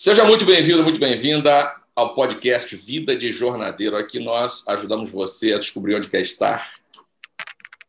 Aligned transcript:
Seja 0.00 0.24
muito 0.24 0.44
bem-vindo, 0.44 0.84
muito 0.84 1.00
bem-vinda 1.00 1.74
ao 1.92 2.14
podcast 2.14 2.76
Vida 2.76 3.16
de 3.16 3.32
Jornadeiro. 3.32 3.96
Aqui 3.96 4.20
nós 4.20 4.62
ajudamos 4.68 5.10
você 5.10 5.52
a 5.52 5.58
descobrir 5.58 5.96
onde 5.96 6.08
quer 6.08 6.20
estar 6.20 6.72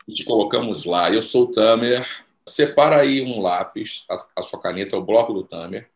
e 0.07 0.13
te 0.13 0.25
colocamos 0.25 0.85
lá. 0.85 1.11
Eu 1.11 1.21
sou 1.21 1.43
o 1.43 1.51
Tamer. 1.51 2.03
Separa 2.47 2.99
aí 2.99 3.21
um 3.21 3.39
lápis, 3.39 4.07
a, 4.35 4.41
sua 4.41 4.59
caneta, 4.59 4.97
o 4.97 5.05
bloco 5.05 5.31
do 5.33 5.43
Tamer. 5.43 5.87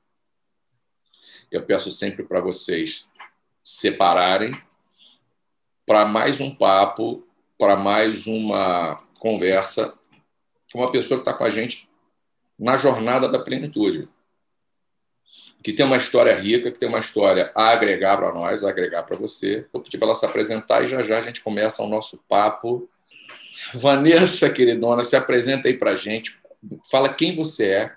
Eu 1.50 1.66
peço 1.66 1.90
sempre 1.90 2.22
para 2.22 2.40
vocês 2.40 3.10
separarem 3.64 4.52
para 5.84 6.06
mais 6.06 6.40
um 6.40 6.54
papo, 6.54 7.28
para 7.58 7.76
mais 7.76 8.28
uma 8.28 8.96
conversa 9.18 9.98
com 10.72 10.78
uma 10.78 10.92
pessoa 10.92 11.20
que 11.20 11.28
está 11.28 11.34
com 11.36 11.44
a 11.44 11.50
gente 11.50 11.90
na 12.60 12.78
jornada 12.78 13.28
da 13.28 13.40
plenitude 13.40 14.08
que 15.64 15.72
tem 15.72 15.86
uma 15.86 15.96
história 15.96 16.34
rica, 16.36 16.70
que 16.70 16.78
tem 16.78 16.90
uma 16.90 17.00
história 17.00 17.50
a 17.56 17.70
agregar 17.70 18.18
para 18.18 18.34
nós, 18.34 18.64
a 18.64 18.70
agregar 18.70 19.04
para 19.04 19.16
você. 19.16 19.66
Vou 19.72 19.82
pedir 19.82 19.98
para 19.98 20.08
ela 20.08 20.16
se 20.16 20.26
apresentar 20.26 20.84
e 20.84 20.88
já 20.88 21.02
já 21.02 21.18
a 21.18 21.22
gente 21.22 21.42
começa 21.42 21.82
o 21.82 21.88
nosso 21.88 22.22
papo. 22.28 22.90
Vanessa, 23.74 24.50
queridona, 24.50 25.04
se 25.04 25.16
apresenta 25.16 25.70
aí 25.70 25.78
para 25.78 25.92
a 25.92 25.96
gente. 25.96 26.42
Fala 26.92 27.14
quem 27.14 27.34
você 27.36 27.70
é 27.70 27.96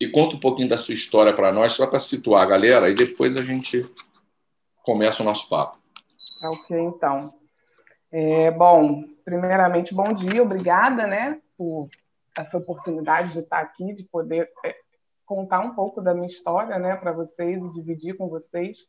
e 0.00 0.08
conta 0.08 0.34
um 0.34 0.40
pouquinho 0.40 0.68
da 0.68 0.78
sua 0.78 0.94
história 0.94 1.32
para 1.32 1.52
nós, 1.52 1.74
só 1.74 1.86
para 1.86 2.00
situar 2.00 2.42
a 2.42 2.46
galera, 2.46 2.90
e 2.90 2.94
depois 2.94 3.36
a 3.36 3.42
gente 3.42 3.82
começa 4.82 5.22
o 5.22 5.26
nosso 5.26 5.48
papo. 5.48 5.78
Ok, 6.42 6.76
então. 6.76 7.34
É, 8.10 8.50
bom, 8.50 9.04
primeiramente, 9.24 9.94
bom 9.94 10.12
dia, 10.12 10.42
obrigada 10.42 11.06
né, 11.06 11.38
por 11.56 11.88
essa 12.36 12.58
oportunidade 12.58 13.32
de 13.32 13.40
estar 13.40 13.60
aqui, 13.60 13.94
de 13.94 14.02
poder 14.02 14.50
é, 14.64 14.74
contar 15.24 15.60
um 15.60 15.74
pouco 15.74 16.00
da 16.00 16.14
minha 16.14 16.26
história, 16.26 16.78
né, 16.78 16.96
para 16.96 17.12
vocês 17.12 17.64
e 17.64 17.72
dividir 17.72 18.16
com 18.16 18.28
vocês. 18.28 18.86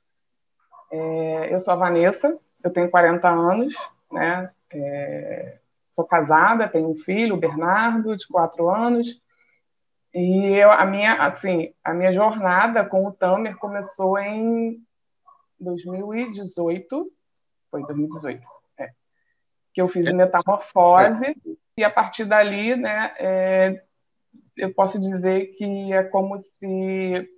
É, 0.91 1.53
eu 1.53 1.59
sou 1.59 1.73
a 1.73 1.77
Vanessa, 1.77 2.37
eu 2.63 2.71
tenho 2.71 2.89
40 2.89 3.27
anos, 3.27 3.75
né, 4.11 4.51
é, 4.71 5.59
sou 5.91 6.05
casada, 6.05 6.67
tenho 6.67 6.89
um 6.89 6.95
filho, 6.95 7.35
o 7.35 7.39
Bernardo, 7.39 8.15
de 8.15 8.27
4 8.27 8.69
anos, 8.69 9.21
e 10.13 10.55
eu, 10.55 10.71
a 10.71 10.85
minha, 10.85 11.23
assim, 11.23 11.73
a 11.83 11.93
minha 11.93 12.13
jornada 12.13 12.85
com 12.85 13.07
o 13.07 13.11
Tamer 13.11 13.57
começou 13.57 14.19
em 14.19 14.79
2018, 15.59 17.11
foi 17.71 17.81
2018, 17.83 18.47
é, 18.77 18.91
que 19.73 19.81
eu 19.81 19.87
fiz 19.87 20.11
metamorfose, 20.11 21.35
e 21.75 21.83
a 21.83 21.89
partir 21.89 22.25
dali, 22.25 22.75
né, 22.75 23.15
é, 23.17 23.83
eu 24.57 24.73
posso 24.73 24.99
dizer 24.99 25.47
que 25.57 25.93
é 25.93 26.03
como 26.03 26.37
se 26.37 27.29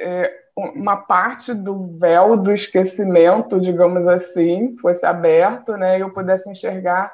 é, 0.00 0.32
uma 0.56 0.96
parte 0.96 1.54
do 1.54 1.98
véu 1.98 2.36
do 2.36 2.52
esquecimento, 2.52 3.60
digamos 3.60 4.06
assim, 4.06 4.76
fosse 4.78 5.04
aberto, 5.04 5.76
né, 5.76 5.98
e 5.98 6.00
eu 6.00 6.10
pudesse 6.12 6.50
enxergar 6.50 7.12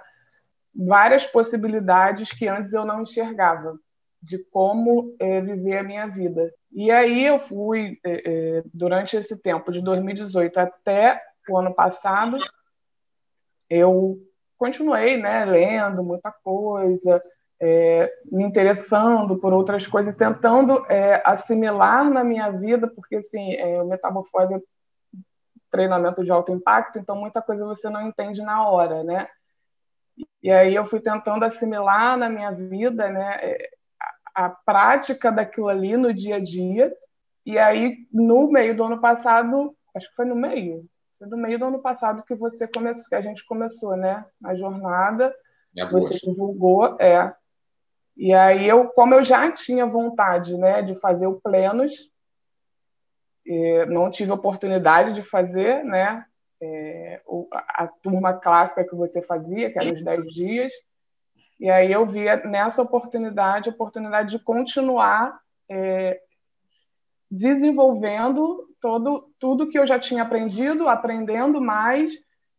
várias 0.75 1.27
possibilidades 1.27 2.31
que 2.31 2.49
antes 2.49 2.73
eu 2.73 2.85
não 2.85 3.03
enxergava 3.03 3.79
de 4.21 4.39
como 4.39 5.15
é, 5.21 5.41
viver 5.41 5.79
a 5.79 5.83
minha 5.83 6.07
vida. 6.07 6.53
E 6.73 6.91
aí 6.91 7.25
eu 7.25 7.39
fui 7.39 8.01
é, 8.05 8.59
é 8.59 8.63
durante 8.73 9.17
esse 9.17 9.37
tempo 9.37 9.71
de 9.71 9.81
2018 9.83 10.59
até 10.59 11.23
o 11.49 11.59
ano 11.59 11.75
passado, 11.75 12.39
eu 13.69 14.19
continuei, 14.57 15.17
né, 15.17 15.45
lendo 15.45 16.03
muita 16.03 16.33
coisa, 16.43 17.21
é, 17.67 18.15
me 18.31 18.43
interessando 18.43 19.39
por 19.39 19.55
outras 19.55 19.87
coisas, 19.87 20.15
tentando 20.15 20.85
é, 20.87 21.23
assimilar 21.25 22.11
na 22.11 22.23
minha 22.23 22.51
vida, 22.51 22.87
porque 22.87 23.17
assim, 23.17 23.55
é, 23.55 23.81
o 23.81 23.87
metamorfose 23.87 24.55
é 24.55 24.61
treinamento 25.71 26.23
de 26.23 26.31
alto 26.31 26.53
impacto, 26.53 26.99
então 26.99 27.17
muita 27.17 27.41
coisa 27.41 27.65
você 27.65 27.89
não 27.89 28.07
entende 28.07 28.43
na 28.43 28.69
hora, 28.69 29.03
né? 29.03 29.27
E 30.43 30.51
aí 30.51 30.75
eu 30.75 30.85
fui 30.85 31.01
tentando 31.01 31.43
assimilar 31.43 32.19
na 32.19 32.29
minha 32.29 32.53
vida, 32.53 33.09
né, 33.09 33.39
é, 33.41 33.71
a, 34.37 34.45
a 34.45 34.51
prática 34.51 35.33
daquilo 35.33 35.69
ali 35.69 35.97
no 35.97 36.13
dia 36.13 36.37
a 36.37 36.41
dia. 36.41 36.95
E 37.47 37.59
aí 37.59 38.07
no 38.13 38.47
meio 38.53 38.77
do 38.77 38.85
ano 38.85 39.01
passado, 39.01 39.75
acho 39.95 40.11
que 40.11 40.17
foi 40.17 40.27
no 40.27 40.37
meio, 40.37 40.85
foi 41.19 41.29
no 41.29 41.37
meio 41.39 41.59
do 41.59 41.65
ano 41.65 41.81
passado 41.81 42.23
que 42.25 42.35
você 42.35 42.69
começou, 42.69 43.09
que 43.09 43.15
a 43.15 43.23
gente 43.23 43.43
começou, 43.47 43.97
né, 43.97 44.23
a 44.45 44.55
jornada. 44.55 45.35
Você 45.91 46.31
divulgou, 46.31 46.97
é, 47.01 47.35
e 48.17 48.33
aí 48.33 48.69
eu, 48.69 48.89
como 48.89 49.15
eu 49.15 49.25
já 49.25 49.51
tinha 49.51 49.87
vontade, 49.87 50.57
né, 50.57 50.83
de 50.83 50.95
fazer 51.01 51.27
o 51.27 51.41
plenos, 51.41 52.11
não 53.89 54.11
tive 54.11 54.33
oportunidade 54.33 55.15
de 55.15 55.23
fazer, 55.23 55.85
né, 55.85 56.25
é, 56.63 57.21
a 57.51 57.87
turma 58.03 58.33
clássica 58.33 58.85
que 58.85 58.95
você 58.95 59.21
fazia, 59.21 59.71
que 59.71 59.79
era 59.79 59.95
os 59.95 60.03
10 60.03 60.27
dias, 60.33 60.73
e 61.61 61.71
aí 61.71 61.93
eu 61.93 62.07
via 62.07 62.37
nessa 62.45 62.83
oportunidade, 62.83 63.69
a 63.69 63.73
oportunidade 63.73 64.31
de 64.31 64.43
continuar 64.43 65.39
é, 65.71 66.21
desenvolvendo 67.31 68.69
todo, 68.81 69.31
tudo 69.39 69.69
que 69.69 69.79
eu 69.79 69.87
já 69.87 69.99
tinha 69.99 70.23
aprendido, 70.23 70.89
aprendendo 70.89 71.61
mais 71.61 72.13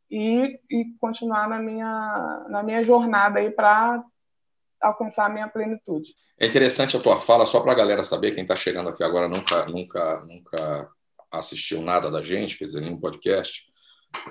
e, 0.10 0.60
e 0.70 0.86
continuar 1.00 1.48
na 1.48 1.60
minha, 1.60 2.46
na 2.50 2.64
minha 2.64 2.84
jornada 2.84 3.40
aí 3.40 3.50
para 3.50 4.04
alcançar 4.88 5.26
a 5.26 5.30
minha 5.30 5.48
plenitude. 5.48 6.16
É 6.40 6.46
interessante 6.46 6.96
a 6.96 7.00
tua 7.00 7.20
fala, 7.20 7.46
só 7.46 7.62
para 7.62 7.72
a 7.72 7.76
galera 7.76 8.04
saber, 8.04 8.32
quem 8.32 8.44
está 8.44 8.56
chegando 8.56 8.90
aqui 8.90 9.04
agora 9.04 9.28
nunca, 9.28 9.66
nunca, 9.66 10.22
nunca 10.22 10.92
assistiu 11.32 11.82
nada 11.82 12.12
da 12.12 12.24
gente, 12.24 12.58
quer 12.58 12.66
dizer, 12.66 12.82
nenhum 12.82 13.00
podcast. 13.00 13.66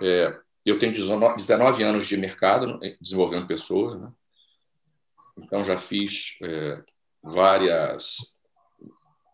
É, 0.00 0.38
eu 0.64 0.78
tenho 0.78 0.92
19 0.92 1.82
anos 1.82 2.06
de 2.06 2.16
mercado 2.16 2.78
desenvolvendo 3.00 3.46
pessoas, 3.46 4.00
né? 4.00 4.10
então 5.38 5.64
já 5.64 5.76
fiz 5.76 6.36
é, 6.42 6.82
várias. 7.22 8.16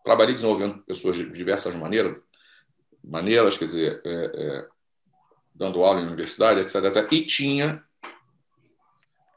Trabalhei 0.04 0.34
desenvolvendo 0.34 0.82
pessoas 0.82 1.16
de 1.16 1.30
diversas 1.30 1.74
maneiras, 1.74 2.16
maneiras, 3.02 3.58
quer 3.58 3.66
dizer, 3.66 4.00
é, 4.04 4.30
é 4.34 4.68
dando 5.54 5.84
aula 5.84 6.00
em 6.00 6.06
universidade, 6.06 6.60
etc, 6.60 6.84
etc. 6.84 7.12
E 7.12 7.26
tinha 7.26 7.84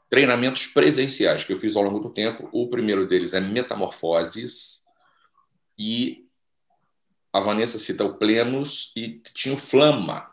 treinamentos 0.08 0.66
presenciais 0.66 1.44
que 1.44 1.52
eu 1.52 1.58
fiz 1.58 1.76
ao 1.76 1.82
longo 1.82 1.98
do 1.98 2.10
tempo. 2.10 2.48
O 2.52 2.68
primeiro 2.68 3.06
deles 3.06 3.34
é 3.34 3.40
Metamorfoses 3.40 4.84
e 5.78 6.24
a 7.32 7.40
Vanessa 7.40 7.78
cita 7.78 8.04
o 8.04 8.14
Plenos 8.14 8.92
e 8.96 9.20
tinha 9.34 9.54
o 9.54 9.58
Flama 9.58 10.30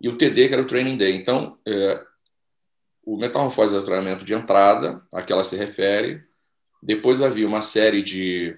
e 0.00 0.08
o 0.08 0.16
TD, 0.16 0.48
que 0.48 0.54
era 0.54 0.62
o 0.62 0.66
Training 0.66 0.96
Day. 0.96 1.16
Então, 1.16 1.58
é, 1.66 2.04
o 3.04 3.16
Metamorfose 3.16 3.74
é 3.74 3.78
o 3.78 3.84
treinamento 3.84 4.24
de 4.24 4.34
entrada, 4.34 5.02
a 5.12 5.22
que 5.22 5.32
ela 5.32 5.44
se 5.44 5.56
refere. 5.56 6.24
Depois 6.82 7.22
havia 7.22 7.46
uma 7.46 7.62
série 7.62 8.02
de, 8.02 8.56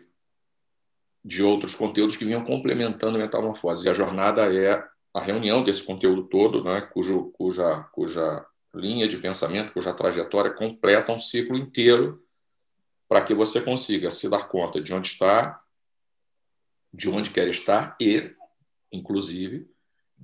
de 1.25 1.43
outros 1.43 1.75
conteúdos 1.75 2.17
que 2.17 2.25
vinham 2.25 2.45
complementando 2.45 3.19
Metamorfose. 3.19 3.87
E 3.87 3.91
a 3.91 3.95
jornada 3.95 4.53
é 4.55 4.85
a 5.15 5.21
reunião 5.21 5.65
desse 5.65 5.83
conteúdo 5.83 6.25
todo, 6.25 6.63
né, 6.63 6.81
cujo, 6.81 7.31
cuja, 7.33 7.81
cuja 7.93 8.45
linha 8.79 9.09
de 9.09 9.19
pensamento, 9.19 9.73
cuja 9.73 9.93
trajetória 9.93 10.53
completa 10.53 11.13
um 11.13 11.19
ciclo 11.19 11.57
inteiro 11.57 12.25
para 13.09 13.23
que 13.23 13.35
você 13.35 13.61
consiga 13.61 14.11
se 14.11 14.29
dar 14.29 14.49
conta 14.49 14.81
de 14.81 14.93
onde 14.95 15.09
está, 15.09 15.63
de 16.93 17.09
onde 17.09 17.31
quer 17.31 17.49
estar 17.49 17.97
e, 18.01 18.35
inclusive, 18.93 19.69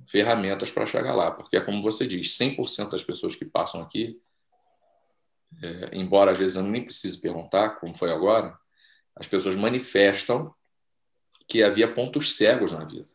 ferramentas 0.07 0.71
para 0.71 0.85
chegar 0.85 1.13
lá. 1.13 1.31
Porque 1.31 1.57
é 1.57 1.61
como 1.61 1.81
você 1.81 2.07
diz, 2.07 2.37
100% 2.37 2.89
das 2.89 3.03
pessoas 3.03 3.35
que 3.35 3.45
passam 3.45 3.81
aqui, 3.81 4.19
é, 5.61 5.91
embora 5.93 6.31
às 6.31 6.39
vezes 6.39 6.57
eu 6.57 6.63
nem 6.63 6.83
precise 6.83 7.19
perguntar, 7.19 7.79
como 7.79 7.95
foi 7.95 8.11
agora, 8.11 8.57
as 9.15 9.27
pessoas 9.27 9.55
manifestam 9.55 10.53
que 11.47 11.63
havia 11.63 11.93
pontos 11.93 12.35
cegos 12.35 12.71
na 12.71 12.83
vida. 12.83 13.09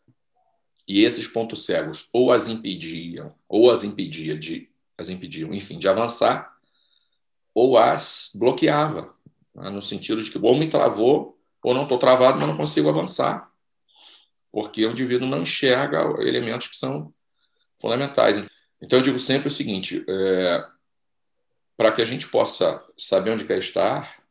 E 0.87 1.04
esses 1.04 1.28
pontos 1.28 1.66
cegos 1.66 2.08
ou 2.12 2.32
as 2.32 2.48
impediam, 2.48 3.34
ou 3.48 3.70
as 3.70 3.84
impedia 3.84 4.37
de 4.37 4.69
as 5.00 5.08
impediam, 5.08 5.52
enfim, 5.52 5.79
de 5.79 5.88
avançar, 5.88 6.55
ou 7.55 7.79
as 7.79 8.31
bloqueava, 8.35 9.14
né? 9.55 9.70
no 9.70 9.82
sentido 9.82 10.23
de 10.23 10.31
que 10.31 10.38
ou 10.38 10.56
me 10.56 10.69
travou, 10.69 11.38
ou 11.62 11.75
não 11.75 11.82
estou 11.82 11.99
travado, 11.99 12.38
mas 12.38 12.49
não 12.49 12.56
consigo 12.56 12.88
avançar, 12.88 13.50
porque 14.52 14.87
o 14.87 14.91
indivíduo 14.91 15.29
não 15.29 15.43
enxerga 15.43 16.02
elementos 16.20 16.69
que 16.69 16.76
são 16.76 17.12
fundamentais. 17.81 18.44
Então, 18.81 18.99
eu 18.99 19.02
digo 19.02 19.19
sempre 19.19 19.49
o 19.49 19.50
seguinte: 19.50 20.05
é, 20.08 20.64
para 21.76 21.93
que 21.93 22.02
a 22.02 22.05
gente 22.05 22.29
possa 22.29 22.85
saber 22.97 23.31
onde 23.31 23.44
quer 23.44 23.58
estar, 23.58 24.23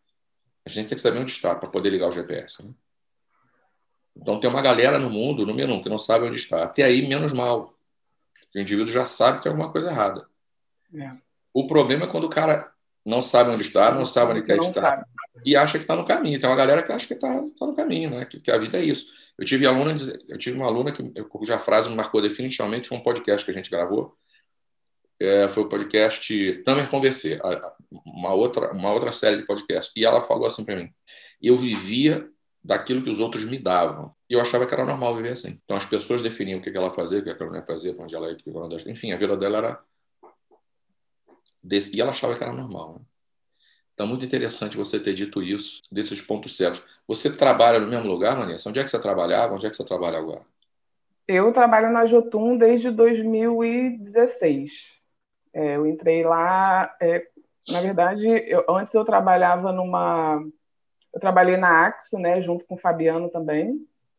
a 0.65 0.69
gente 0.69 0.87
tem 0.87 0.95
que 0.95 1.01
saber 1.01 1.19
onde 1.19 1.31
está 1.31 1.55
para 1.55 1.69
poder 1.69 1.89
ligar 1.89 2.07
o 2.07 2.11
GPS. 2.11 2.63
Né? 2.63 2.73
Então, 4.15 4.39
tem 4.39 4.49
uma 4.49 4.61
galera 4.61 4.99
no 4.99 5.09
mundo, 5.09 5.45
número 5.45 5.73
um, 5.73 5.81
que 5.81 5.89
não 5.89 5.97
sabe 5.97 6.25
onde 6.25 6.37
está. 6.37 6.63
Até 6.63 6.83
aí, 6.83 7.07
menos 7.07 7.31
mal. 7.31 7.73
O 8.53 8.59
indivíduo 8.59 8.91
já 8.91 9.05
sabe 9.05 9.37
que 9.37 9.43
tem 9.43 9.51
alguma 9.51 9.71
coisa 9.71 9.89
errada. 9.89 10.27
É. 10.95 11.11
O 11.53 11.67
problema 11.67 12.05
é 12.05 12.07
quando 12.07 12.25
o 12.25 12.29
cara 12.29 12.71
não 13.05 13.21
sabe 13.21 13.49
onde 13.49 13.63
está, 13.63 13.91
não 13.91 14.05
sabe 14.05 14.33
onde 14.33 14.43
quer 14.43 14.57
não 14.57 14.69
estar. 14.69 14.81
Sabe. 14.81 15.05
e 15.45 15.55
acha 15.55 15.77
que 15.77 15.83
está 15.83 15.95
no 15.95 16.05
caminho. 16.05 16.39
Tem 16.39 16.49
uma 16.49 16.55
galera 16.55 16.83
que 16.83 16.91
acha 16.91 17.07
que 17.07 17.13
está 17.13 17.27
tá 17.27 17.65
no 17.65 17.75
caminho, 17.75 18.11
né? 18.11 18.25
Que, 18.25 18.39
que, 18.39 18.51
a 18.51 18.57
vida 18.57 18.77
é 18.77 18.83
isso. 18.83 19.07
Eu 19.37 19.45
tive 19.45 19.65
aluna, 19.65 19.95
eu 20.27 20.37
tive 20.37 20.57
uma 20.57 20.67
aluna 20.67 20.91
que 20.91 21.03
cuja 21.23 21.57
frase 21.57 21.89
me 21.89 21.95
marcou 21.95 22.21
definitivamente 22.21 22.87
foi 22.87 22.97
um 22.97 23.03
podcast 23.03 23.43
que 23.45 23.51
a 23.51 23.53
gente 23.53 23.71
gravou. 23.71 24.15
É, 25.21 25.49
foi 25.49 25.63
o 25.63 25.69
podcast 25.69 26.63
Tamer 26.63 26.89
Conversar, 26.89 27.39
uma 28.05 28.33
outra 28.33 28.71
uma 28.71 28.91
outra 28.93 29.11
série 29.11 29.37
de 29.37 29.45
podcasts. 29.45 29.91
E 29.95 30.05
ela 30.05 30.21
falou 30.21 30.45
assim 30.45 30.63
para 30.63 30.75
mim: 30.75 30.89
eu 31.41 31.57
vivia 31.57 32.29
daquilo 32.63 33.01
que 33.01 33.09
os 33.09 33.19
outros 33.19 33.45
me 33.45 33.57
davam. 33.57 34.13
E 34.29 34.33
eu 34.33 34.41
achava 34.41 34.65
que 34.65 34.73
era 34.73 34.85
normal 34.85 35.15
viver 35.15 35.31
assim. 35.31 35.59
Então 35.63 35.75
as 35.75 35.85
pessoas 35.85 36.21
definiam 36.21 36.59
o 36.59 36.61
que 36.61 36.69
ela 36.69 36.91
fazia, 36.91 37.19
o 37.19 37.23
que 37.23 37.29
ela 37.29 37.45
não 37.47 37.55
ia 37.55 37.65
fazer, 37.65 37.93
para 37.93 38.03
onde 38.03 38.15
ela 38.15 38.27
ia, 38.27 38.33
o 38.33 38.37
que 38.37 38.49
ela 38.49 38.67
não 38.67 38.77
ia. 38.77 38.91
Enfim, 38.91 39.11
a 39.11 39.17
vida 39.17 39.35
dela 39.35 39.57
era 39.57 39.83
desse, 41.69 41.95
e 41.95 42.01
ela 42.01 42.11
achava 42.11 42.35
que 42.35 42.43
era 42.43 42.51
normal. 42.51 42.95
Né? 42.95 43.01
Então, 43.93 44.07
muito 44.07 44.25
interessante 44.25 44.77
você 44.77 44.99
ter 44.99 45.13
dito 45.13 45.43
isso, 45.43 45.81
desses 45.91 46.21
pontos 46.21 46.55
certos. 46.55 46.83
Você 47.07 47.35
trabalha 47.35 47.79
no 47.79 47.87
mesmo 47.87 48.07
lugar, 48.07 48.35
Vanessa? 48.35 48.69
Onde 48.69 48.79
é 48.79 48.83
que 48.83 48.89
você 48.89 48.99
trabalhava? 48.99 49.53
Onde 49.53 49.67
é 49.67 49.69
que 49.69 49.75
você 49.75 49.85
trabalha 49.85 50.17
agora? 50.17 50.41
Eu 51.27 51.53
trabalho 51.53 51.91
na 51.91 52.05
Jotun 52.05 52.57
desde 52.57 52.89
2016. 52.89 54.97
É, 55.53 55.75
eu 55.75 55.85
entrei 55.85 56.23
lá, 56.23 56.95
é, 57.01 57.27
na 57.67 57.81
verdade, 57.81 58.25
eu, 58.25 58.63
antes 58.69 58.93
eu 58.93 59.03
trabalhava 59.03 59.71
numa. 59.71 60.41
Eu 61.13 61.19
trabalhei 61.19 61.57
na 61.57 61.85
Axo, 61.85 62.17
né, 62.17 62.41
junto 62.41 62.65
com 62.65 62.75
o 62.75 62.79
Fabiano 62.79 63.29
também. 63.29 63.73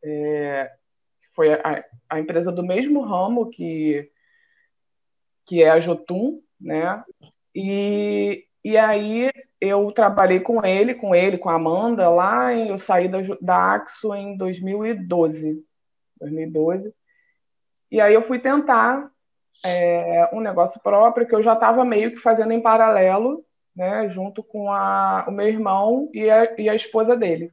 É, 0.05 0.71
foi 1.35 1.55
a, 1.55 1.85
a, 2.09 2.21
empresa 2.21 2.53
do 2.53 2.63
mesmo 2.63 3.01
ramo 3.01 3.51
que, 3.51 4.11
que 5.47 5.63
é 5.63 5.71
a 5.71 5.81
Jotun, 5.81 6.41
né? 6.61 7.03
E, 7.55 8.45
e 8.65 8.77
aí 8.77 9.31
eu 9.61 9.93
trabalhei 9.93 10.41
com 10.41 10.65
ele, 10.65 10.95
com 10.95 11.15
ele, 11.15 11.39
com 11.39 11.51
a 11.51 11.55
Amanda 11.55 12.09
lá, 12.09 12.53
e 12.53 12.69
eu 12.69 12.79
saí 12.79 13.09
da, 13.09 13.19
da 13.41 13.75
Axo 13.75 14.15
em 14.15 14.37
2012. 14.37 15.65
2012. 16.21 16.95
E 17.91 18.01
aí 18.01 18.15
eu 18.15 18.23
fui 18.23 18.39
tentar 18.39 19.11
é, 19.65 20.31
um 20.33 20.41
negócio 20.41 20.81
próprio 20.81 21.27
que 21.27 21.35
eu 21.35 21.43
já 21.43 21.55
estava 21.55 21.85
meio 21.85 22.13
que 22.13 22.19
fazendo 22.19 22.53
em 22.53 22.63
paralelo, 22.63 23.45
né, 23.75 24.09
junto 24.09 24.43
com 24.43 24.73
a, 24.73 25.25
o 25.29 25.31
meu 25.31 25.47
irmão 25.47 26.09
e 26.13 26.29
a, 26.31 26.55
e 26.59 26.69
a 26.69 26.75
esposa 26.75 27.17
dele. 27.17 27.53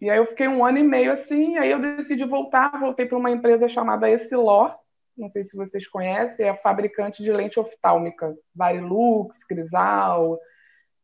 E 0.00 0.10
aí 0.10 0.18
eu 0.18 0.26
fiquei 0.26 0.46
um 0.46 0.64
ano 0.64 0.78
e 0.78 0.82
meio 0.82 1.12
assim, 1.12 1.56
aí 1.56 1.70
eu 1.70 1.80
decidi 1.80 2.24
voltar, 2.24 2.78
voltei 2.78 3.06
para 3.06 3.16
uma 3.16 3.30
empresa 3.30 3.68
chamada 3.68 4.10
Essilor, 4.10 4.74
não 5.16 5.28
sei 5.28 5.44
se 5.44 5.56
vocês 5.56 5.88
conhecem, 5.88 6.46
é 6.46 6.54
fabricante 6.54 7.22
de 7.22 7.32
lente 7.32 7.58
oftálmica, 7.58 8.36
Varilux, 8.54 9.44
Crisal, 9.44 10.38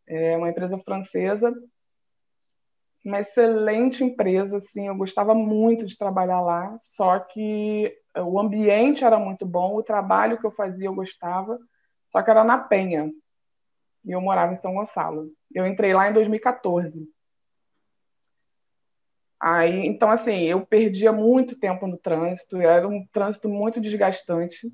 é 0.06 0.36
uma 0.36 0.50
empresa 0.50 0.78
francesa, 0.78 1.52
uma 3.04 3.20
excelente 3.20 4.04
empresa, 4.04 4.58
assim, 4.58 4.86
eu 4.86 4.94
gostava 4.94 5.34
muito 5.34 5.84
de 5.84 5.96
trabalhar 5.96 6.40
lá, 6.40 6.78
só 6.80 7.18
que 7.18 7.92
o 8.16 8.38
ambiente 8.38 9.04
era 9.04 9.18
muito 9.18 9.44
bom, 9.44 9.76
o 9.76 9.82
trabalho 9.82 10.38
que 10.38 10.46
eu 10.46 10.52
fazia 10.52 10.86
eu 10.86 10.94
gostava, 10.94 11.58
só 12.10 12.22
que 12.22 12.30
era 12.30 12.44
na 12.44 12.58
Penha, 12.58 13.10
e 14.04 14.12
eu 14.12 14.20
morava 14.20 14.52
em 14.52 14.56
São 14.56 14.74
Gonçalo. 14.74 15.30
Eu 15.54 15.66
entrei 15.66 15.94
lá 15.94 16.10
em 16.10 16.12
2014. 16.12 17.08
Aí, 19.42 19.84
então, 19.88 20.08
assim, 20.08 20.42
eu 20.42 20.64
perdia 20.64 21.12
muito 21.12 21.58
tempo 21.58 21.84
no 21.88 21.96
trânsito, 21.96 22.60
era 22.60 22.86
um 22.86 23.04
trânsito 23.12 23.48
muito 23.48 23.80
desgastante. 23.80 24.72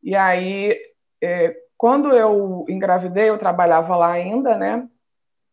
E 0.00 0.14
aí, 0.14 0.78
é, 1.20 1.56
quando 1.76 2.12
eu 2.12 2.64
engravidei, 2.68 3.28
eu 3.28 3.36
trabalhava 3.36 3.96
lá 3.96 4.12
ainda, 4.12 4.56
né? 4.56 4.88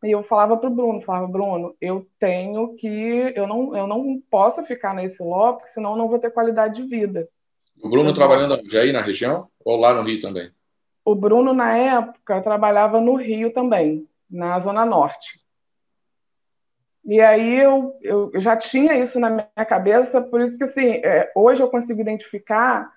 E 0.03 0.11
eu 0.11 0.21
falava 0.21 0.55
para 0.55 0.69
o 0.69 0.73
Bruno, 0.73 1.01
falava, 1.01 1.27
Bruno, 1.27 1.75
eu 1.81 2.07
tenho 2.19 2.75
que, 2.75 3.33
eu 3.35 3.47
não, 3.47 3.75
eu 3.75 3.87
não 3.87 4.21
posso 4.29 4.63
ficar 4.65 4.93
nesse 4.93 5.23
lote, 5.23 5.57
porque 5.57 5.73
senão 5.73 5.93
eu 5.93 5.97
não 5.97 6.07
vou 6.07 6.19
ter 6.19 6.29
qualidade 6.29 6.75
de 6.75 6.87
vida. 6.87 7.27
O 7.81 7.89
Bruno 7.89 8.09
eu 8.09 8.13
trabalhando 8.13 8.61
já 8.69 8.81
aí 8.81 8.91
na 8.91 9.01
região 9.01 9.47
ou 9.65 9.77
lá 9.77 9.95
no 9.95 10.03
Rio 10.03 10.21
também? 10.21 10.51
O 11.03 11.15
Bruno, 11.15 11.53
na 11.53 11.75
época, 11.75 12.39
trabalhava 12.41 13.01
no 13.01 13.15
Rio 13.15 13.51
também, 13.51 14.07
na 14.29 14.59
Zona 14.59 14.85
Norte. 14.85 15.40
E 17.03 17.19
aí 17.19 17.57
eu, 17.57 17.97
eu, 18.01 18.31
já 18.35 18.55
tinha 18.55 18.95
isso 18.97 19.19
na 19.19 19.29
minha 19.29 19.65
cabeça, 19.67 20.21
por 20.21 20.41
isso 20.41 20.57
que 20.57 20.63
assim, 20.63 21.01
é, 21.03 21.31
hoje 21.35 21.61
eu 21.61 21.69
consigo 21.69 21.99
identificar 21.99 22.91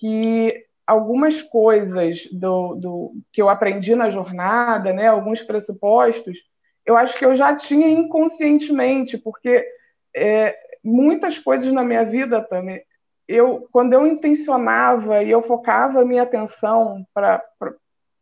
que 0.00 0.64
algumas 0.86 1.42
coisas 1.42 2.28
do, 2.32 2.74
do, 2.76 3.12
que 3.32 3.42
eu 3.42 3.48
aprendi 3.48 3.94
na 3.94 4.08
jornada, 4.08 4.92
né, 4.92 5.08
alguns 5.08 5.42
pressupostos, 5.42 6.38
eu 6.84 6.96
acho 6.96 7.18
que 7.18 7.24
eu 7.24 7.34
já 7.34 7.54
tinha 7.54 7.88
inconscientemente, 7.88 9.18
porque 9.18 9.66
é, 10.14 10.56
muitas 10.82 11.38
coisas 11.38 11.70
na 11.72 11.82
minha 11.82 12.04
vida 12.04 12.40
também, 12.40 12.82
eu, 13.28 13.68
quando 13.72 13.92
eu 13.92 14.06
intencionava 14.06 15.22
e 15.22 15.30
eu 15.30 15.42
focava 15.42 16.00
a 16.00 16.04
minha 16.04 16.22
atenção 16.22 17.04
para 17.12 17.42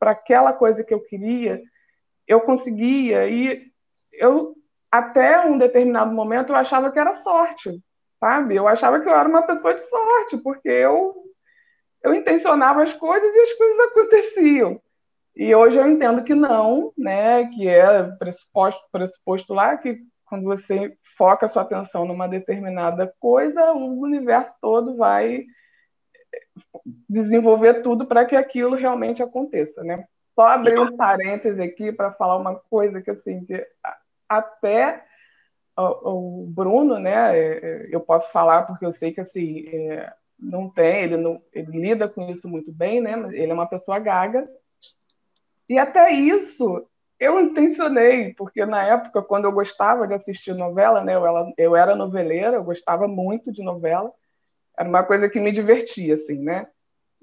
aquela 0.01 0.53
coisa 0.53 0.83
que 0.83 0.95
eu 0.95 1.01
queria, 1.01 1.63
eu 2.27 2.41
conseguia. 2.41 3.29
E 3.29 3.71
eu 4.15 4.55
até 4.99 5.44
um 5.44 5.58
determinado 5.58 6.12
momento 6.12 6.50
eu 6.50 6.56
achava 6.56 6.93
que 6.93 6.99
era 6.99 7.14
sorte, 7.14 7.82
sabe? 8.20 8.55
Eu 8.55 8.69
achava 8.69 9.00
que 9.00 9.08
eu 9.08 9.12
era 9.12 9.29
uma 9.29 9.43
pessoa 9.43 9.75
de 9.75 9.81
sorte, 9.81 10.37
porque 10.38 10.69
eu 10.69 11.14
eu 12.02 12.14
intencionava 12.14 12.82
as 12.82 12.93
coisas 12.93 13.35
e 13.35 13.41
as 13.41 13.52
coisas 13.55 13.81
aconteciam. 13.81 14.81
E 15.35 15.55
hoje 15.55 15.79
eu 15.79 15.87
entendo 15.87 16.23
que 16.23 16.35
não, 16.35 16.93
né? 16.96 17.46
Que 17.46 17.67
é 17.67 18.05
pressuposto, 18.19 18.82
pressuposto 18.93 19.52
lá 19.52 19.76
que 19.76 19.99
quando 20.26 20.44
você 20.44 20.96
foca 21.17 21.49
sua 21.49 21.62
atenção 21.62 22.05
numa 22.05 22.29
determinada 22.29 23.12
coisa, 23.19 23.73
o 23.73 24.00
universo 24.00 24.55
todo 24.61 24.96
vai 24.96 25.44
desenvolver 27.08 27.82
tudo 27.82 28.06
para 28.06 28.25
que 28.25 28.37
aquilo 28.37 28.76
realmente 28.76 29.23
aconteça, 29.23 29.82
né? 29.82 30.05
Só 30.35 30.46
abrir 30.46 30.79
um 30.79 30.96
parêntese 30.96 31.62
aqui 31.62 31.91
para 31.91 32.12
falar 32.12 32.37
uma 32.37 32.56
coisa 32.56 33.00
que 33.00 33.11
assim 33.11 33.44
que 33.44 33.67
até 34.29 35.05
o, 35.76 36.43
o 36.43 36.47
Bruno, 36.47 36.99
né? 36.99 37.38
É, 37.38 37.43
é, 37.43 37.88
eu 37.91 38.00
posso 38.00 38.31
falar 38.31 38.62
porque 38.67 38.85
eu 38.85 38.93
sei 38.93 39.12
que 39.12 39.21
assim 39.21 39.67
é, 39.69 40.12
não 40.38 40.69
tem, 40.69 41.05
ele 41.05 41.17
não, 41.17 41.43
ele 41.53 41.81
lida 41.81 42.09
com 42.09 42.29
isso 42.31 42.49
muito 42.49 42.73
bem, 42.73 43.00
né? 43.00 43.12
Ele 43.32 43.50
é 43.50 43.55
uma 43.55 43.69
pessoa 43.69 43.99
gaga 43.99 44.49
e 45.69 45.79
até 45.79 46.12
isso 46.12 46.87
eu 47.19 47.41
intencionei, 47.41 48.35
porque 48.35 48.67
na 48.67 48.82
época, 48.82 49.23
quando 49.23 49.47
eu 49.47 49.53
gostava 49.53 50.06
de 50.06 50.15
assistir 50.15 50.55
novela, 50.55 51.03
né? 51.03 51.15
Eu, 51.15 51.27
ela, 51.27 51.53
eu 51.56 51.77
era 51.77 51.94
noveleira, 51.94 52.56
eu 52.56 52.65
gostava 52.65 53.09
muito 53.09 53.53
de 53.53 53.63
novela, 53.63 54.13
era 54.77 54.89
uma 54.89 55.05
coisa 55.05 55.29
que 55.29 55.41
me 55.41 55.53
divertia, 55.53 56.15
assim, 56.15 56.39
né? 56.39 56.67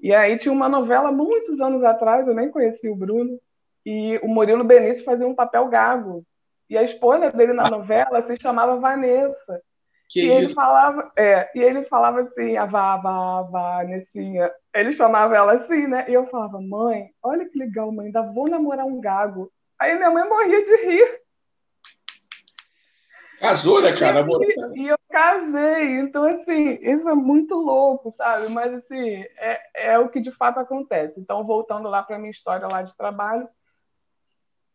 E 0.00 0.12
aí 0.12 0.36
tinha 0.38 0.52
uma 0.52 0.68
novela 0.68 1.12
muitos 1.12 1.60
anos 1.60 1.84
atrás, 1.84 2.26
eu 2.26 2.34
nem 2.34 2.50
conhecia 2.50 2.92
o 2.92 2.96
Bruno, 2.96 3.38
e 3.84 4.18
o 4.22 4.28
Murilo 4.28 4.64
Benício 4.64 5.04
fazia 5.04 5.26
um 5.26 5.34
papel 5.34 5.68
gago. 5.68 6.24
E 6.72 6.78
a 6.78 6.82
esposa 6.82 7.30
dele 7.30 7.52
na 7.52 7.68
novela 7.68 8.26
se 8.26 8.34
chamava 8.40 8.80
Vanessa. 8.80 9.60
Que 10.08 10.22
e 10.22 10.30
ele 10.30 10.48
falava, 10.48 11.12
é, 11.18 11.50
e 11.54 11.60
ele 11.60 11.82
falava 11.82 12.22
assim, 12.22 12.56
a 12.56 12.64
vá, 12.64 12.96
vá, 12.96 13.42
Vanessinha. 13.42 14.50
Ele 14.74 14.90
chamava 14.90 15.36
ela 15.36 15.52
assim, 15.52 15.86
né? 15.86 16.06
E 16.08 16.14
eu 16.14 16.26
falava, 16.28 16.58
mãe, 16.62 17.10
olha 17.22 17.46
que 17.46 17.58
legal, 17.58 17.92
mãe, 17.92 18.06
ainda 18.06 18.22
vou 18.22 18.48
namorar 18.48 18.86
um 18.86 18.98
gago. 19.02 19.52
Aí 19.78 19.94
minha 19.96 20.10
mãe 20.10 20.26
morria 20.26 20.62
de 20.62 20.76
rir. 20.86 21.20
Casou, 23.38 23.82
né, 23.82 23.92
cara? 23.92 24.26
E, 24.26 24.80
e, 24.80 24.88
eu 24.88 24.96
casei. 25.10 25.98
Então, 25.98 26.24
assim, 26.24 26.78
isso 26.80 27.06
é 27.06 27.14
muito 27.14 27.54
louco, 27.54 28.10
sabe? 28.12 28.48
Mas, 28.48 28.72
assim, 28.72 29.26
é, 29.36 29.92
é 29.92 29.98
o 29.98 30.08
que 30.08 30.20
de 30.20 30.32
fato 30.32 30.58
acontece. 30.58 31.20
Então, 31.20 31.44
voltando 31.44 31.90
lá 31.90 32.02
para 32.02 32.18
minha 32.18 32.30
história 32.30 32.66
lá 32.66 32.80
de 32.80 32.96
trabalho, 32.96 33.46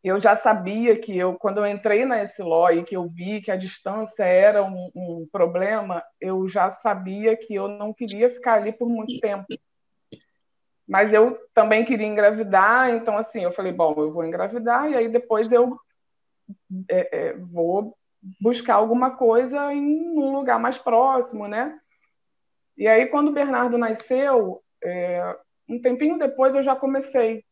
eu 0.04 0.20
já 0.20 0.36
sabia 0.38 0.98
que 0.98 1.18
eu, 1.18 1.36
quando 1.36 1.58
eu 1.58 1.68
entrei 1.68 2.06
na 2.06 2.24
Essiló 2.24 2.70
e 2.70 2.84
que 2.84 2.96
eu 2.96 3.08
vi 3.08 3.42
que 3.42 3.51
a 3.51 3.56
distância 3.56 4.24
era 4.24 4.63
um, 4.63 4.92
um, 4.96 5.27
problema, 5.32 6.04
eu 6.22 6.48
já 6.48 6.70
sabia 6.72 7.36
que 7.36 7.56
eu 7.56 7.68
não 7.68 7.94
queria 7.94 8.30
ficar 8.30 8.56
ali 8.56 8.72
por 8.72 8.88
muito 8.88 9.20
tempo. 9.20 9.46
Mas 10.88 11.12
eu 11.12 11.38
também 11.54 11.84
queria 11.84 12.08
engravidar, 12.08 12.92
então 12.92 13.18
assim, 13.18 13.44
eu 13.44 13.51
falei, 13.51 13.74
bom, 13.74 13.94
eu 13.98 14.12
vou 14.12 14.24
engravidar 14.24 14.89
e 14.89 14.96
aí 14.96 15.10
depois 15.10 15.51
eu 15.51 15.77
é, 16.89 17.18
é, 17.18 17.34
vou 17.34 17.98
buscar 18.39 18.75
alguma 18.75 19.12
coisa 19.18 19.74
em 19.74 20.18
um 20.18 20.32
lugar 20.32 20.60
mais 20.60 20.77
próximo, 20.77 21.48
né? 21.48 21.77
E 22.77 22.88
aí 22.88 23.08
quando 23.08 23.30
o 23.30 23.34
Bernardo 23.34 23.77
nasceu, 23.77 24.62
é, 24.82 25.36
um 25.68 25.82
tempinho 25.82 26.18
depois 26.18 26.56
eu 26.56 26.63
já 26.63 26.75
comecei 26.75 27.44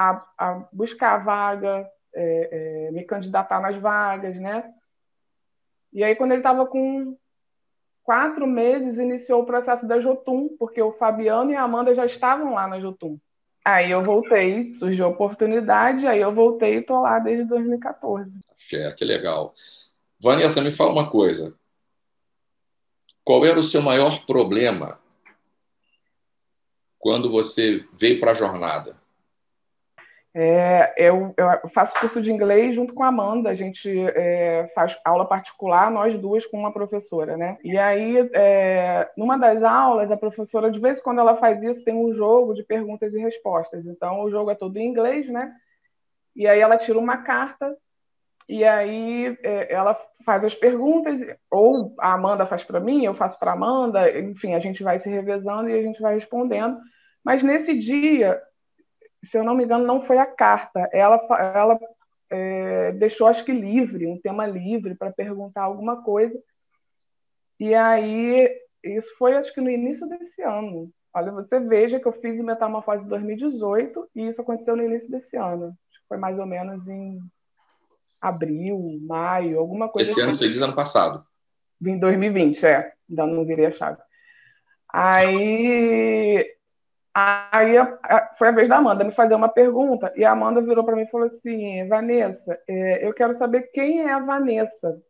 a, 0.00 0.26
a 0.38 0.68
buscar 0.72 1.14
a 1.14 1.18
vaga, 1.18 1.90
é, 2.14 2.86
é, 2.86 2.90
me 2.90 3.04
candidatar 3.04 3.60
nas 3.60 3.76
vagas, 3.76 4.36
né? 4.36 4.72
E 5.92 6.02
aí, 6.02 6.16
quando 6.16 6.32
ele 6.32 6.40
estava 6.40 6.66
com 6.66 7.16
quatro 8.02 8.46
meses, 8.46 8.98
iniciou 8.98 9.42
o 9.42 9.46
processo 9.46 9.86
da 9.86 10.00
Jotum, 10.00 10.56
porque 10.58 10.80
o 10.80 10.92
Fabiano 10.92 11.50
e 11.50 11.56
a 11.56 11.62
Amanda 11.62 11.94
já 11.94 12.06
estavam 12.06 12.54
lá 12.54 12.66
na 12.66 12.80
Jotum. 12.80 13.18
Aí 13.62 13.90
eu 13.90 14.02
voltei, 14.02 14.74
surgiu 14.74 15.04
a 15.04 15.08
oportunidade, 15.08 16.06
aí 16.06 16.20
eu 16.20 16.34
voltei 16.34 16.76
e 16.76 16.78
estou 16.78 17.02
lá 17.02 17.18
desde 17.18 17.44
2014. 17.44 18.40
É, 18.72 18.90
que 18.92 19.04
legal. 19.04 19.52
Vanessa, 20.18 20.62
me 20.62 20.70
fala 20.70 20.92
uma 20.92 21.10
coisa. 21.10 21.54
Qual 23.22 23.44
era 23.44 23.58
o 23.58 23.62
seu 23.62 23.82
maior 23.82 24.24
problema 24.24 24.98
quando 26.98 27.30
você 27.30 27.84
veio 27.92 28.18
para 28.18 28.30
a 28.30 28.34
jornada? 28.34 28.99
É, 30.32 30.94
eu, 30.96 31.34
eu, 31.36 31.68
faço 31.70 31.98
curso 31.98 32.20
de 32.20 32.32
inglês 32.32 32.76
junto 32.76 32.94
com 32.94 33.02
a 33.02 33.08
Amanda, 33.08 33.50
a 33.50 33.54
gente 33.54 33.90
é, 34.14 34.70
faz 34.74 34.96
aula 35.04 35.26
particular, 35.26 35.90
nós 35.90 36.16
duas, 36.16 36.46
com 36.46 36.56
uma 36.56 36.72
professora, 36.72 37.36
né? 37.36 37.58
E 37.64 37.76
aí, 37.76 38.16
é, 38.32 39.10
numa 39.16 39.36
das 39.36 39.60
aulas, 39.62 40.10
a 40.10 40.16
professora, 40.16 40.70
de 40.70 40.78
vez 40.78 41.00
em 41.00 41.02
quando 41.02 41.18
ela 41.18 41.36
faz 41.36 41.62
isso, 41.64 41.84
tem 41.84 41.94
um 41.94 42.12
jogo 42.12 42.54
de 42.54 42.62
perguntas 42.62 43.12
e 43.12 43.18
respostas. 43.18 43.84
Então, 43.86 44.20
o 44.20 44.30
jogo 44.30 44.52
é 44.52 44.54
todo 44.54 44.76
em 44.76 44.86
inglês, 44.86 45.28
né? 45.28 45.52
E 46.36 46.46
aí 46.46 46.60
ela 46.60 46.78
tira 46.78 46.98
uma 46.98 47.18
carta 47.18 47.76
e 48.48 48.64
aí 48.64 49.36
é, 49.42 49.72
ela 49.72 49.96
faz 50.24 50.44
as 50.44 50.54
perguntas, 50.54 51.20
ou 51.50 51.94
a 51.98 52.14
Amanda 52.14 52.46
faz 52.46 52.62
para 52.62 52.78
mim, 52.78 53.04
eu 53.04 53.14
faço 53.14 53.38
para 53.38 53.50
a 53.50 53.54
Amanda, 53.54 54.18
enfim, 54.18 54.54
a 54.54 54.60
gente 54.60 54.82
vai 54.82 54.98
se 54.98 55.10
revezando 55.10 55.68
e 55.68 55.72
a 55.72 55.82
gente 55.82 56.00
vai 56.00 56.14
respondendo. 56.14 56.78
Mas 57.24 57.42
nesse 57.42 57.76
dia, 57.76 58.40
se 59.22 59.38
eu 59.38 59.44
não 59.44 59.54
me 59.54 59.64
engano, 59.64 59.86
não 59.86 60.00
foi 60.00 60.18
a 60.18 60.26
carta. 60.26 60.88
Ela, 60.92 61.16
ela 61.54 61.78
é, 62.30 62.92
deixou, 62.92 63.26
acho 63.26 63.44
que 63.44 63.52
livre, 63.52 64.06
um 64.06 64.20
tema 64.20 64.46
livre 64.46 64.94
para 64.94 65.12
perguntar 65.12 65.62
alguma 65.62 66.02
coisa. 66.02 66.40
E 67.58 67.74
aí, 67.74 68.48
isso 68.82 69.16
foi, 69.18 69.34
acho 69.34 69.52
que 69.52 69.60
no 69.60 69.70
início 69.70 70.08
desse 70.08 70.42
ano. 70.42 70.90
Olha, 71.12 71.32
você 71.32 71.58
veja 71.58 71.98
que 71.98 72.06
eu 72.06 72.12
fiz 72.12 72.38
o 72.38 72.44
Metamorfose 72.44 73.04
em 73.04 73.08
2018 73.08 74.10
e 74.14 74.28
isso 74.28 74.40
aconteceu 74.40 74.76
no 74.76 74.84
início 74.84 75.10
desse 75.10 75.36
ano. 75.36 75.66
Acho 75.66 76.00
que 76.00 76.08
foi 76.08 76.16
mais 76.16 76.38
ou 76.38 76.46
menos 76.46 76.88
em 76.88 77.20
abril, 78.20 78.98
maio, 79.02 79.58
alguma 79.58 79.88
coisa 79.88 80.10
Esse 80.10 80.20
assim. 80.20 80.28
ano, 80.28 80.36
você 80.36 80.48
diz 80.48 80.60
ano 80.60 80.76
passado. 80.76 81.24
Em 81.84 81.98
2020, 81.98 82.64
é. 82.64 82.92
Ainda 83.08 83.26
não 83.26 83.44
virei 83.44 83.66
a 83.66 83.70
chave. 83.70 84.00
Aí 84.92 86.46
Aí 87.12 87.74
foi 88.38 88.48
a 88.48 88.52
vez 88.52 88.68
da 88.68 88.76
Amanda 88.76 89.02
me 89.02 89.12
fazer 89.12 89.34
uma 89.34 89.48
pergunta 89.48 90.12
e 90.16 90.24
a 90.24 90.30
Amanda 90.30 90.62
virou 90.62 90.84
para 90.84 90.94
mim 90.94 91.02
e 91.02 91.10
falou 91.10 91.26
assim: 91.26 91.86
Vanessa, 91.88 92.58
é, 92.68 93.06
eu 93.06 93.12
quero 93.12 93.34
saber 93.34 93.70
quem 93.72 94.00
é 94.02 94.12
a 94.12 94.20
Vanessa. 94.20 95.02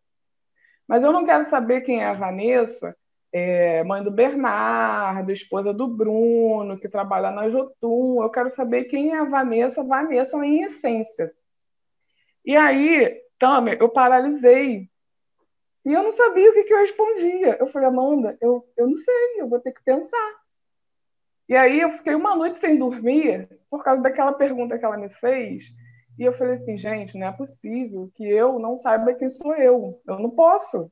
Mas 0.88 1.04
eu 1.04 1.12
não 1.12 1.24
quero 1.24 1.44
saber 1.44 1.82
quem 1.82 2.00
é 2.00 2.06
a 2.06 2.14
Vanessa, 2.14 2.96
é, 3.32 3.84
mãe 3.84 4.02
do 4.02 4.10
Bernardo, 4.10 5.30
esposa 5.30 5.72
do 5.72 5.86
Bruno, 5.86 6.78
que 6.80 6.88
trabalha 6.88 7.30
na 7.30 7.48
Jotun. 7.48 8.22
Eu 8.22 8.30
quero 8.30 8.50
saber 8.50 8.84
quem 8.84 9.12
é 9.12 9.18
a 9.18 9.24
Vanessa, 9.24 9.84
Vanessa 9.84 10.36
em 10.38 10.62
essência. 10.64 11.32
E 12.44 12.56
aí, 12.56 13.20
Tamer, 13.38 13.76
eu 13.78 13.88
paralisei. 13.88 14.88
E 15.84 15.92
eu 15.92 16.02
não 16.02 16.10
sabia 16.10 16.50
o 16.50 16.54
que, 16.54 16.64
que 16.64 16.74
eu 16.74 16.78
respondia. 16.78 17.56
Eu 17.60 17.66
falei, 17.66 17.88
Amanda, 17.88 18.36
eu, 18.40 18.66
eu 18.76 18.86
não 18.86 18.94
sei, 18.94 19.40
eu 19.40 19.48
vou 19.48 19.60
ter 19.60 19.72
que 19.72 19.82
pensar. 19.84 20.39
E 21.50 21.56
aí 21.56 21.80
eu 21.80 21.90
fiquei 21.90 22.14
uma 22.14 22.36
noite 22.36 22.60
sem 22.60 22.78
dormir 22.78 23.48
por 23.68 23.82
causa 23.82 24.00
daquela 24.00 24.32
pergunta 24.32 24.78
que 24.78 24.84
ela 24.84 24.96
me 24.96 25.08
fez. 25.08 25.64
E 26.16 26.22
eu 26.22 26.32
falei 26.32 26.54
assim, 26.54 26.78
gente, 26.78 27.18
não 27.18 27.26
é 27.26 27.32
possível 27.32 28.08
que 28.14 28.24
eu 28.24 28.60
não 28.60 28.76
saiba 28.76 29.14
quem 29.14 29.28
sou 29.28 29.56
eu. 29.56 30.00
Eu 30.06 30.20
não 30.20 30.30
posso. 30.30 30.88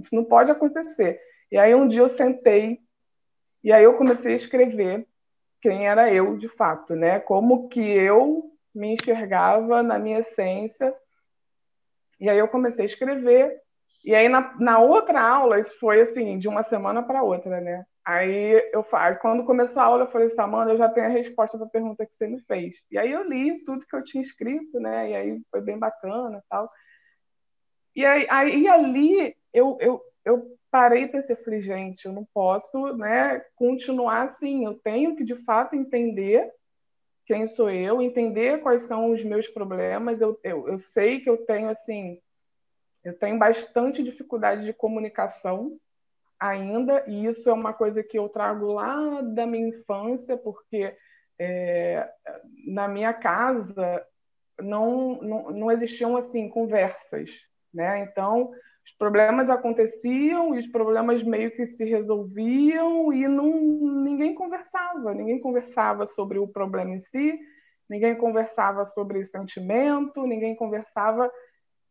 Isso 0.00 0.14
não 0.14 0.24
pode 0.24 0.52
acontecer. 0.52 1.20
E 1.50 1.58
aí 1.58 1.74
um 1.74 1.88
dia 1.88 2.02
eu 2.02 2.08
sentei 2.08 2.78
e 3.64 3.72
aí 3.72 3.82
eu 3.82 3.96
comecei 3.96 4.32
a 4.32 4.36
escrever 4.36 5.08
quem 5.60 5.88
era 5.88 6.12
eu 6.14 6.38
de 6.38 6.46
fato, 6.46 6.94
né? 6.94 7.18
Como 7.18 7.68
que 7.68 7.80
eu 7.80 8.48
me 8.72 8.94
enxergava 8.94 9.82
na 9.82 9.98
minha 9.98 10.20
essência. 10.20 10.94
E 12.20 12.30
aí 12.30 12.38
eu 12.38 12.46
comecei 12.46 12.84
a 12.84 12.86
escrever. 12.86 13.60
E 14.04 14.14
aí 14.14 14.28
na, 14.28 14.56
na 14.60 14.78
outra 14.78 15.20
aula, 15.20 15.58
isso 15.58 15.76
foi 15.80 16.00
assim, 16.00 16.38
de 16.38 16.46
uma 16.46 16.62
semana 16.62 17.02
para 17.02 17.24
outra, 17.24 17.60
né? 17.60 17.84
Aí 18.04 18.70
eu 18.72 18.84
quando 19.20 19.44
começou 19.44 19.80
a 19.80 19.84
aula, 19.84 20.04
eu 20.04 20.10
falei 20.10 20.26
assim, 20.26 20.40
Amanda, 20.40 20.72
eu 20.72 20.78
já 20.78 20.88
tenho 20.88 21.06
a 21.06 21.10
resposta 21.10 21.56
para 21.56 21.66
a 21.66 21.70
pergunta 21.70 22.04
que 22.04 22.14
você 22.14 22.26
me 22.26 22.40
fez. 22.40 22.74
E 22.90 22.98
aí 22.98 23.10
eu 23.12 23.22
li 23.28 23.64
tudo 23.64 23.86
que 23.86 23.94
eu 23.94 24.02
tinha 24.02 24.22
escrito, 24.22 24.80
né? 24.80 25.10
E 25.10 25.14
aí 25.14 25.42
foi 25.50 25.60
bem 25.60 25.78
bacana 25.78 26.38
e 26.38 26.48
tal. 26.48 26.70
E 27.94 28.04
aí, 28.04 28.26
aí 28.28 28.66
ali 28.68 29.36
eu, 29.52 29.76
eu, 29.80 30.02
eu 30.24 30.56
parei 30.70 31.04
e 31.04 31.08
pensei, 31.08 31.36
falei, 31.36 31.60
gente, 31.60 32.06
eu 32.06 32.12
não 32.12 32.26
posso 32.32 32.96
né, 32.96 33.40
continuar 33.54 34.22
assim, 34.22 34.64
eu 34.64 34.74
tenho 34.74 35.14
que 35.14 35.22
de 35.22 35.36
fato 35.36 35.76
entender 35.76 36.50
quem 37.24 37.46
sou 37.46 37.70
eu, 37.70 38.02
entender 38.02 38.62
quais 38.62 38.82
são 38.82 39.12
os 39.12 39.22
meus 39.22 39.46
problemas. 39.46 40.20
Eu, 40.20 40.40
eu, 40.42 40.68
eu 40.68 40.78
sei 40.80 41.20
que 41.20 41.30
eu 41.30 41.36
tenho 41.36 41.68
assim, 41.68 42.20
eu 43.04 43.16
tenho 43.16 43.38
bastante 43.38 44.02
dificuldade 44.02 44.64
de 44.64 44.72
comunicação, 44.72 45.78
ainda, 46.42 47.04
e 47.06 47.26
isso 47.26 47.48
é 47.48 47.52
uma 47.52 47.72
coisa 47.72 48.02
que 48.02 48.18
eu 48.18 48.28
trago 48.28 48.72
lá 48.72 49.20
da 49.22 49.46
minha 49.46 49.68
infância, 49.68 50.36
porque 50.36 50.94
é, 51.38 52.08
na 52.66 52.88
minha 52.88 53.12
casa 53.12 54.04
não, 54.60 55.20
não, 55.22 55.50
não 55.50 55.70
existiam 55.70 56.16
assim 56.16 56.48
conversas, 56.48 57.30
né? 57.72 58.00
Então 58.00 58.50
os 58.84 58.92
problemas 58.98 59.48
aconteciam 59.48 60.54
e 60.56 60.58
os 60.58 60.66
problemas 60.66 61.22
meio 61.22 61.52
que 61.52 61.64
se 61.64 61.84
resolviam 61.84 63.12
e 63.12 63.28
não, 63.28 63.52
ninguém 64.02 64.34
conversava, 64.34 65.14
ninguém 65.14 65.40
conversava 65.40 66.06
sobre 66.08 66.40
o 66.40 66.48
problema 66.48 66.90
em 66.90 67.00
si, 67.00 67.38
ninguém 67.88 68.16
conversava 68.16 68.84
sobre 68.86 69.22
sentimento, 69.22 70.26
ninguém 70.26 70.56
conversava 70.56 71.30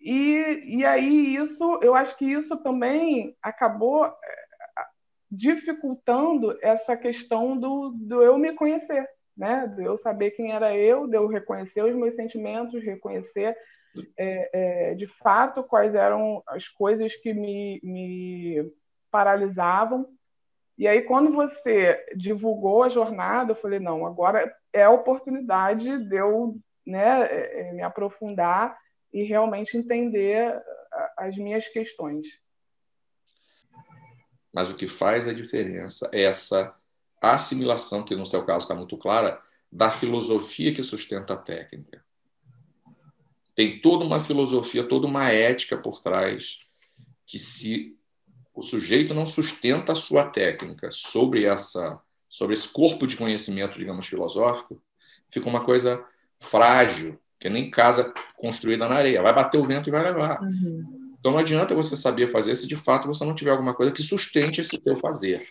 e, 0.02 0.80
e 0.80 0.86
aí 0.86 1.36
isso, 1.36 1.80
eu 1.82 1.94
acho 1.94 2.18
que 2.18 2.26
isso 2.26 2.58
também 2.64 3.38
acabou 3.42 4.12
dificultando 5.32 6.58
essa 6.62 6.98
questão 6.98 7.58
do, 7.58 7.92
do 7.92 8.22
eu 8.22 8.38
me 8.38 8.54
conhecer, 8.54 9.08
né? 9.38 9.66
De 9.68 9.84
eu 9.84 9.98
saber 9.98 10.32
quem 10.32 10.52
era 10.52 10.76
eu, 10.76 11.08
de 11.08 11.16
eu 11.16 11.28
reconhecer 11.28 11.84
os 11.84 11.96
meus 11.96 12.16
sentimentos, 12.16 12.84
reconhecer 12.84 13.56
é, 14.18 14.92
é, 14.92 14.94
de 14.96 15.08
fato 15.08 15.64
quais 15.64 15.96
eram 15.96 16.44
as 16.48 16.68
coisas 16.68 17.16
que 17.16 17.34
me, 17.34 17.80
me 17.84 18.72
paralisavam. 19.10 20.06
E 20.78 20.88
aí, 20.88 21.02
quando 21.02 21.32
você 21.32 22.04
divulgou 22.16 22.84
a 22.84 22.90
jornada, 22.90 23.52
eu 23.52 23.56
falei: 23.56 23.80
não, 23.80 24.06
agora 24.06 24.54
é 24.74 24.84
a 24.84 24.92
oportunidade 24.92 25.98
de 26.08 26.16
eu 26.16 26.58
né, 26.86 27.24
é, 27.24 27.70
é, 27.70 27.74
me 27.74 27.84
aprofundar 27.84 28.78
e 29.14 29.24
realmente 29.24 29.78
entender 29.78 30.62
as 31.18 31.38
minhas 31.38 31.68
questões. 31.68 32.26
Mas 34.54 34.70
o 34.70 34.76
que 34.76 34.88
faz 34.88 35.28
a 35.28 35.34
diferença 35.34 36.10
é 36.12 36.24
essa 36.24 36.74
assimilação, 37.22 38.04
que 38.04 38.16
no 38.16 38.26
seu 38.26 38.44
caso 38.44 38.60
está 38.60 38.76
muito 38.76 38.98
clara, 38.98 39.42
da 39.72 39.90
filosofia 39.90 40.74
que 40.74 40.84
sustenta 40.84 41.34
a 41.34 41.38
técnica. 41.38 42.04
Tem 43.56 43.80
toda 43.80 44.04
uma 44.04 44.20
filosofia, 44.20 44.84
toda 44.84 45.08
uma 45.08 45.30
ética 45.30 45.78
por 45.78 46.02
trás, 46.02 46.74
que 47.26 47.38
se 47.38 47.96
o 48.54 48.64
sujeito 48.64 49.14
não 49.14 49.26
sustenta 49.26 49.94
a 49.94 49.96
sua 49.96 50.26
técnica 50.26 50.92
sobre 50.92 51.46
essa 51.46 52.00
sobre 52.32 52.54
esse 52.54 52.70
corpo 52.70 53.06
de 53.06 53.18
conhecimento, 53.18 53.78
digamos, 53.78 54.08
filosófico, 54.08 54.82
fica 55.30 55.50
uma 55.50 55.66
coisa 55.66 56.02
frágil, 56.40 57.20
que 57.38 57.50
nem 57.50 57.70
casa 57.70 58.14
construída 58.38 58.88
na 58.88 58.96
areia. 58.96 59.22
Vai 59.22 59.34
bater 59.34 59.60
o 59.60 59.66
vento 59.66 59.90
e 59.90 59.92
vai 59.92 60.02
levar. 60.02 60.42
Uhum. 60.42 61.01
Então 61.22 61.34
não 61.34 61.40
adianta 61.40 61.76
você 61.76 61.96
saber 61.96 62.28
fazer 62.28 62.56
se 62.56 62.68
de 62.68 62.76
fato 62.76 63.08
você 63.08 63.24
não 63.24 63.36
tiver 63.36 63.52
alguma 63.52 63.76
coisa 63.76 63.92
que 63.92 64.02
sustente 64.02 64.60
esse 64.60 64.82
teu 64.82 64.98
fazer. 64.98 65.48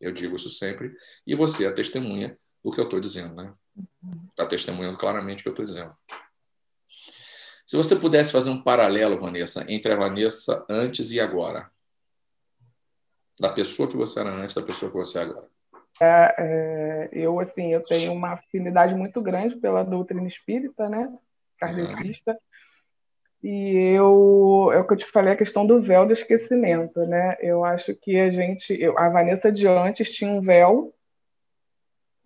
Eu 0.00 0.12
digo 0.12 0.34
isso 0.34 0.50
sempre. 0.50 0.92
E 1.24 1.36
você 1.36 1.64
é 1.64 1.68
a 1.68 1.72
testemunha 1.72 2.36
do 2.64 2.72
que 2.72 2.80
eu 2.80 2.84
estou 2.84 2.98
dizendo, 2.98 3.32
né? 3.36 3.52
Está 4.30 4.44
testemunhando 4.44 4.98
claramente 4.98 5.40
o 5.40 5.42
que 5.44 5.48
eu 5.50 5.52
estou 5.52 5.64
dizendo. 5.64 5.96
Se 7.64 7.76
você 7.76 7.94
pudesse 7.94 8.32
fazer 8.32 8.50
um 8.50 8.60
paralelo, 8.60 9.20
Vanessa, 9.20 9.64
entre 9.68 9.92
a 9.92 9.96
Vanessa 9.96 10.66
antes 10.68 11.12
e 11.12 11.20
agora, 11.20 11.70
da 13.38 13.52
pessoa 13.52 13.88
que 13.88 13.96
você 13.96 14.18
era 14.18 14.30
antes 14.30 14.54
da 14.54 14.62
pessoa 14.62 14.90
que 14.90 14.96
você 14.96 15.20
é 15.20 15.22
agora. 15.22 15.48
É, 16.00 16.34
é, 16.38 17.08
eu 17.12 17.38
assim, 17.38 17.72
eu 17.72 17.84
tenho 17.84 18.12
uma 18.12 18.32
afinidade 18.32 18.96
muito 18.96 19.22
grande 19.22 19.54
pela 19.56 19.84
doutrina 19.84 20.26
espírita, 20.26 20.88
né? 20.88 21.16
Kardecista. 21.56 22.32
Uhum. 22.32 22.38
E 23.48 23.94
eu, 23.94 24.72
é 24.72 24.80
o 24.80 24.84
que 24.84 24.94
eu 24.94 24.96
te 24.96 25.06
falei, 25.06 25.32
a 25.32 25.36
questão 25.36 25.64
do 25.64 25.80
véu 25.80 26.04
do 26.04 26.12
esquecimento, 26.12 27.06
né? 27.06 27.36
Eu 27.40 27.64
acho 27.64 27.94
que 27.94 28.18
a 28.18 28.28
gente, 28.28 28.74
eu, 28.74 28.98
a 28.98 29.08
Vanessa 29.08 29.52
de 29.52 29.68
antes 29.68 30.12
tinha 30.12 30.28
um 30.28 30.40
véu, 30.40 30.92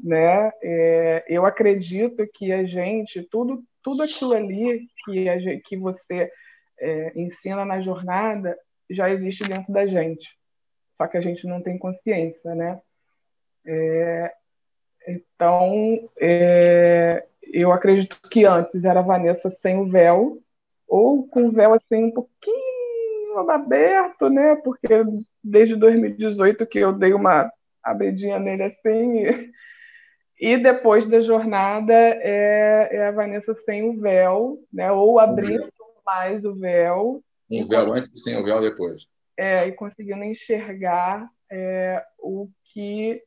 né? 0.03 0.51
É, 0.63 1.25
eu 1.29 1.45
acredito 1.45 2.27
que 2.33 2.51
a 2.51 2.65
gente, 2.65 3.23
tudo, 3.25 3.63
tudo 3.83 4.03
aquilo 4.03 4.33
ali 4.33 4.89
que, 5.05 5.29
a, 5.29 5.37
que 5.61 5.77
você 5.77 6.33
é, 6.81 7.13
ensina 7.15 7.67
na 7.67 7.83
jornada 7.83 8.59
já 8.89 9.11
existe 9.11 9.45
dentro 9.45 9.71
da 9.75 9.87
gente, 9.87 10.27
só 10.97 11.07
que 11.07 11.19
a 11.19 11.21
gente 11.21 11.47
não 11.47 11.61
tem 11.61 11.77
consciência, 11.77 12.55
né? 12.55 12.81
É, 13.67 14.33
Então, 15.07 16.09
é, 16.19 17.27
eu 17.43 17.73
acredito 17.73 18.19
que 18.31 18.47
antes 18.47 18.87
era 18.87 19.01
a 19.01 19.03
Vanessa 19.03 19.51
sem 19.51 19.77
o 19.77 19.87
véu, 19.87 20.41
ou 20.91 21.27
com 21.29 21.47
o 21.47 21.53
véu 21.53 21.73
assim 21.73 22.05
um 22.05 22.11
pouquinho 22.11 23.49
aberto, 23.49 24.29
né? 24.29 24.57
Porque 24.57 24.89
desde 25.43 25.77
2018 25.77 26.67
que 26.67 26.81
eu 26.81 26.93
dei 26.93 27.13
uma 27.13 27.51
abridinha 27.83 28.41
nele 28.41 28.65
assim. 28.65 29.53
E, 30.39 30.57
depois 30.57 31.07
da 31.07 31.21
jornada 31.21 31.93
é, 31.93 32.89
é, 32.91 33.07
a 33.07 33.13
Vanessa 33.13 33.55
sem 33.55 33.89
o 33.89 34.01
véu, 34.01 34.59
né? 34.73 34.91
Ou 34.91 35.21
abrindo 35.21 35.71
mais 36.05 36.45
o 36.45 36.55
véu. 36.55 37.23
Um 37.49 37.65
véu 37.67 37.93
antes 37.93 38.11
e 38.15 38.19
sem 38.19 38.37
o 38.37 38.45
véu 38.45 38.61
depois. 38.61 39.07
É, 39.37 39.67
e 39.69 39.73
conseguindo 39.73 40.25
enxergar 40.25 41.31
é, 41.51 42.03
o 42.19 42.49
que 42.65 43.23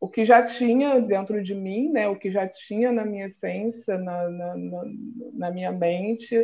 o 0.00 0.08
que 0.08 0.24
já 0.24 0.42
tinha 0.42 0.98
dentro 0.98 1.42
de 1.42 1.54
mim, 1.54 1.92
né, 1.92 2.08
o 2.08 2.16
que 2.16 2.30
já 2.30 2.48
tinha 2.48 2.90
na 2.90 3.04
minha 3.04 3.26
essência, 3.26 3.98
na, 3.98 4.30
na, 4.30 4.56
na, 4.56 4.82
na 5.34 5.50
minha 5.50 5.70
mente, 5.70 6.42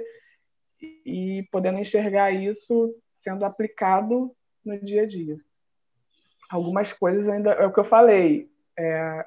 e 0.80 1.46
podendo 1.50 1.78
enxergar 1.78 2.30
isso 2.30 2.94
sendo 3.14 3.44
aplicado 3.44 4.34
no 4.64 4.78
dia 4.78 5.02
a 5.02 5.06
dia. 5.06 5.38
Algumas 6.50 6.92
coisas 6.92 7.28
ainda, 7.28 7.52
é 7.52 7.66
o 7.66 7.72
que 7.72 7.80
eu 7.80 7.84
falei, 7.84 8.50
é, 8.78 9.26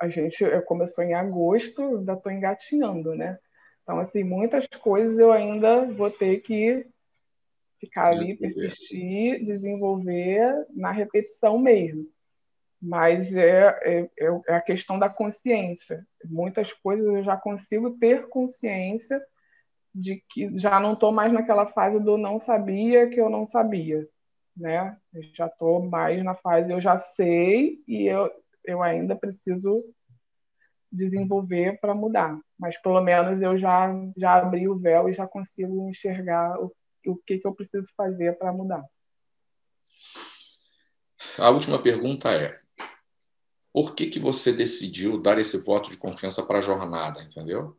a 0.00 0.08
gente 0.08 0.44
começou 0.62 1.04
em 1.04 1.14
agosto, 1.14 1.82
ainda 1.82 2.14
estou 2.14 2.32
engatinhando, 2.32 3.14
né? 3.14 3.38
Então, 3.82 3.98
assim, 3.98 4.24
muitas 4.24 4.66
coisas 4.66 5.18
eu 5.18 5.30
ainda 5.30 5.86
vou 5.86 6.10
ter 6.10 6.40
que 6.40 6.86
ficar 7.78 8.08
ali, 8.08 8.36
persistir, 8.36 9.44
desenvolver 9.44 10.66
na 10.74 10.90
repetição 10.90 11.58
mesmo 11.58 12.10
mas 12.80 13.34
é, 13.34 13.78
é, 13.82 14.10
é, 14.18 14.40
é, 14.48 14.54
a 14.54 14.60
questão 14.60 14.98
da 14.98 15.08
consciência. 15.08 16.06
Muitas 16.24 16.72
coisas 16.72 17.06
eu 17.06 17.22
já 17.22 17.36
consigo 17.36 17.98
ter 17.98 18.28
consciência 18.28 19.20
de 19.96 20.22
que 20.28 20.58
já 20.58 20.78
não 20.78 20.92
estou 20.92 21.10
mais 21.10 21.32
naquela 21.32 21.66
fase 21.66 21.98
do 21.98 22.18
não 22.18 22.38
sabia 22.38 23.08
que 23.08 23.18
eu 23.18 23.30
não 23.30 23.48
sabia, 23.48 24.06
né? 24.54 24.94
Eu 25.12 25.22
já 25.34 25.46
estou 25.46 25.82
mais 25.82 26.22
na 26.22 26.34
fase 26.34 26.70
eu 26.70 26.80
já 26.80 26.98
sei 26.98 27.82
e 27.88 28.04
eu, 28.06 28.30
eu 28.62 28.82
ainda 28.82 29.16
preciso 29.16 29.82
desenvolver 30.92 31.80
para 31.80 31.94
mudar, 31.94 32.38
mas 32.58 32.76
pelo 32.82 33.00
menos 33.00 33.40
eu 33.40 33.56
já 33.56 33.90
já 34.16 34.34
abri 34.34 34.68
o 34.68 34.78
véu 34.78 35.08
e 35.08 35.14
já 35.14 35.26
consigo 35.26 35.88
enxergar 35.88 36.60
o, 36.60 36.70
o 37.06 37.16
que, 37.16 37.38
que 37.38 37.46
eu 37.46 37.54
preciso 37.54 37.88
fazer 37.96 38.38
para 38.38 38.52
mudar. 38.52 38.84
A 41.38 41.48
última 41.50 41.82
pergunta 41.82 42.30
é: 42.30 42.60
por 43.72 43.94
que, 43.94 44.06
que 44.06 44.18
você 44.18 44.52
decidiu 44.52 45.20
dar 45.20 45.38
esse 45.38 45.58
voto 45.58 45.90
de 45.90 45.96
confiança 45.96 46.46
para 46.46 46.58
a 46.58 46.62
jornada, 46.62 47.22
entendeu? 47.22 47.76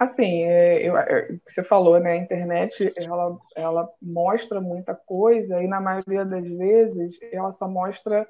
Assim, 0.00 0.44
é, 0.44 0.88
eu, 0.88 0.96
é, 0.96 1.28
você 1.46 1.62
falou, 1.62 2.00
né? 2.00 2.12
A 2.12 2.16
internet 2.16 2.90
ela, 2.96 3.38
ela 3.54 3.92
mostra 4.00 4.58
muita 4.58 4.94
coisa 4.94 5.62
e 5.62 5.66
na 5.66 5.78
maioria 5.78 6.24
das 6.24 6.48
vezes 6.48 7.18
ela 7.30 7.52
só 7.52 7.68
mostra 7.68 8.26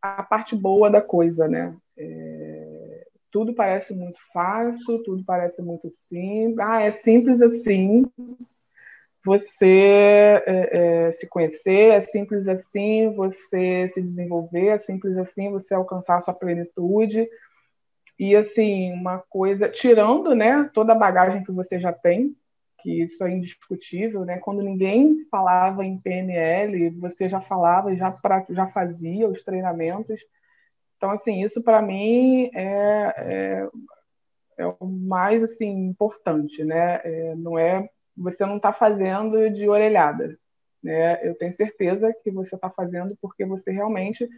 a 0.00 0.22
parte 0.22 0.54
boa 0.54 0.88
da 0.88 1.02
coisa, 1.02 1.48
né? 1.48 1.76
É, 1.96 3.08
tudo 3.32 3.52
parece 3.52 3.92
muito 3.92 4.20
fácil, 4.32 5.02
tudo 5.02 5.24
parece 5.24 5.60
muito 5.60 5.90
simples. 5.90 6.60
Ah, 6.60 6.82
é 6.82 6.92
simples 6.92 7.42
assim, 7.42 8.04
você 9.24 10.40
é, 10.46 11.06
é, 11.06 11.12
se 11.12 11.28
conhecer, 11.28 11.94
é 11.94 12.00
simples 12.00 12.46
assim 12.46 13.12
você 13.12 13.88
se 13.88 14.00
desenvolver, 14.00 14.68
é 14.68 14.78
simples 14.78 15.18
assim 15.18 15.50
você 15.50 15.74
alcançar 15.74 16.18
a 16.18 16.22
sua 16.22 16.32
plenitude. 16.32 17.28
E 18.18 18.34
assim, 18.34 18.92
uma 18.92 19.18
coisa, 19.18 19.68
tirando 19.68 20.34
né, 20.34 20.68
toda 20.74 20.92
a 20.92 20.96
bagagem 20.96 21.42
que 21.42 21.52
você 21.52 21.78
já 21.78 21.92
tem, 21.92 22.34
que 22.80 23.02
isso 23.02 23.24
é 23.24 23.30
indiscutível, 23.30 24.24
né? 24.24 24.38
Quando 24.38 24.62
ninguém 24.62 25.26
falava 25.30 25.84
em 25.84 25.98
PNL, 25.98 26.90
você 26.90 27.28
já 27.28 27.40
falava, 27.40 27.94
já, 27.94 28.10
pra, 28.10 28.44
já 28.50 28.66
fazia 28.66 29.28
os 29.28 29.42
treinamentos. 29.42 30.20
Então, 30.96 31.10
assim, 31.10 31.42
isso 31.42 31.62
para 31.62 31.82
mim 31.82 32.50
é, 32.54 33.14
é, 33.16 33.68
é, 34.58 34.66
o 34.80 34.86
mais 34.86 35.42
assim 35.42 35.68
importante, 35.88 36.64
né? 36.64 37.00
É, 37.04 37.34
não 37.36 37.58
é 37.58 37.88
você 38.16 38.44
não 38.44 38.56
está 38.56 38.72
fazendo 38.72 39.48
de 39.50 39.68
orelhada. 39.68 40.36
Né? 40.82 41.26
Eu 41.26 41.36
tenho 41.36 41.52
certeza 41.52 42.12
que 42.22 42.30
você 42.30 42.56
está 42.56 42.68
fazendo 42.68 43.16
porque 43.20 43.44
você 43.44 43.70
realmente 43.70 44.28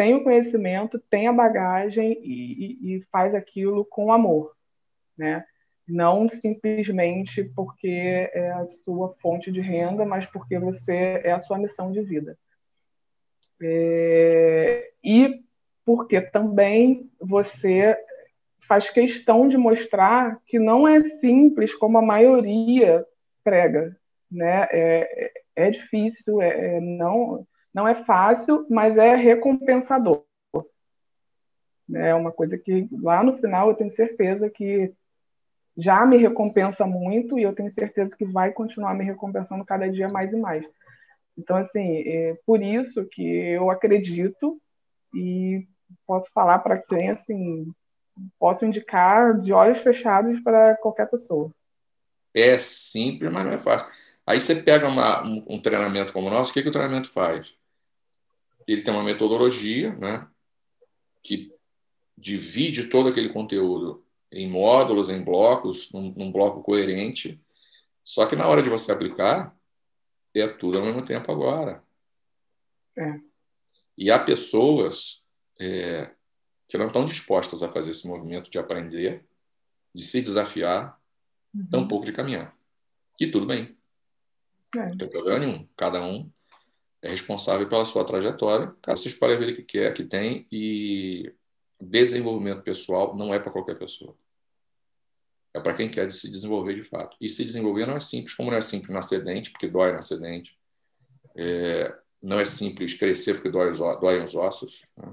tem 0.00 0.14
o 0.14 0.24
conhecimento, 0.24 0.98
tem 1.10 1.28
a 1.28 1.32
bagagem 1.32 2.12
e, 2.22 2.24
e, 2.24 2.96
e 2.96 3.02
faz 3.12 3.34
aquilo 3.34 3.84
com 3.84 4.10
amor. 4.10 4.56
Né? 5.14 5.44
Não 5.86 6.26
simplesmente 6.30 7.44
porque 7.44 8.30
é 8.32 8.50
a 8.52 8.66
sua 8.66 9.14
fonte 9.20 9.52
de 9.52 9.60
renda, 9.60 10.06
mas 10.06 10.24
porque 10.24 10.58
você 10.58 11.20
é 11.22 11.32
a 11.32 11.40
sua 11.42 11.58
missão 11.58 11.92
de 11.92 12.00
vida. 12.00 12.38
É, 13.62 14.90
e 15.04 15.44
porque 15.84 16.18
também 16.22 17.10
você 17.20 17.94
faz 18.58 18.88
questão 18.88 19.48
de 19.48 19.58
mostrar 19.58 20.40
que 20.46 20.58
não 20.58 20.88
é 20.88 21.00
simples 21.00 21.74
como 21.74 21.98
a 21.98 22.02
maioria 22.02 23.04
prega, 23.44 23.94
né? 24.32 24.66
É, 24.72 25.32
é 25.56 25.70
difícil, 25.70 26.40
é, 26.40 26.76
é, 26.76 26.80
não, 26.80 27.46
não 27.72 27.86
é 27.86 27.94
fácil, 27.94 28.66
mas 28.68 28.96
é 28.96 29.14
recompensador. 29.14 30.24
É 31.92 32.14
uma 32.14 32.30
coisa 32.30 32.56
que 32.56 32.88
lá 32.92 33.22
no 33.22 33.38
final 33.38 33.68
eu 33.68 33.74
tenho 33.74 33.90
certeza 33.90 34.48
que 34.48 34.92
já 35.76 36.04
me 36.04 36.16
recompensa 36.16 36.86
muito 36.86 37.38
e 37.38 37.42
eu 37.42 37.54
tenho 37.54 37.70
certeza 37.70 38.16
que 38.16 38.24
vai 38.24 38.52
continuar 38.52 38.94
me 38.94 39.04
recompensando 39.04 39.64
cada 39.64 39.90
dia 39.90 40.08
mais 40.08 40.32
e 40.32 40.36
mais. 40.36 40.64
Então, 41.36 41.56
assim, 41.56 42.02
é 42.06 42.36
por 42.44 42.62
isso 42.62 43.06
que 43.06 43.22
eu 43.22 43.70
acredito 43.70 44.60
e 45.14 45.66
posso 46.06 46.30
falar 46.32 46.58
para 46.58 46.78
quem, 46.78 47.10
assim, 47.10 47.72
posso 48.38 48.64
indicar 48.64 49.38
de 49.40 49.52
olhos 49.52 49.78
fechados 49.78 50.38
para 50.40 50.76
qualquer 50.76 51.08
pessoa. 51.08 51.50
É 52.34 52.56
simples, 52.58 53.32
mas 53.32 53.44
não 53.44 53.52
é 53.52 53.58
fácil. 53.58 53.88
Aí 54.26 54.40
você 54.40 54.54
pega 54.54 54.86
uma, 54.86 55.26
um, 55.26 55.44
um, 55.48 55.60
treinamento 55.60 56.12
como 56.12 56.28
o 56.28 56.30
nosso, 56.30 56.50
o 56.50 56.54
que, 56.54 56.62
que 56.62 56.68
o 56.68 56.72
treinamento 56.72 57.10
faz? 57.10 57.56
Ele 58.66 58.82
tem 58.82 58.92
uma 58.92 59.02
metodologia 59.02 59.94
né, 59.96 60.28
que 61.22 61.52
divide 62.16 62.88
todo 62.88 63.08
aquele 63.08 63.30
conteúdo 63.30 64.04
em 64.30 64.48
módulos, 64.48 65.08
em 65.08 65.22
blocos, 65.22 65.90
num, 65.92 66.12
num 66.12 66.32
bloco 66.32 66.62
coerente. 66.62 67.42
Só 68.04 68.26
que 68.26 68.36
na 68.36 68.46
hora 68.46 68.62
de 68.62 68.68
você 68.68 68.92
aplicar, 68.92 69.56
é 70.34 70.46
tudo 70.46 70.78
ao 70.78 70.84
mesmo 70.84 71.04
tempo 71.04 71.30
agora. 71.32 71.82
É. 72.96 73.20
E 73.96 74.10
há 74.10 74.18
pessoas 74.18 75.24
é, 75.58 76.14
que 76.68 76.78
não 76.78 76.86
estão 76.86 77.04
dispostas 77.04 77.62
a 77.62 77.68
fazer 77.68 77.90
esse 77.90 78.06
movimento 78.06 78.50
de 78.50 78.58
aprender, 78.58 79.24
de 79.94 80.02
se 80.04 80.22
desafiar, 80.22 80.98
uhum. 81.54 81.66
tampouco 81.68 82.06
de 82.06 82.12
caminhar. 82.12 82.56
E 83.18 83.26
tudo 83.26 83.46
bem. 83.46 83.76
É. 84.74 84.86
Não 84.90 84.96
tem 84.96 85.08
problema 85.08 85.38
nenhum. 85.40 85.68
Cada 85.76 86.02
um 86.02 86.30
é 87.02 87.10
responsável 87.10 87.68
pela 87.68 87.84
sua 87.84 88.04
trajetória. 88.04 88.74
Cada 88.82 88.96
você 88.96 89.08
escolhe 89.08 89.34
a 89.34 89.38
vida 89.38 89.54
que 89.54 89.62
quer, 89.62 89.94
que 89.94 90.04
tem, 90.04 90.46
e 90.50 91.32
desenvolvimento 91.80 92.62
pessoal 92.62 93.16
não 93.16 93.32
é 93.32 93.38
para 93.38 93.50
qualquer 93.50 93.78
pessoa. 93.78 94.14
É 95.54 95.60
para 95.60 95.74
quem 95.74 95.88
quer 95.88 96.10
se 96.12 96.30
desenvolver 96.30 96.74
de 96.74 96.82
fato. 96.82 97.16
E 97.20 97.28
se 97.28 97.44
desenvolver 97.44 97.86
não 97.86 97.96
é 97.96 98.00
simples, 98.00 98.34
como 98.34 98.50
não 98.50 98.58
é 98.58 98.60
simples 98.60 98.90
nascer 98.90 99.24
dente, 99.24 99.50
porque 99.50 99.66
dói 99.66 99.92
nascer 99.92 100.20
dente. 100.20 100.56
É, 101.34 101.96
não 102.22 102.38
é 102.38 102.44
simples 102.44 102.94
crescer, 102.94 103.34
porque 103.34 103.50
dói 103.50 103.72
dói 103.72 104.22
os 104.22 104.34
ossos. 104.34 104.86
Né? 104.96 105.12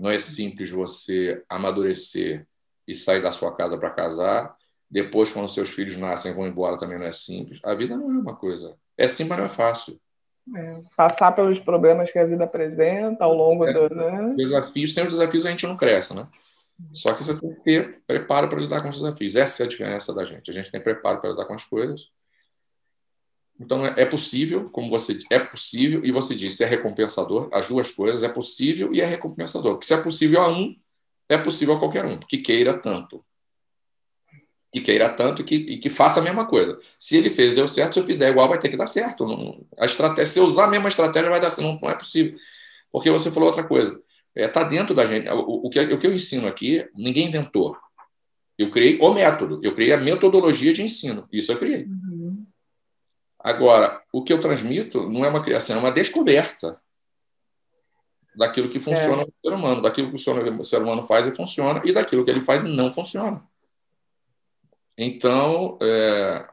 Não 0.00 0.10
é 0.10 0.18
simples 0.18 0.70
você 0.70 1.44
amadurecer 1.48 2.46
e 2.86 2.94
sair 2.94 3.22
da 3.22 3.30
sua 3.30 3.54
casa 3.54 3.76
para 3.76 3.90
casar. 3.90 4.56
Depois, 4.90 5.30
quando 5.30 5.48
seus 5.48 5.70
filhos 5.70 5.96
nascem 5.96 6.32
vão 6.32 6.48
embora, 6.48 6.78
também 6.78 6.98
não 6.98 7.06
é 7.06 7.12
simples. 7.12 7.60
A 7.62 7.74
vida 7.74 7.96
não 7.96 8.10
é 8.10 8.18
uma 8.18 8.34
coisa. 8.34 8.76
É 8.96 9.06
simples, 9.06 9.28
mas 9.28 9.38
não 9.38 9.46
é 9.46 9.50
fácil. 9.50 10.00
É, 10.56 10.82
passar 10.96 11.32
pelos 11.32 11.60
problemas 11.60 12.10
que 12.10 12.18
a 12.18 12.24
vida 12.24 12.44
apresenta 12.44 13.24
ao 13.24 13.34
longo 13.34 13.66
é, 13.66 13.72
do. 13.72 13.94
Né? 13.94 14.34
Desafios, 14.36 14.94
sem 14.94 15.04
os 15.04 15.10
desafios 15.10 15.44
a 15.46 15.50
gente 15.50 15.66
não 15.66 15.76
cresce, 15.76 16.14
né? 16.14 16.26
Só 16.92 17.12
que 17.12 17.24
você 17.24 17.34
tem 17.34 17.54
que 17.54 17.60
ter 17.62 18.00
preparo 18.06 18.48
para 18.48 18.60
lidar 18.60 18.80
com 18.80 18.88
os 18.88 18.96
desafios. 18.96 19.34
Essa 19.34 19.64
é 19.64 19.66
a 19.66 19.68
diferença 19.68 20.14
da 20.14 20.24
gente. 20.24 20.50
A 20.50 20.54
gente 20.54 20.70
tem 20.70 20.80
preparo 20.80 21.20
para 21.20 21.30
lidar 21.30 21.44
com 21.44 21.54
as 21.54 21.64
coisas 21.64 22.08
então 23.60 23.84
é 23.84 24.04
possível, 24.04 24.70
como 24.70 24.88
você 24.88 25.18
é 25.30 25.38
possível 25.38 26.04
e 26.04 26.12
você 26.12 26.34
disse 26.34 26.62
é 26.62 26.66
recompensador, 26.66 27.48
as 27.52 27.68
duas 27.68 27.90
coisas 27.90 28.22
é 28.22 28.28
possível 28.28 28.94
e 28.94 29.00
é 29.00 29.04
recompensador. 29.04 29.72
Porque 29.72 29.86
se 29.86 29.94
é 29.94 30.00
possível 30.00 30.40
a 30.40 30.50
um, 30.50 30.76
é 31.28 31.36
possível 31.36 31.74
a 31.74 31.78
qualquer 31.78 32.04
um 32.04 32.18
que 32.18 32.38
queira 32.38 32.72
tanto, 32.78 33.22
que 34.72 34.80
queira 34.80 35.08
tanto 35.08 35.42
que, 35.42 35.54
e 35.54 35.78
que 35.78 35.88
faça 35.88 36.20
a 36.20 36.22
mesma 36.22 36.46
coisa. 36.46 36.78
Se 36.98 37.16
ele 37.16 37.30
fez 37.30 37.54
deu 37.54 37.66
certo, 37.66 37.94
se 37.94 38.00
eu 38.00 38.04
fizer 38.04 38.30
igual 38.30 38.48
vai 38.48 38.58
ter 38.58 38.68
que 38.68 38.76
dar 38.76 38.86
certo. 38.86 39.26
Não, 39.26 39.64
a 39.78 39.86
estratégia, 39.86 40.26
se 40.26 40.38
eu 40.38 40.44
usar 40.44 40.64
a 40.64 40.70
mesma 40.70 40.88
estratégia 40.88 41.30
vai 41.30 41.40
dar 41.40 41.50
certo. 41.50 41.68
Não, 41.68 41.80
não 41.80 41.90
é 41.90 41.94
possível, 41.94 42.38
porque 42.92 43.10
você 43.10 43.30
falou 43.30 43.48
outra 43.48 43.64
coisa. 43.64 44.00
está 44.34 44.60
é, 44.60 44.68
dentro 44.68 44.94
da 44.94 45.04
gente. 45.04 45.28
O, 45.30 45.66
o, 45.66 45.70
que, 45.70 45.80
o 45.80 45.98
que 45.98 46.06
eu 46.06 46.12
ensino 46.12 46.46
aqui, 46.46 46.86
ninguém 46.94 47.28
inventou. 47.28 47.76
Eu 48.58 48.70
criei 48.70 48.98
o 49.00 49.12
método, 49.12 49.60
eu 49.62 49.74
criei 49.74 49.92
a 49.92 49.98
metodologia 49.98 50.72
de 50.72 50.82
ensino. 50.82 51.26
Isso 51.32 51.52
eu 51.52 51.58
criei. 51.58 51.84
Uhum. 51.84 52.44
Agora, 53.38 54.02
o 54.12 54.22
que 54.22 54.32
eu 54.32 54.40
transmito 54.40 55.08
não 55.08 55.24
é 55.24 55.28
uma 55.28 55.40
criação, 55.40 55.76
é 55.76 55.78
uma 55.78 55.92
descoberta 55.92 56.78
daquilo 58.36 58.68
que 58.68 58.80
funciona 58.80 59.22
é. 59.22 59.24
no 59.24 59.32
ser 59.44 59.54
humano, 59.54 59.80
daquilo 59.80 60.10
que 60.10 60.16
o 60.16 60.64
ser 60.64 60.82
humano 60.82 61.02
faz 61.02 61.26
e 61.26 61.34
funciona, 61.34 61.80
e 61.84 61.92
daquilo 61.92 62.24
que 62.24 62.30
ele 62.30 62.40
faz 62.40 62.64
e 62.64 62.68
não 62.68 62.92
funciona. 62.92 63.42
Então, 64.98 65.78
é, 65.80 66.48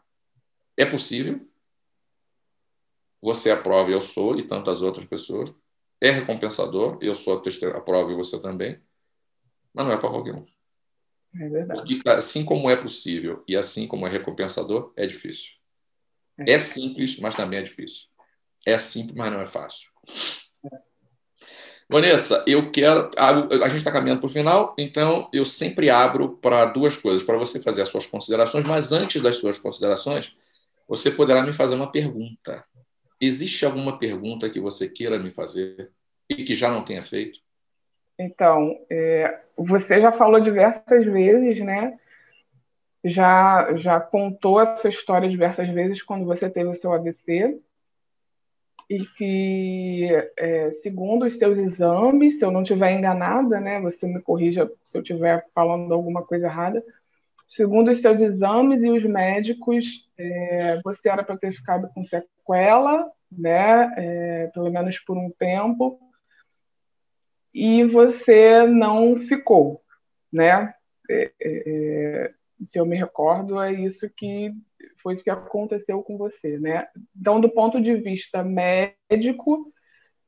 é 0.78 0.86
possível. 0.86 1.42
Você 3.20 3.50
aprova, 3.50 3.90
eu 3.90 4.00
sou, 4.00 4.38
e 4.38 4.46
tantas 4.46 4.84
outras 4.84 5.06
pessoas. 5.06 5.52
É 6.00 6.12
recompensador, 6.12 7.00
eu 7.02 7.16
sou 7.16 7.42
a 7.42 7.82
prova 7.82 8.12
e 8.12 8.16
você 8.16 8.40
também. 8.40 8.80
Mas 9.74 9.86
não 9.86 9.94
é 9.94 9.98
para 9.98 10.10
qualquer 10.10 10.36
um. 10.36 10.46
É 11.42 11.50
verdade. 11.50 11.82
Porque 11.82 12.08
assim 12.10 12.46
como 12.46 12.70
é 12.70 12.76
possível 12.76 13.44
e 13.48 13.58
assim 13.58 13.88
como 13.88 14.06
é 14.06 14.10
recompensador, 14.10 14.94
é 14.96 15.08
difícil. 15.08 15.54
É, 16.38 16.54
é 16.54 16.60
simples, 16.60 17.20
mas 17.20 17.36
também 17.36 17.60
é 17.60 17.64
difícil. 17.64 18.08
É 18.66 18.78
simples, 18.78 19.16
mas 19.16 19.32
não 19.32 19.42
é 19.42 19.46
fácil. 19.46 19.90
Vanessa, 21.88 22.44
eu 22.48 22.72
quero. 22.72 23.12
A, 23.16 23.70
gente 23.70 23.78
está 23.78 23.92
caminhando 23.92 24.20
para 24.20 24.28
o 24.28 24.32
final, 24.32 24.76
então 24.78 25.30
eu 25.32 25.46
sempre 25.46 25.90
abro 25.90 26.38
para 26.38 26.66
duas 26.66 26.98
coisas, 26.98 27.24
para 27.24 27.38
você 27.38 27.62
fazer 27.62 27.84
as 27.84 27.90
suas 27.90 28.08
considerações, 28.08 28.66
mas 28.66 28.92
antes 28.92 29.22
das 29.22 29.36
suas 29.36 29.60
considerações, 29.60 30.36
você 30.88 31.12
poderá 31.12 31.44
me 31.44 31.54
fazer 31.54 31.76
uma 31.76 31.92
pergunta. 31.92 32.64
Existe 33.22 33.66
alguma 33.66 34.00
pergunta 34.00 34.50
que 34.50 34.60
você 34.60 34.90
queira 34.90 35.20
me 35.20 35.32
fazer 35.32 35.92
e 36.28 36.44
que 36.44 36.56
já 36.56 36.72
não 36.72 36.84
tenha 36.84 37.04
feito? 37.04 37.40
Então, 38.18 38.80
é, 38.90 39.42
você 39.56 40.02
já 40.02 40.12
falou 40.12 40.40
diversas 40.40 41.06
vezes, 41.06 41.64
né? 41.64 42.00
Já, 43.04 43.76
já 43.78 44.00
contou 44.00 44.60
essa 44.60 44.90
história 44.90 45.30
diversas 45.30 45.70
vezes 45.70 46.02
quando 46.02 46.26
você 46.26 46.50
teve 46.50 46.70
o 46.70 46.76
seu 46.76 46.92
AVC 46.92 47.62
e 48.90 49.06
que, 49.06 50.10
é, 50.38 50.72
segundo 50.72 51.26
os 51.26 51.38
seus 51.38 51.58
exames, 51.58 52.38
se 52.38 52.46
eu 52.46 52.52
não 52.52 52.62
estiver 52.62 52.92
enganada, 52.92 53.60
né, 53.60 53.80
você 53.82 54.08
me 54.08 54.22
corrija 54.22 54.72
se 54.84 54.98
eu 54.98 55.02
estiver 55.02 55.46
falando 55.54 55.94
alguma 55.94 56.24
coisa 56.24 56.46
errada, 56.46 56.84
segundo 57.48 57.92
os 57.92 58.00
seus 58.00 58.22
exames 58.22 58.84
e 58.84 58.90
os 58.90 59.04
médicos, 59.04 60.08
é, 60.18 60.80
você 60.84 61.10
era 61.10 61.24
para 61.24 61.38
ter 61.38 61.52
ficado 61.52 61.90
com 61.94 62.04
sequela, 62.04 63.12
né, 63.32 63.94
é, 63.98 64.48
pelo 64.54 64.72
menos 64.72 65.00
por 65.00 65.18
um 65.18 65.32
tempo, 65.32 66.00
e 67.54 67.86
você 67.86 68.68
não 68.68 69.18
ficou, 69.18 69.82
né? 70.32 70.74
É, 71.10 71.32
é, 71.42 71.64
é, 71.66 72.34
se 72.66 72.78
eu 72.78 72.86
me 72.86 72.98
recordo, 72.98 73.62
é 73.62 73.72
isso 73.72 74.10
que 74.10 74.54
foi 75.06 75.14
isso 75.14 75.24
que 75.24 75.30
aconteceu 75.30 76.02
com 76.02 76.18
você, 76.18 76.58
né? 76.58 76.88
Então, 77.16 77.40
do 77.40 77.48
ponto 77.48 77.80
de 77.80 77.94
vista 77.94 78.44
médico, 78.44 79.72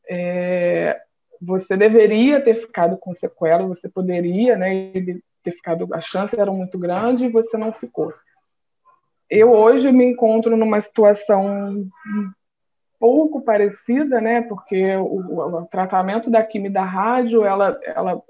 é, 0.07 1.01
você 1.41 1.75
deveria 1.75 2.39
ter 2.39 2.53
ficado 2.53 2.95
com 2.95 3.15
sequela, 3.15 3.65
você 3.65 3.89
poderia, 3.89 4.55
né? 4.55 4.91
Ter 5.41 5.51
ficado, 5.51 5.91
a 5.95 5.99
chance 5.99 6.39
era 6.39 6.51
muito 6.51 6.77
grande 6.77 7.25
e 7.25 7.31
você 7.31 7.57
não 7.57 7.73
ficou. 7.73 8.13
Eu 9.27 9.51
hoje 9.51 9.91
me 9.91 10.05
encontro 10.05 10.55
numa 10.55 10.79
situação 10.79 11.89
pouco 12.99 13.41
parecida, 13.41 14.21
né? 14.21 14.43
Porque 14.43 14.95
o, 14.95 15.57
o 15.57 15.65
tratamento 15.65 16.29
da 16.29 16.43
quimio 16.43 16.71
da 16.71 16.83
rádio, 16.83 17.43
ela, 17.43 17.79
ela 17.83 18.21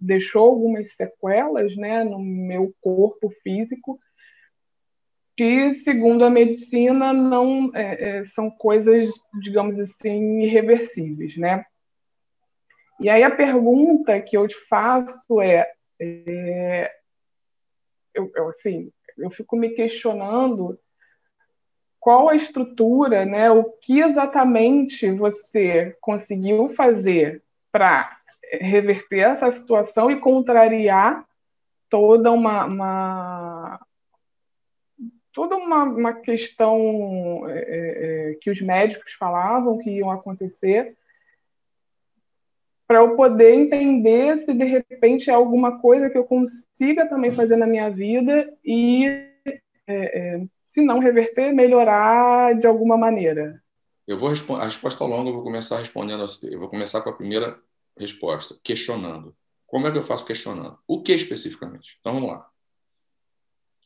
deixou 0.00 0.48
algumas 0.48 0.94
sequelas, 0.94 1.74
né, 1.74 2.04
no 2.04 2.20
meu 2.20 2.72
corpo 2.80 3.30
físico, 3.42 3.98
que, 5.38 5.74
segundo 5.76 6.24
a 6.24 6.30
medicina, 6.30 7.12
não 7.12 7.70
é, 7.72 8.18
é, 8.18 8.24
são 8.24 8.50
coisas, 8.50 9.14
digamos 9.40 9.78
assim, 9.78 10.40
irreversíveis, 10.40 11.36
né? 11.36 11.64
E 12.98 13.08
aí 13.08 13.22
a 13.22 13.30
pergunta 13.30 14.20
que 14.20 14.36
eu 14.36 14.48
te 14.48 14.56
faço 14.68 15.40
é, 15.40 15.64
é 16.00 16.92
eu, 18.12 18.28
eu, 18.34 18.48
assim, 18.48 18.90
eu 19.16 19.30
fico 19.30 19.56
me 19.56 19.68
questionando 19.68 20.76
qual 22.00 22.28
a 22.28 22.34
estrutura, 22.34 23.24
né? 23.24 23.48
O 23.48 23.62
que 23.62 24.00
exatamente 24.00 25.08
você 25.12 25.96
conseguiu 26.00 26.66
fazer 26.66 27.44
para 27.70 28.18
reverter 28.54 29.20
essa 29.20 29.52
situação 29.52 30.10
e 30.10 30.18
contrariar 30.18 31.24
toda 31.88 32.32
uma, 32.32 32.64
uma 32.64 33.87
toda 35.32 35.56
uma, 35.56 35.84
uma 35.84 36.12
questão 36.12 36.78
é, 37.48 37.58
é, 37.58 38.30
é, 38.30 38.34
que 38.40 38.50
os 38.50 38.60
médicos 38.60 39.12
falavam 39.12 39.78
que 39.78 39.90
iam 39.90 40.10
acontecer, 40.10 40.96
para 42.86 43.00
eu 43.00 43.16
poder 43.16 43.54
entender 43.54 44.38
se 44.38 44.54
de 44.54 44.64
repente 44.64 45.28
é 45.28 45.34
alguma 45.34 45.78
coisa 45.78 46.08
que 46.08 46.16
eu 46.16 46.24
consiga 46.24 47.06
também 47.06 47.30
fazer 47.30 47.56
na 47.56 47.66
minha 47.66 47.90
vida 47.90 48.52
e, 48.64 49.06
é, 49.06 49.58
é 49.86 50.40
se 50.66 50.82
não 50.82 50.98
reverter, 50.98 51.52
melhorar 51.52 52.54
de 52.58 52.66
alguma 52.66 52.96
maneira. 52.96 53.62
Eu 54.06 54.18
vou 54.18 54.28
a 54.28 54.64
resposta 54.64 55.04
longa, 55.04 55.30
eu 55.30 55.34
vou 55.34 55.42
começar 55.42 55.78
respondendo. 55.78 56.24
Eu 56.44 56.58
vou 56.58 56.68
começar 56.68 57.02
com 57.02 57.10
a 57.10 57.16
primeira 57.16 57.58
resposta, 57.98 58.58
questionando. 58.62 59.34
Como 59.66 59.86
é 59.86 59.92
que 59.92 59.98
eu 59.98 60.04
faço 60.04 60.24
questionando? 60.24 60.78
O 60.86 61.02
que 61.02 61.12
especificamente? 61.12 61.98
Então 62.00 62.14
vamos 62.14 62.30
lá. 62.30 62.48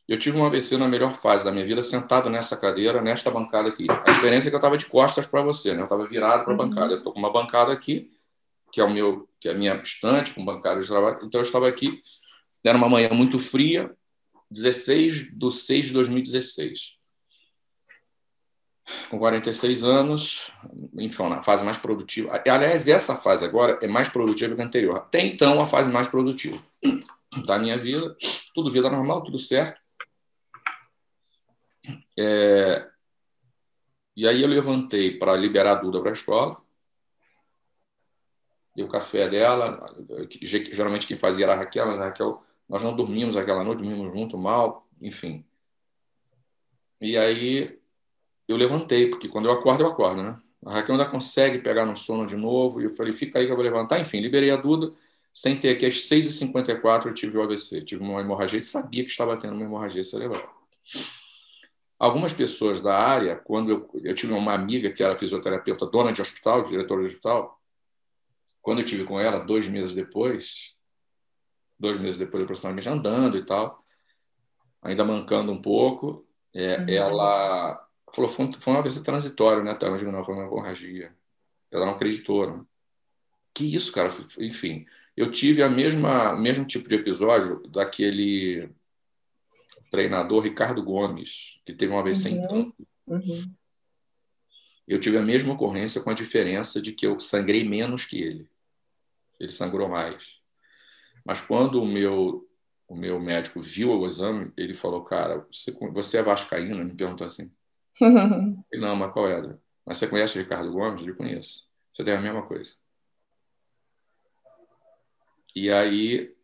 Eu 0.07 0.19
tive 0.19 0.37
um 0.37 0.45
AVC 0.45 0.77
na 0.77 0.87
melhor 0.87 1.15
fase 1.15 1.45
da 1.45 1.51
minha 1.51 1.65
vida, 1.65 1.81
sentado 1.81 2.29
nessa 2.29 2.57
cadeira, 2.57 3.01
nesta 3.01 3.31
bancada 3.31 3.69
aqui. 3.69 3.87
A 3.89 4.11
diferença 4.11 4.47
é 4.47 4.49
que 4.49 4.55
eu 4.55 4.59
estava 4.59 4.77
de 4.77 4.85
costas 4.85 5.25
para 5.25 5.41
você, 5.41 5.73
né? 5.73 5.79
Eu 5.79 5.85
estava 5.85 6.05
virado 6.05 6.43
para 6.43 6.53
a 6.53 6.57
uhum. 6.57 6.69
bancada. 6.69 6.93
Eu 6.93 6.97
estou 6.97 7.13
com 7.13 7.19
uma 7.19 7.31
bancada 7.31 7.71
aqui, 7.71 8.11
que 8.71 8.81
é 8.81 8.83
o 8.83 8.91
meu, 8.91 9.29
que 9.39 9.47
é 9.47 9.51
a 9.51 9.55
minha 9.55 9.75
estante 9.81 10.33
com 10.33 10.43
bancada 10.43 10.81
de 10.81 10.87
trabalho. 10.87 11.19
Então 11.23 11.39
eu 11.39 11.45
estava 11.45 11.69
aqui. 11.69 12.03
Era 12.65 12.77
uma 12.77 12.89
manhã 12.89 13.09
muito 13.13 13.39
fria, 13.39 13.95
16 14.51 15.37
de 15.37 15.51
6 15.51 15.85
de 15.85 15.93
2016. 15.93 16.97
Com 19.09 19.17
46 19.17 19.85
anos, 19.85 20.51
enfim, 20.97 21.29
na 21.29 21.41
fase 21.41 21.63
mais 21.63 21.77
produtiva. 21.77 22.41
Aliás, 22.45 22.89
essa 22.89 23.15
fase 23.15 23.45
agora 23.45 23.79
é 23.81 23.87
mais 23.87 24.09
produtiva 24.09 24.53
que 24.53 24.61
a 24.61 24.65
anterior. 24.65 24.97
Até 24.97 25.25
então, 25.25 25.61
a 25.61 25.65
fase 25.65 25.89
mais 25.89 26.09
produtiva 26.09 26.61
da 27.45 27.57
minha 27.57 27.77
vida. 27.77 28.13
Tudo 28.53 28.69
vida 28.69 28.89
normal, 28.89 29.23
tudo 29.23 29.39
certo 29.39 29.82
é, 32.17 32.89
e 34.15 34.27
aí 34.27 34.41
eu 34.41 34.47
levantei 34.47 35.17
para 35.17 35.35
liberar 35.35 35.71
a 35.71 35.81
Duda 35.81 35.99
para 35.99 36.11
a 36.11 36.13
escola. 36.13 36.61
Dei 38.75 38.85
o 38.85 38.89
café 38.89 39.29
dela. 39.29 39.79
Geralmente 40.41 41.07
quem 41.07 41.17
fazia 41.17 41.45
era 41.45 41.53
a 41.53 41.57
Raquel, 41.57 41.85
mas 41.87 41.99
a 41.99 42.05
Raquel, 42.05 42.43
nós 42.69 42.83
não 42.83 42.95
dormimos 42.95 43.35
aquela 43.37 43.63
noite, 43.63 43.83
dormimos 43.83 44.13
muito 44.13 44.37
mal, 44.37 44.85
enfim. 45.01 45.45
E 47.01 47.17
aí 47.17 47.79
eu 48.47 48.55
levantei, 48.55 49.09
porque 49.09 49.27
quando 49.27 49.47
eu 49.47 49.51
acordo, 49.51 49.83
eu 49.83 49.87
acordo, 49.87 50.23
né? 50.23 50.39
A 50.65 50.73
Raquel 50.73 50.95
ainda 50.95 51.09
consegue 51.09 51.59
pegar 51.59 51.85
no 51.85 51.97
sono 51.97 52.25
de 52.25 52.35
novo. 52.35 52.81
E 52.81 52.85
eu 52.85 52.91
falei, 52.91 53.13
fica 53.13 53.39
aí 53.39 53.45
que 53.45 53.51
eu 53.51 53.55
vou 53.55 53.65
levantar. 53.65 53.99
Enfim, 53.99 54.19
liberei 54.19 54.51
a 54.51 54.55
Duda. 54.55 54.93
Sentei 55.33 55.71
aqui 55.71 55.85
às 55.85 55.95
6h54, 55.95 57.07
eu 57.07 57.13
tive 57.13 57.37
o 57.37 57.41
AVC. 57.41 57.81
Tive 57.81 58.03
uma 58.03 58.21
hemorragia 58.21 58.61
sabia 58.61 59.03
que 59.03 59.09
estava 59.09 59.35
tendo 59.35 59.55
uma 59.55 59.65
hemorragia 59.65 60.03
cerebral. 60.03 60.47
Algumas 61.99 62.33
pessoas 62.33 62.81
da 62.81 62.97
área, 62.97 63.35
quando 63.35 63.69
eu, 63.71 63.89
eu 64.03 64.15
tive 64.15 64.33
uma 64.33 64.53
amiga 64.53 64.91
que 64.91 65.03
era 65.03 65.17
fisioterapeuta, 65.17 65.85
dona 65.85 66.11
de 66.11 66.21
hospital, 66.21 66.61
diretora 66.63 67.01
de 67.01 67.07
hospital, 67.07 67.61
quando 68.61 68.79
eu 68.79 68.85
tive 68.85 69.03
com 69.03 69.19
ela, 69.19 69.39
dois 69.39 69.67
meses 69.67 69.93
depois, 69.93 70.75
dois 71.79 71.99
meses 71.99 72.17
depois 72.17 72.43
aproximadamente, 72.43 72.89
andando 72.89 73.37
e 73.37 73.45
tal, 73.45 73.83
ainda 74.81 75.03
mancando 75.03 75.51
um 75.51 75.57
pouco, 75.57 76.25
é, 76.53 76.77
uhum. 76.77 76.89
ela 76.89 77.87
falou, 78.13 78.29
foi, 78.29 78.51
foi 78.53 78.73
uma 78.73 78.81
vez 78.81 78.99
transitória, 79.01 79.63
né? 79.63 79.73
Tá, 79.75 79.89
não, 79.89 80.23
foi 80.23 80.35
uma 80.35 80.45
hemorragia. 80.45 81.13
Ela 81.71 81.85
não 81.85 81.93
acreditou. 81.93 82.51
Né? 82.51 82.63
Que 83.53 83.75
isso, 83.75 83.91
cara? 83.91 84.09
Enfim, 84.39 84.85
eu 85.17 85.31
tive 85.31 85.63
a 85.63 85.69
mesma, 85.69 86.33
o 86.33 86.39
mesmo 86.39 86.65
tipo 86.65 86.87
de 86.87 86.95
episódio 86.95 87.67
daquele 87.67 88.69
treinador 89.93 90.41
Ricardo 90.41 90.81
Gomes, 90.81 91.61
que 91.63 91.71
teve 91.71 91.93
uma 91.93 92.03
vez 92.03 92.25
uhum. 92.25 92.47
campo. 92.47 92.87
Uhum. 93.05 93.53
Eu 94.87 94.99
tive 94.99 95.19
a 95.19 95.21
mesma 95.21 95.53
ocorrência 95.53 96.01
com 96.01 96.09
a 96.09 96.15
diferença 96.15 96.81
de 96.81 96.93
que 96.93 97.05
eu 97.05 97.19
sangrei 97.19 97.63
menos 97.63 98.03
que 98.03 98.19
ele. 98.19 98.49
Ele 99.39 99.51
sangrou 99.51 99.87
mais. 99.87 100.39
Mas 101.23 101.41
quando 101.41 101.79
o 101.79 101.85
meu 101.85 102.49
o 102.87 102.95
meu 102.95 103.19
médico 103.19 103.61
viu 103.61 103.91
o 103.91 104.05
exame, 104.05 104.51
ele 104.57 104.73
falou, 104.73 105.03
cara, 105.03 105.47
você, 105.51 105.71
você 105.91 106.17
é 106.17 106.23
vascaíno? 106.23 106.83
Me 106.83 106.95
perguntou 106.95 107.27
assim. 107.27 107.51
Uhum. 108.01 108.63
Não, 108.73 108.95
mas 108.95 109.13
qual 109.13 109.27
é? 109.27 109.55
Mas 109.85 109.97
você 109.97 110.07
conhece 110.07 110.35
o 110.35 110.41
Ricardo 110.41 110.71
Gomes? 110.71 111.05
Eu 111.05 111.15
conheço. 111.15 111.69
Você 111.93 112.03
tem 112.03 112.15
a 112.15 112.19
mesma 112.19 112.41
coisa. 112.41 112.73
E 115.55 115.69
aí, 115.69 116.35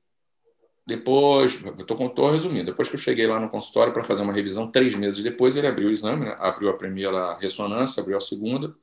depois, 0.90 1.64
estou 1.64 2.32
resumindo, 2.32 2.66
depois 2.66 2.90
que 2.90 2.96
eu 2.96 3.00
cheguei 3.00 3.28
lá 3.28 3.40
no 3.40 3.48
consultório 3.48 3.94
para 3.94 4.04
fazer 4.04 4.24
uma 4.24 4.34
revisão, 4.34 4.72
três 4.72 4.96
meses 4.96 5.24
depois, 5.24 5.56
ele 5.56 5.68
abriu 5.68 5.88
o 5.88 5.92
exame, 5.92 6.26
né? 6.26 6.36
abriu 6.40 6.68
a 6.68 6.78
primeira 6.78 7.38
ressonância, 7.38 8.02
abriu 8.02 8.18
a 8.18 8.20
segunda. 8.20 8.76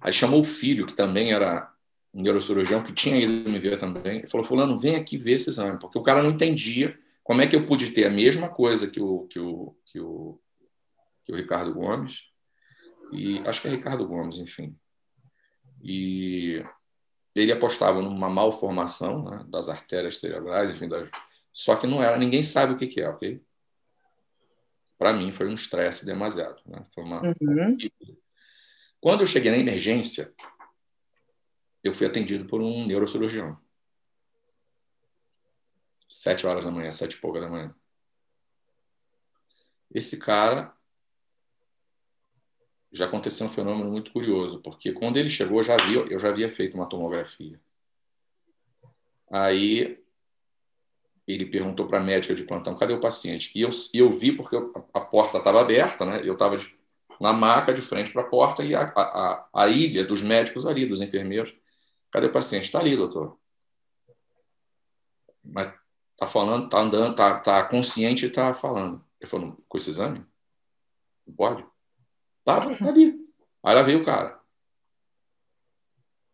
Aí 0.00 0.12
chamou 0.12 0.40
o 0.40 0.44
filho, 0.44 0.86
que 0.86 0.92
também 0.92 1.32
era 1.32 1.72
um 2.12 2.20
neurocirurgião, 2.20 2.82
que 2.82 2.92
tinha 2.92 3.16
ido 3.16 3.48
me 3.48 3.60
ver 3.60 3.78
também. 3.78 4.18
Ele 4.18 4.28
falou: 4.28 4.44
Fulano, 4.44 4.78
vem 4.78 4.96
aqui 4.96 5.16
ver 5.16 5.32
esse 5.32 5.50
exame, 5.50 5.78
porque 5.78 5.98
o 5.98 6.02
cara 6.02 6.22
não 6.22 6.30
entendia 6.30 6.98
como 7.22 7.40
é 7.40 7.46
que 7.46 7.54
eu 7.54 7.64
pude 7.64 7.90
ter 7.92 8.04
a 8.04 8.10
mesma 8.10 8.48
coisa 8.48 8.90
que 8.90 9.00
o, 9.00 9.26
que 9.28 9.38
o, 9.38 9.76
que 9.86 10.00
o, 10.00 10.40
que 11.24 11.32
o 11.32 11.36
Ricardo 11.36 11.72
Gomes, 11.74 12.24
e 13.12 13.38
acho 13.46 13.62
que 13.62 13.68
é 13.68 13.70
Ricardo 13.70 14.06
Gomes, 14.06 14.38
enfim. 14.38 14.76
E 15.80 16.64
ele 17.42 17.52
apostava 17.52 18.02
numa 18.02 18.28
malformação 18.28 19.22
né, 19.24 19.44
das 19.48 19.68
artérias 19.68 20.18
cerebrais, 20.18 20.70
enfim, 20.70 20.88
das... 20.88 21.08
só 21.52 21.76
que 21.76 21.86
não 21.86 22.02
era, 22.02 22.16
ninguém 22.18 22.42
sabe 22.42 22.72
o 22.72 22.76
que, 22.76 22.86
que 22.86 23.00
é, 23.00 23.08
ok? 23.08 23.42
Para 24.96 25.12
mim 25.12 25.32
foi 25.32 25.46
um 25.46 25.54
estresse 25.54 26.04
demasiado. 26.04 26.60
Né? 26.66 26.84
Foi 26.94 27.04
uma... 27.04 27.22
Uhum. 27.40 27.76
Quando 29.00 29.20
eu 29.20 29.26
cheguei 29.26 29.50
na 29.50 29.58
emergência, 29.58 30.34
eu 31.84 31.94
fui 31.94 32.06
atendido 32.06 32.46
por 32.46 32.60
um 32.60 32.86
neurocirurgião. 32.86 33.56
Sete 36.08 36.46
horas 36.46 36.64
da 36.64 36.70
manhã, 36.70 36.90
sete 36.90 37.12
e 37.12 37.20
pouca 37.20 37.40
da 37.40 37.48
manhã. 37.48 37.74
Esse 39.90 40.18
cara 40.18 40.76
já 42.92 43.06
aconteceu 43.06 43.46
um 43.46 43.50
fenômeno 43.50 43.90
muito 43.90 44.12
curioso, 44.12 44.60
porque 44.60 44.92
quando 44.92 45.16
ele 45.16 45.28
chegou, 45.28 45.58
eu 45.58 45.62
já 45.62 45.74
havia, 45.74 45.98
eu 46.10 46.18
já 46.18 46.28
havia 46.30 46.48
feito 46.48 46.74
uma 46.74 46.88
tomografia. 46.88 47.60
Aí 49.30 50.02
ele 51.26 51.44
perguntou 51.44 51.86
para 51.86 51.98
a 51.98 52.02
médica 52.02 52.34
de 52.34 52.44
plantão, 52.44 52.76
cadê 52.76 52.94
o 52.94 53.00
paciente? 53.00 53.52
E 53.54 53.60
eu, 53.60 53.68
eu 53.92 54.10
vi 54.10 54.32
porque 54.32 54.56
eu, 54.56 54.72
a 54.94 55.00
porta 55.00 55.36
estava 55.36 55.60
aberta, 55.60 56.06
né? 56.06 56.22
eu 56.24 56.32
estava 56.32 56.58
na 57.20 57.32
maca 57.32 57.74
de 57.74 57.82
frente 57.82 58.12
para 58.12 58.22
a 58.22 58.28
porta 58.28 58.64
e 58.64 58.74
a, 58.74 58.84
a, 58.96 59.48
a 59.52 59.68
ilha 59.68 60.04
dos 60.04 60.22
médicos 60.22 60.66
ali, 60.66 60.86
dos 60.86 61.02
enfermeiros. 61.02 61.54
Cadê 62.10 62.28
o 62.28 62.32
paciente? 62.32 62.64
Está 62.64 62.78
ali, 62.78 62.96
doutor. 62.96 63.38
Mas 65.44 65.72
está 66.12 66.26
falando, 66.26 66.64
está 66.64 66.78
andando, 66.78 67.10
está 67.10 67.40
tá 67.40 67.64
consciente 67.64 68.24
e 68.24 68.28
está 68.28 68.54
falando. 68.54 69.04
Ele 69.20 69.30
falou, 69.30 69.62
com 69.68 69.76
esse 69.76 69.90
exame? 69.90 70.24
Não 71.26 71.34
pode? 71.34 71.66
Tava 72.48 72.70
ali. 72.88 73.14
Aí 73.62 73.74
lá 73.74 73.82
veio 73.82 74.00
o 74.00 74.04
cara. 74.06 74.40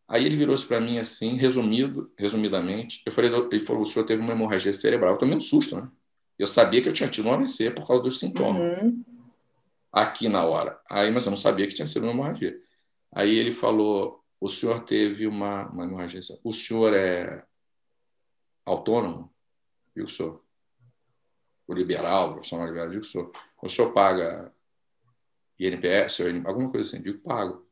Aí 0.06 0.24
ele 0.24 0.36
virou-se 0.36 0.64
para 0.64 0.80
mim 0.80 0.96
assim, 0.96 1.34
resumido, 1.34 2.12
resumidamente. 2.16 3.02
Eu 3.04 3.10
falei, 3.10 3.32
ele 3.50 3.60
falou, 3.60 3.82
o 3.82 3.84
senhor 3.84 4.04
teve 4.04 4.22
uma 4.22 4.30
hemorragia 4.30 4.72
cerebral. 4.72 5.14
Eu 5.14 5.18
tomei 5.18 5.34
um 5.34 5.40
susto, 5.40 5.74
né? 5.74 5.90
Eu 6.38 6.46
sabia 6.46 6.80
que 6.80 6.88
eu 6.88 6.92
tinha 6.92 7.10
tido 7.10 7.28
um 7.28 7.32
AVC 7.32 7.72
por 7.72 7.84
causa 7.84 8.04
dos 8.04 8.20
sintomas. 8.20 8.80
Uhum. 8.80 9.04
Aqui 9.90 10.28
na 10.28 10.44
hora. 10.44 10.80
Aí, 10.88 11.10
mas 11.10 11.26
eu 11.26 11.30
não 11.30 11.36
sabia 11.36 11.66
que 11.66 11.74
tinha 11.74 11.88
sido 11.88 12.04
uma 12.04 12.12
hemorragia. 12.12 12.60
Aí 13.12 13.34
ele 13.34 13.52
falou, 13.52 14.22
o 14.40 14.48
senhor 14.48 14.84
teve 14.84 15.26
uma, 15.26 15.68
uma 15.70 15.82
hemorragia. 15.82 16.20
O 16.44 16.52
senhor 16.52 16.94
é 16.94 17.44
autônomo? 18.64 19.34
Eu 19.96 20.08
sou. 20.08 20.44
O 21.66 21.74
liberal, 21.74 22.34
profissional 22.34 22.68
liberal, 22.68 22.92
eu 22.92 23.02
sou. 23.02 23.32
O 23.60 23.68
senhor 23.68 23.92
paga 23.92 24.53
INPS, 25.58 26.20
alguma 26.44 26.70
coisa 26.70 26.88
assim, 26.88 27.02
digo, 27.02 27.18
pago. 27.20 27.64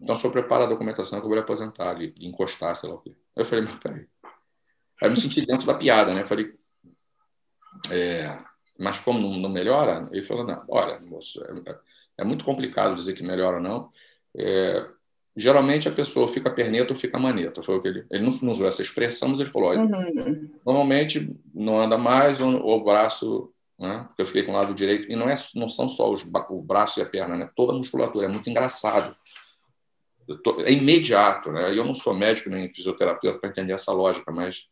Então, 0.00 0.14
só 0.14 0.30
prepara 0.30 0.64
a 0.64 0.68
documentação 0.68 1.20
que 1.20 1.24
eu 1.24 1.30
vou 1.30 1.38
aposentar 1.38 1.90
ali, 1.90 2.14
encostar, 2.20 2.76
sei 2.76 2.88
lá 2.88 2.96
o 2.96 2.98
quê. 2.98 3.10
Aí 3.34 3.42
eu 3.42 3.44
falei, 3.44 3.64
mas 3.64 3.76
peraí. 3.76 4.06
Aí 5.00 5.08
eu 5.08 5.10
me 5.10 5.16
senti 5.16 5.44
dentro 5.44 5.66
da 5.66 5.74
piada, 5.74 6.12
né? 6.12 6.22
Eu 6.22 6.26
falei, 6.26 6.54
é, 7.90 8.38
mas 8.78 9.00
como 9.00 9.18
não, 9.18 9.38
não, 9.38 9.48
melhora? 9.48 10.08
Ele 10.12 10.22
falou, 10.22 10.44
não, 10.44 10.62
olha, 10.68 11.00
moço, 11.00 11.42
é, 11.42 11.78
é, 12.18 12.24
muito 12.24 12.44
complicado 12.44 12.94
dizer 12.94 13.14
que 13.14 13.22
melhora 13.22 13.56
ou 13.56 13.62
não. 13.62 13.90
É, 14.36 14.86
geralmente 15.34 15.88
a 15.88 15.92
pessoa 15.92 16.28
fica 16.28 16.50
perneta 16.50 16.92
ou 16.92 16.98
fica 16.98 17.18
maneta. 17.18 17.62
Foi 17.62 17.76
o 17.76 17.82
que 17.82 17.88
ele, 17.88 18.06
ele 18.10 18.22
não, 18.22 18.30
não 18.42 18.52
usou 18.52 18.68
essa 18.68 18.82
expressão, 18.82 19.30
mas 19.30 19.40
ele 19.40 19.50
falou, 19.50 19.70
olha, 19.70 19.80
uhum. 19.80 20.50
normalmente 20.64 21.34
não 21.54 21.80
anda 21.80 21.96
mais 21.96 22.40
ou, 22.40 22.62
ou 22.62 22.80
o 22.80 22.84
braço 22.84 23.52
né? 23.78 24.04
porque 24.08 24.22
eu 24.22 24.26
fiquei 24.26 24.42
com 24.42 24.52
o 24.52 24.54
lado 24.54 24.74
direito, 24.74 25.10
e 25.10 25.16
não, 25.16 25.28
é, 25.28 25.34
não 25.54 25.68
são 25.68 25.88
só 25.88 26.10
os, 26.10 26.24
o 26.48 26.62
braço 26.62 26.98
e 26.98 27.02
a 27.02 27.06
perna, 27.06 27.36
né? 27.36 27.50
toda 27.54 27.72
a 27.72 27.76
musculatura, 27.76 28.26
é 28.26 28.28
muito 28.28 28.48
engraçado. 28.48 29.16
Tô, 30.42 30.60
é 30.60 30.72
imediato, 30.72 31.52
né? 31.52 31.76
eu 31.76 31.84
não 31.84 31.94
sou 31.94 32.14
médico 32.14 32.50
nem 32.50 32.72
fisioterapeuta 32.72 33.38
para 33.38 33.50
entender 33.50 33.72
essa 33.72 33.92
lógica, 33.92 34.32
mas 34.32 34.66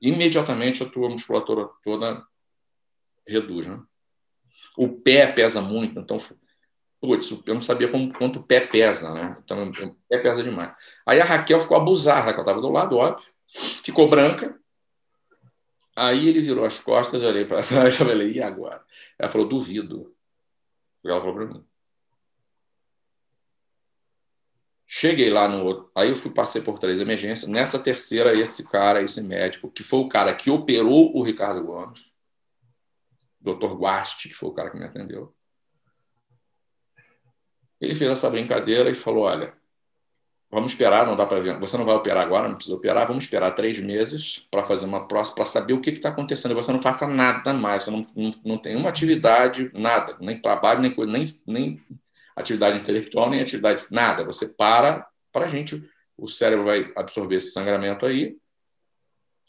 imediatamente 0.00 0.82
a 0.82 0.88
tua 0.88 1.08
musculatura 1.08 1.68
toda 1.84 2.24
reduz. 3.26 3.66
Né? 3.66 3.80
O 4.76 4.88
pé 4.88 5.30
pesa 5.30 5.60
muito, 5.60 6.00
então, 6.00 6.16
putz, 7.00 7.30
eu 7.46 7.54
não 7.54 7.60
sabia 7.60 7.88
como, 7.88 8.12
quanto 8.12 8.40
o 8.40 8.42
pé 8.42 8.60
pesa, 8.60 9.12
né? 9.12 9.36
então 9.44 9.68
o 9.68 9.96
pé 10.08 10.18
pesa 10.18 10.42
demais. 10.42 10.74
Aí 11.06 11.20
a 11.20 11.24
Raquel 11.24 11.60
ficou 11.60 11.76
abusada, 11.76 12.22
Raquel 12.22 12.40
estava 12.40 12.60
do 12.60 12.70
lado, 12.70 12.96
óbvio, 12.96 13.24
ficou 13.84 14.08
branca, 14.08 14.58
Aí 15.96 16.28
ele 16.28 16.42
virou 16.42 16.64
as 16.64 16.78
costas, 16.78 17.22
eu 17.22 17.28
olhei 17.28 17.46
para 17.46 17.60
ela 17.60 17.88
e 17.88 17.92
falei, 17.92 18.32
e 18.32 18.42
agora? 18.42 18.84
Ela 19.18 19.30
falou, 19.30 19.48
duvido. 19.48 20.14
Ela 21.02 21.20
falou 21.20 21.34
para 21.34 21.46
mim. 21.46 21.66
Cheguei 24.86 25.30
lá 25.30 25.48
no 25.48 25.64
outro. 25.64 25.90
Aí 25.94 26.10
eu 26.10 26.16
fui, 26.16 26.30
passei 26.30 26.62
por 26.62 26.78
três 26.78 27.00
emergências. 27.00 27.50
Nessa 27.50 27.82
terceira, 27.82 28.38
esse 28.38 28.68
cara, 28.70 29.02
esse 29.02 29.22
médico, 29.22 29.70
que 29.70 29.82
foi 29.82 30.00
o 30.00 30.08
cara 30.08 30.34
que 30.34 30.50
operou 30.50 31.16
o 31.16 31.22
Ricardo 31.22 31.64
Gomes, 31.64 32.04
Dr. 33.40 33.74
Guasti, 33.74 34.28
que 34.28 34.34
foi 34.34 34.50
o 34.50 34.54
cara 34.54 34.70
que 34.70 34.78
me 34.78 34.84
atendeu, 34.84 35.34
ele 37.80 37.94
fez 37.94 38.10
essa 38.10 38.30
brincadeira 38.30 38.90
e 38.90 38.94
falou: 38.94 39.24
Olha, 39.24 39.56
Vamos 40.50 40.72
esperar, 40.72 41.06
não 41.06 41.16
dá 41.16 41.26
para 41.26 41.40
ver. 41.40 41.58
Você 41.58 41.76
não 41.76 41.84
vai 41.84 41.94
operar 41.94 42.24
agora, 42.24 42.48
não 42.48 42.54
precisa 42.54 42.76
operar. 42.76 43.06
Vamos 43.06 43.24
esperar 43.24 43.50
três 43.52 43.78
meses 43.80 44.46
para 44.50 44.64
fazer 44.64 44.86
uma 44.86 45.08
próxima, 45.08 45.36
para 45.36 45.44
saber 45.44 45.72
o 45.72 45.80
que 45.80 45.90
está 45.90 46.10
acontecendo. 46.10 46.54
Você 46.54 46.72
não 46.72 46.80
faça 46.80 47.06
nada 47.08 47.52
mais, 47.52 47.82
você 47.82 47.90
não, 47.90 48.00
não, 48.14 48.30
não 48.44 48.58
tem 48.58 48.76
uma 48.76 48.88
atividade, 48.88 49.70
nada, 49.74 50.16
nem 50.20 50.40
trabalho, 50.40 50.80
nem, 50.80 50.94
nem, 50.96 51.40
nem 51.46 51.82
atividade 52.36 52.78
intelectual, 52.78 53.28
nem 53.28 53.40
atividade, 53.40 53.84
nada. 53.90 54.24
Você 54.24 54.48
para 54.48 55.06
para 55.36 55.44
a 55.44 55.48
gente, 55.48 55.86
o 56.16 56.26
cérebro 56.26 56.64
vai 56.64 56.90
absorver 56.96 57.36
esse 57.36 57.50
sangramento 57.50 58.06
aí 58.06 58.38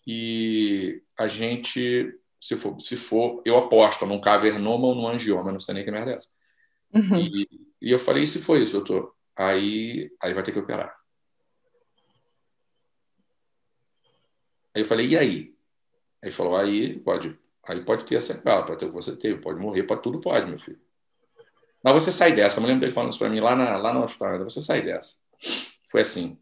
e 0.06 1.02
a 1.18 1.30
gente, 1.30 2.14
se 2.42 2.58
for, 2.58 2.78
se 2.82 2.98
for 2.98 3.42
eu 3.46 3.58
aposto 3.58 4.06
num 4.06 4.20
cavernoma 4.20 4.88
ou 4.88 4.96
num 4.96 5.08
angioma, 5.08 5.52
não 5.52 5.62
sei 5.62 5.76
nem 5.76 5.86
que 5.86 5.92
merda 5.92 6.12
é 6.12 6.16
essa. 6.16 6.30
Uhum. 6.94 7.20
E, 7.20 7.48
e 7.82 7.92
eu 7.92 8.00
falei, 8.00 8.24
e 8.24 8.28
se 8.28 8.40
foi 8.40 8.64
isso, 8.64 8.74
doutor? 8.74 9.14
Aí, 9.38 10.12
aí 10.22 10.34
vai 10.34 10.44
ter 10.44 10.52
que 10.52 10.60
operar. 10.60 10.98
Aí 14.76 14.82
eu 14.82 14.86
falei, 14.86 15.08
e 15.08 15.18
aí? 15.18 15.56
Aí 16.24 16.32
falou, 16.32 16.58
aí 16.58 17.00
pode, 17.00 17.38
aí 17.64 17.84
pode 17.84 18.06
ter 18.06 18.18
a 18.18 18.22
sequela, 18.22 18.66
pode 18.66 18.80
ter 18.80 18.86
o 18.86 18.90
que 18.90 18.96
você 18.96 19.16
teve, 19.16 19.42
pode 19.42 19.60
morrer, 19.60 19.84
pode 19.84 20.02
tudo 20.02 20.20
pode, 20.20 20.48
meu 20.48 20.60
filho. 20.60 20.80
Mas 21.84 21.94
você 21.94 22.12
sai 22.12 22.34
dessa. 22.34 22.58
Eu 22.58 22.62
me 22.62 22.68
lembro 22.68 22.82
dele 22.82 22.92
falando 22.92 23.12
isso 23.12 23.20
para 23.20 23.30
mim 23.30 23.40
lá, 23.40 23.56
na, 23.56 23.78
lá 23.78 23.94
no 23.94 24.04
hospital. 24.04 24.44
Você 24.44 24.62
sai 24.62 24.82
dessa. 24.82 25.16
Foi 25.90 26.02
assim. 26.02 26.38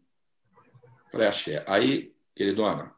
Falei, 1.10 1.28
achei. 1.28 1.62
Aí 1.66 2.12
ele, 2.34 2.52
dona. 2.52 2.94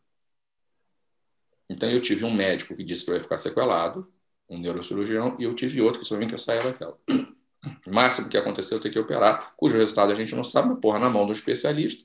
Então 1.68 1.90
eu 1.90 2.00
tive 2.00 2.24
um 2.24 2.32
médico 2.32 2.74
que 2.74 2.82
disse 2.82 3.04
que 3.04 3.12
ia 3.12 3.20
ficar 3.20 3.36
sequelado, 3.36 4.10
um 4.48 4.58
neurocirurgião, 4.58 5.36
e 5.38 5.44
eu 5.44 5.54
tive 5.54 5.82
outro 5.82 6.00
que 6.00 6.06
só 6.06 6.16
vim 6.16 6.26
que 6.26 6.34
eu 6.34 6.38
saia 6.38 6.62
daquela. 6.62 6.98
O 7.86 7.92
máximo 7.92 8.28
que 8.28 8.36
aconteceu 8.36 8.80
ter 8.80 8.90
que 8.90 8.98
operar, 8.98 9.54
cujo 9.56 9.76
resultado 9.76 10.12
a 10.12 10.14
gente 10.14 10.34
não 10.34 10.44
sabe, 10.44 10.68
mas 10.68 10.80
porra, 10.80 10.98
na 10.98 11.10
mão 11.10 11.26
do 11.26 11.32
especialista. 11.32 12.04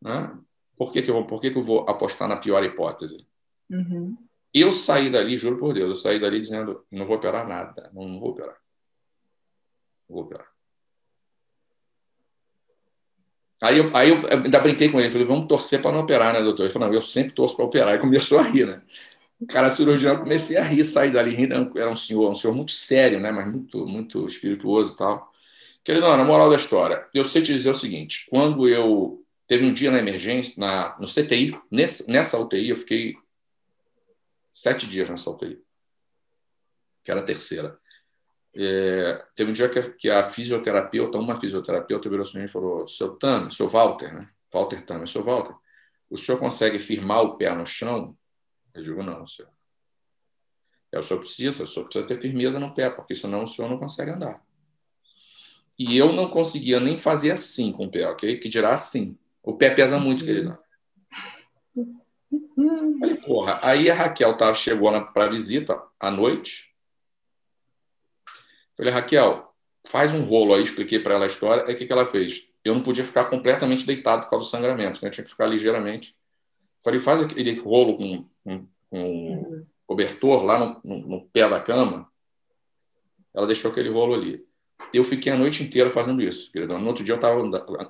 Né? 0.00 0.36
Por, 0.76 0.92
que, 0.92 1.02
que, 1.02 1.10
eu, 1.10 1.24
por 1.24 1.40
que, 1.40 1.50
que 1.50 1.58
eu 1.58 1.62
vou 1.62 1.88
apostar 1.88 2.28
na 2.28 2.36
pior 2.36 2.62
hipótese? 2.62 3.26
Uhum. 3.70 4.16
Eu 4.52 4.70
saí 4.70 5.10
dali, 5.10 5.36
juro 5.36 5.58
por 5.58 5.72
Deus, 5.72 5.88
eu 5.88 5.96
saí 5.96 6.20
dali 6.20 6.40
dizendo: 6.40 6.84
não 6.92 7.06
vou 7.06 7.16
operar 7.16 7.48
nada, 7.48 7.90
não, 7.92 8.06
não 8.06 8.20
vou 8.20 8.30
operar. 8.30 8.56
Não 10.08 10.16
vou 10.16 10.24
operar. 10.24 10.46
Aí 13.60 13.78
eu, 13.78 13.96
aí 13.96 14.10
eu 14.10 14.16
ainda 14.28 14.60
brinquei 14.60 14.90
com 14.90 15.00
ele, 15.00 15.10
falei: 15.10 15.26
vamos 15.26 15.48
torcer 15.48 15.80
para 15.80 15.90
não 15.90 16.00
operar, 16.00 16.34
né, 16.34 16.42
doutor? 16.42 16.64
Ele 16.64 16.72
falou: 16.72 16.88
não, 16.88 16.94
eu 16.94 17.02
sempre 17.02 17.32
torço 17.32 17.56
para 17.56 17.64
operar. 17.64 17.94
E 17.94 17.98
começou 17.98 18.38
a 18.38 18.42
rir, 18.42 18.66
né? 18.66 18.82
O 19.40 19.46
cara 19.46 19.68
cirurgião, 19.68 20.18
comecei 20.18 20.56
a 20.56 20.62
rir, 20.62 20.84
sair 20.84 21.10
dali 21.10 21.34
rindo. 21.34 21.54
Era 21.78 21.90
um 21.90 21.96
senhor, 21.96 22.30
um 22.30 22.34
senhor 22.34 22.54
muito 22.54 22.72
sério, 22.72 23.20
né? 23.20 23.30
mas 23.30 23.46
muito, 23.50 23.86
muito 23.86 24.26
espirituoso 24.26 24.92
e 24.92 24.96
tal. 24.96 25.32
Querido, 25.84 26.06
na 26.06 26.24
moral 26.24 26.48
da 26.48 26.56
história, 26.56 27.06
eu 27.12 27.24
sei 27.24 27.42
te 27.42 27.52
dizer 27.52 27.70
o 27.70 27.74
seguinte: 27.74 28.26
quando 28.30 28.66
eu 28.66 29.22
teve 29.46 29.66
um 29.66 29.72
dia 29.72 29.90
na 29.90 29.98
emergência, 29.98 30.58
na, 30.58 30.96
no 30.98 31.06
CTI, 31.06 31.58
nessa, 31.70 32.10
nessa 32.10 32.38
UTI, 32.38 32.70
eu 32.70 32.76
fiquei 32.76 33.14
sete 34.52 34.86
dias 34.86 35.10
nessa 35.10 35.30
UTI, 35.30 35.62
que 37.02 37.10
era 37.10 37.20
a 37.20 37.24
terceira. 37.24 37.78
É, 38.56 39.24
teve 39.34 39.50
um 39.50 39.52
dia 39.52 39.68
que, 39.68 39.82
que, 39.94 40.08
a 40.08 40.22
fisioterapeuta, 40.24 41.18
uma 41.18 41.36
fisioterapeuta, 41.36 42.08
virou 42.08 42.22
assim 42.22 42.44
e 42.44 42.48
falou: 42.48 42.88
seu 42.88 43.16
Tami, 43.16 43.52
seu 43.52 43.68
Walter, 43.68 44.14
né? 44.14 44.30
Walter 44.52 44.80
Tami, 44.86 45.06
seu 45.06 45.22
Walter, 45.22 45.54
o 46.08 46.16
senhor 46.16 46.38
consegue 46.38 46.78
firmar 46.78 47.22
o 47.22 47.36
pé 47.36 47.52
no 47.54 47.66
chão? 47.66 48.16
Eu 48.74 48.82
digo, 48.82 49.02
não, 49.02 49.26
senhor. 49.26 49.50
É, 50.90 50.98
o 50.98 51.02
senhor 51.02 51.20
precisa, 51.20 51.64
o 51.64 51.66
senhor 51.66 51.84
precisa 51.86 52.06
ter 52.06 52.20
firmeza 52.20 52.58
no 52.58 52.74
pé, 52.74 52.90
porque 52.90 53.14
senão 53.14 53.44
o 53.44 53.46
senhor 53.46 53.68
não 53.68 53.78
consegue 53.78 54.10
andar. 54.10 54.44
E 55.78 55.96
eu 55.96 56.12
não 56.12 56.28
conseguia 56.28 56.78
nem 56.78 56.96
fazer 56.96 57.32
assim 57.32 57.72
com 57.72 57.86
o 57.86 57.90
pé, 57.90 58.08
ok? 58.08 58.38
Que 58.38 58.48
dirá 58.48 58.72
assim. 58.72 59.18
O 59.42 59.54
pé 59.54 59.70
pesa 59.70 59.98
muito, 59.98 60.24
querida. 60.24 60.58
Falei, 63.00 63.16
porra. 63.16 63.58
Aí 63.62 63.90
a 63.90 63.94
Raquel 63.94 64.36
tá, 64.36 64.52
chegou 64.54 64.90
para 65.12 65.28
visita 65.28 65.82
à 65.98 66.10
noite. 66.10 66.72
Falei, 68.76 68.92
Raquel, 68.92 69.52
faz 69.86 70.14
um 70.14 70.22
rolo 70.22 70.54
aí, 70.54 70.62
expliquei 70.62 70.98
para 70.98 71.14
ela 71.14 71.24
a 71.24 71.28
história. 71.28 71.64
Aí 71.66 71.74
o 71.74 71.76
que, 71.76 71.86
que 71.86 71.92
ela 71.92 72.06
fez? 72.06 72.48
Eu 72.64 72.74
não 72.74 72.82
podia 72.82 73.04
ficar 73.04 73.26
completamente 73.26 73.86
deitado 73.86 74.22
por 74.22 74.30
causa 74.30 74.46
do 74.46 74.50
sangramento, 74.50 75.00
né? 75.02 75.08
eu 75.08 75.10
tinha 75.10 75.24
que 75.24 75.30
ficar 75.30 75.46
ligeiramente. 75.46 76.16
Falei, 76.82 77.00
faz 77.00 77.20
aquele 77.22 77.58
rolo 77.58 77.96
com, 77.96 78.28
com, 78.44 78.66
com 78.90 79.66
cobertor 79.86 80.44
lá 80.44 80.58
no, 80.58 80.80
no, 80.84 81.08
no, 81.08 81.28
pé 81.28 81.48
da 81.48 81.60
cama. 81.60 82.08
Ela 83.34 83.46
deixou 83.46 83.70
aquele 83.70 83.88
rolo 83.88 84.14
ali. 84.14 84.46
Eu 84.92 85.02
fiquei 85.02 85.32
a 85.32 85.36
noite 85.36 85.62
inteira 85.62 85.90
fazendo 85.90 86.22
isso, 86.22 86.52
querido. 86.52 86.78
No 86.78 86.86
outro 86.86 87.02
dia 87.02 87.14
eu 87.14 87.16
estava 87.16 87.40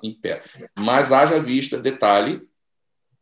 em 0.03 0.14
pé. 0.14 0.43
Mas 0.79 1.12
haja 1.12 1.43
vista, 1.43 1.79
detalhe, 1.79 2.47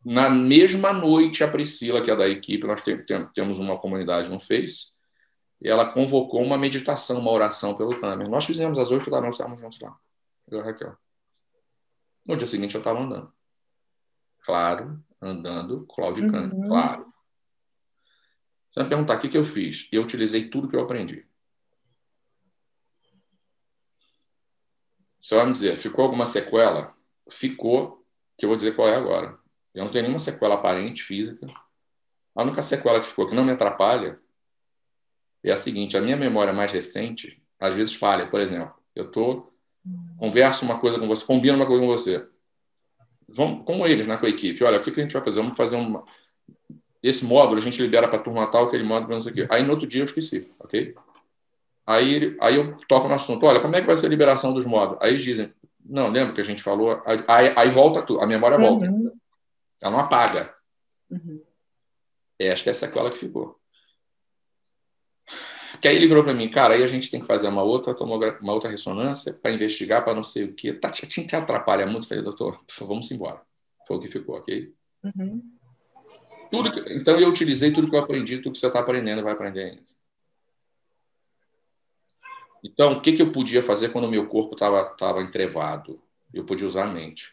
na 0.04 0.28
mesma 0.28 0.92
noite 0.92 1.42
a 1.42 1.48
Priscila, 1.48 2.02
que 2.02 2.10
é 2.10 2.16
da 2.16 2.28
equipe, 2.28 2.66
nós 2.66 2.82
tem, 2.82 3.02
tem, 3.04 3.26
temos 3.32 3.58
uma 3.58 3.78
comunidade 3.78 4.28
no 4.28 4.38
Face, 4.38 4.92
e 5.60 5.68
ela 5.68 5.92
convocou 5.92 6.42
uma 6.42 6.58
meditação, 6.58 7.20
uma 7.20 7.30
oração 7.30 7.76
pelo 7.76 7.98
Tamer. 7.98 8.28
Nós 8.28 8.44
fizemos 8.44 8.78
às 8.78 8.90
oito 8.90 9.08
da 9.08 9.20
noite, 9.20 9.34
estávamos 9.34 9.60
juntos 9.60 9.80
lá. 9.80 9.96
Eu 10.50 10.58
e 10.58 10.62
Raquel. 10.62 10.96
No 12.26 12.36
dia 12.36 12.48
seguinte 12.48 12.74
eu 12.74 12.80
estava 12.80 13.00
andando. 13.00 13.32
Claro, 14.44 15.00
andando, 15.20 15.86
claudicando, 15.86 16.56
uhum. 16.56 16.68
claro. 16.68 17.11
Você 18.72 18.80
vai 18.80 18.84
me 18.84 18.88
perguntar 18.88 19.16
o 19.16 19.20
que, 19.20 19.28
que 19.28 19.36
eu 19.36 19.44
fiz. 19.44 19.86
Eu 19.92 20.02
utilizei 20.02 20.48
tudo 20.48 20.66
que 20.66 20.74
eu 20.74 20.80
aprendi. 20.80 21.26
Você 25.22 25.36
vai 25.36 25.44
me 25.44 25.52
dizer, 25.52 25.76
ficou 25.76 26.04
alguma 26.04 26.24
sequela? 26.24 26.96
Ficou, 27.30 28.04
que 28.36 28.46
eu 28.46 28.48
vou 28.48 28.56
dizer 28.56 28.74
qual 28.74 28.88
é 28.88 28.96
agora. 28.96 29.38
Eu 29.74 29.84
não 29.84 29.92
tenho 29.92 30.04
nenhuma 30.04 30.18
sequela 30.18 30.54
aparente, 30.54 31.02
física. 31.02 31.46
A 32.34 32.42
única 32.42 32.62
sequela 32.62 32.98
que 32.98 33.06
ficou, 33.06 33.26
que 33.26 33.34
não 33.34 33.44
me 33.44 33.52
atrapalha, 33.52 34.18
é 35.44 35.52
a 35.52 35.56
seguinte: 35.56 35.96
a 35.96 36.00
minha 36.00 36.16
memória 36.16 36.52
mais 36.52 36.72
recente, 36.72 37.42
às 37.60 37.76
vezes 37.76 37.94
falha. 37.94 38.26
Por 38.26 38.40
exemplo, 38.40 38.74
eu 38.94 39.10
tô 39.10 39.52
converso 40.16 40.64
uma 40.64 40.80
coisa 40.80 40.98
com 40.98 41.06
você, 41.06 41.26
combino 41.26 41.56
uma 41.56 41.66
coisa 41.66 41.82
com 41.82 41.88
você. 41.88 42.26
Vamos, 43.28 43.64
com 43.64 43.86
eles, 43.86 44.06
né, 44.06 44.16
com 44.16 44.26
a 44.26 44.30
equipe. 44.30 44.64
Olha, 44.64 44.78
o 44.78 44.82
que, 44.82 44.90
que 44.90 45.00
a 45.00 45.02
gente 45.02 45.12
vai 45.12 45.22
fazer? 45.22 45.40
Vamos 45.40 45.56
fazer 45.56 45.76
uma, 45.76 46.04
esse 47.02 47.24
módulo 47.24 47.58
a 47.58 47.60
gente 47.62 47.82
libera 47.82 48.06
para 48.06 48.18
turma 48.18 48.46
tal, 48.50 48.66
aquele 48.66 48.84
módulo, 48.84 49.14
não 49.14 49.20
sei 49.20 49.32
o 49.32 49.34
quê. 49.34 49.46
Aí 49.50 49.62
no 49.62 49.70
outro 49.70 49.86
dia 49.86 50.00
eu 50.00 50.04
esqueci, 50.04 50.50
ok? 50.58 50.94
Aí, 51.84 52.36
aí 52.40 52.54
eu 52.54 52.76
toco 52.86 53.08
no 53.08 53.14
assunto, 53.14 53.44
olha, 53.44 53.60
como 53.60 53.74
é 53.74 53.80
que 53.80 53.86
vai 53.86 53.96
ser 53.96 54.06
a 54.06 54.10
liberação 54.10 54.52
dos 54.52 54.64
módulos? 54.64 55.02
Aí 55.02 55.10
eles 55.10 55.22
dizem, 55.22 55.52
não, 55.84 56.08
lembra 56.08 56.32
que 56.32 56.40
a 56.40 56.44
gente 56.44 56.62
falou? 56.62 57.02
Aí, 57.04 57.52
aí, 57.56 57.68
volta 57.70 58.02
tudo, 58.02 58.20
a 58.20 58.26
memória 58.26 58.56
volta. 58.56 58.86
Uhum. 58.86 59.12
Ela 59.80 59.92
não 59.92 59.98
apaga. 59.98 60.54
Uhum. 61.10 61.42
Esta 62.38 62.70
é 62.70 62.72
a 62.72 62.74
sequela 62.74 63.10
que 63.10 63.18
ficou. 63.18 63.58
Que 65.80 65.88
aí 65.88 65.96
ele 65.96 66.06
virou 66.06 66.22
para 66.22 66.34
mim, 66.34 66.48
cara, 66.48 66.74
aí 66.74 66.84
a 66.84 66.86
gente 66.86 67.10
tem 67.10 67.20
que 67.20 67.26
fazer 67.26 67.48
uma 67.48 67.64
outra, 67.64 67.92
uma 67.94 68.52
outra 68.52 68.70
ressonância 68.70 69.32
para 69.32 69.50
investigar, 69.50 70.04
para 70.04 70.14
não 70.14 70.22
sei 70.22 70.44
o 70.44 70.54
quê. 70.54 70.72
Tá, 70.72 70.88
te, 70.88 71.04
te 71.08 71.34
atrapalha 71.34 71.84
muito. 71.84 72.06
Falei, 72.06 72.22
doutor, 72.22 72.58
vamos 72.82 73.10
embora. 73.10 73.42
Foi 73.86 73.96
o 73.96 74.00
que 74.00 74.06
ficou, 74.06 74.36
ok? 74.36 74.72
Uhum. 75.02 75.42
Tudo 76.52 76.70
que, 76.70 76.80
então 76.92 77.18
eu 77.18 77.30
utilizei 77.30 77.72
tudo 77.72 77.88
que 77.88 77.96
eu 77.96 78.00
aprendi, 78.00 78.36
tudo 78.36 78.52
que 78.52 78.58
você 78.58 78.66
está 78.66 78.80
aprendendo 78.80 79.22
vai 79.22 79.32
aprender 79.32 79.70
ainda. 79.70 79.82
Então, 82.62 82.92
o 82.92 83.00
que, 83.00 83.12
que 83.12 83.22
eu 83.22 83.32
podia 83.32 83.62
fazer 83.62 83.88
quando 83.88 84.04
o 84.04 84.10
meu 84.10 84.28
corpo 84.28 84.52
estava 84.52 84.84
tava 84.96 85.22
entrevado? 85.22 85.98
Eu 86.32 86.44
podia 86.44 86.66
usar 86.66 86.84
a 86.84 86.92
mente. 86.92 87.32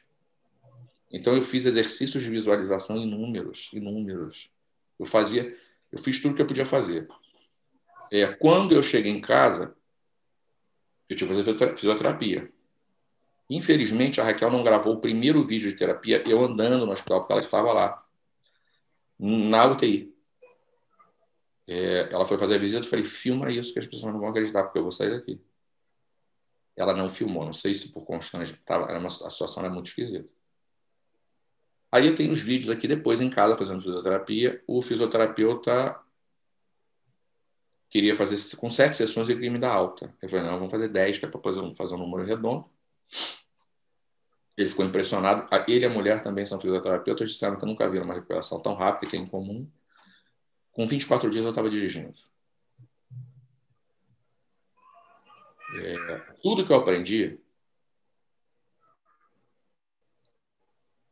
Então, 1.11 1.35
eu 1.35 1.41
fiz 1.41 1.65
exercícios 1.65 2.23
de 2.23 2.29
visualização 2.29 2.95
inúmeros, 2.95 3.69
inúmeros. 3.73 4.53
Eu 4.97 5.05
fazia, 5.05 5.53
eu 5.91 5.99
fiz 5.99 6.21
tudo 6.21 6.33
que 6.33 6.41
eu 6.41 6.47
podia 6.47 6.65
fazer. 6.65 7.05
É, 8.09 8.25
quando 8.25 8.73
eu 8.73 8.81
cheguei 8.81 9.11
em 9.11 9.19
casa, 9.19 9.75
eu 11.09 11.17
tive 11.17 11.35
que 11.35 11.43
fazer 11.43 11.75
fisioterapia. 11.75 12.49
Infelizmente, 13.49 14.21
a 14.21 14.23
Raquel 14.23 14.49
não 14.49 14.63
gravou 14.63 14.93
o 14.93 15.01
primeiro 15.01 15.45
vídeo 15.45 15.69
de 15.69 15.77
terapia 15.77 16.23
eu 16.25 16.41
andando 16.41 16.85
no 16.85 16.91
hospital, 16.93 17.19
porque 17.19 17.33
ela 17.33 17.41
estava 17.41 17.73
lá 17.73 18.08
na 19.19 19.65
UTI. 19.65 20.15
É, 21.67 22.11
ela 22.11 22.25
foi 22.25 22.37
fazer 22.37 22.55
a 22.55 22.57
visita, 22.57 22.85
eu 22.85 22.89
falei, 22.89 23.05
filma 23.05 23.51
isso 23.51 23.73
que 23.73 23.79
as 23.79 23.85
pessoas 23.85 24.13
não 24.13 24.19
vão 24.19 24.29
acreditar, 24.29 24.63
porque 24.63 24.79
eu 24.79 24.83
vou 24.83 24.91
sair 24.91 25.11
daqui. 25.11 25.39
Ela 26.75 26.95
não 26.95 27.09
filmou, 27.09 27.45
não 27.45 27.53
sei 27.53 27.75
se 27.75 27.91
por 27.91 28.05
constante, 28.05 28.59
era 28.67 28.97
uma, 28.97 29.07
a 29.07 29.29
situação 29.29 29.63
era 29.63 29.71
muito 29.71 29.87
esquisita. 29.87 30.27
Aí 31.91 32.07
eu 32.07 32.15
tenho 32.15 32.31
os 32.31 32.41
vídeos 32.41 32.69
aqui 32.69 32.87
depois 32.87 33.19
em 33.19 33.29
casa 33.29 33.55
fazendo 33.55 33.81
fisioterapia. 33.81 34.63
O 34.67 34.81
fisioterapeuta 34.81 35.99
queria 37.89 38.15
fazer 38.15 38.37
com 38.57 38.69
sete 38.69 38.95
sessões 38.95 39.27
ele 39.27 39.39
queria 39.39 39.51
me 39.51 39.59
dar 39.59 39.73
alta. 39.73 40.15
Eu 40.21 40.29
falei, 40.29 40.45
não, 40.45 40.55
vamos 40.55 40.71
fazer 40.71 40.87
dez, 40.87 41.17
que 41.17 41.25
é 41.25 41.29
para 41.29 41.41
fazer 41.41 41.95
um 41.95 41.97
número 41.97 42.23
redondo. 42.23 42.69
Ele 44.59 44.67
ficou 44.69 44.83
impressionado. 44.83 45.47
Ele 45.69 45.85
e 45.85 45.87
a 45.87 45.89
mulher 45.89 46.21
também 46.21 46.45
são 46.45 46.59
fisioterapeutas, 46.59 47.29
disseram 47.29 47.57
que 47.57 47.65
nunca 47.65 47.89
viram 47.89 48.03
uma 48.03 48.13
recuperação 48.13 48.61
tão 48.61 48.73
rápida 48.73 49.09
que 49.09 49.15
é 49.15 49.19
incomum. 49.19 49.65
Com 50.73 50.85
24 50.85 51.31
dias 51.31 51.45
eu 51.45 51.51
estava 51.51 51.69
dirigindo. 51.69 52.13
É, 55.75 56.17
tudo 56.41 56.65
que 56.65 56.73
eu 56.73 56.75
aprendi 56.75 57.39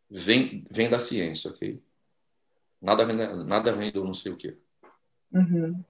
vem, 0.09 0.65
vem 0.69 0.89
da 0.89 0.99
ciência, 0.99 1.49
ok? 1.49 1.81
Nada 2.81 3.05
vem, 3.05 3.15
nada 3.45 3.71
vem 3.71 3.93
do 3.93 4.03
não 4.03 4.13
sei 4.13 4.33
o 4.33 4.37
quê. 4.37 4.57
Uhum. 5.31 5.81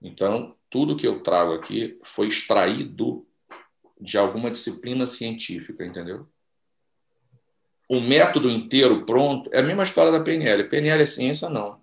Então, 0.00 0.56
tudo 0.70 0.96
que 0.96 1.06
eu 1.06 1.22
trago 1.22 1.52
aqui 1.52 2.00
foi 2.04 2.28
extraído 2.28 3.26
de 4.00 4.16
alguma 4.16 4.50
disciplina 4.50 5.06
científica, 5.06 5.84
entendeu? 5.84 6.26
O 7.92 8.00
método 8.00 8.48
inteiro 8.48 9.04
pronto, 9.04 9.50
é 9.52 9.60
a 9.60 9.62
mesma 9.62 9.82
história 9.82 10.10
da 10.10 10.24
PNL. 10.24 10.64
PNL 10.64 11.02
é 11.02 11.04
ciência? 11.04 11.50
Não. 11.50 11.78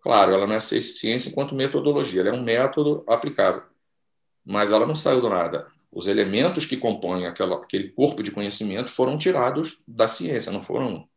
Claro, 0.00 0.34
ela 0.34 0.44
não 0.44 0.56
é 0.56 0.58
ciência 0.58 1.30
enquanto 1.30 1.54
metodologia, 1.54 2.20
ela 2.20 2.30
é 2.30 2.32
um 2.32 2.42
método 2.42 3.04
aplicável. 3.06 3.62
Mas 4.44 4.72
ela 4.72 4.84
não 4.84 4.96
saiu 4.96 5.20
do 5.20 5.28
nada. 5.28 5.68
Os 5.92 6.08
elementos 6.08 6.66
que 6.66 6.76
compõem 6.76 7.26
aquela, 7.26 7.54
aquele 7.54 7.90
corpo 7.90 8.24
de 8.24 8.32
conhecimento 8.32 8.90
foram 8.90 9.16
tirados 9.16 9.84
da 9.86 10.08
ciência, 10.08 10.50
não 10.50 10.64
foram. 10.64 11.08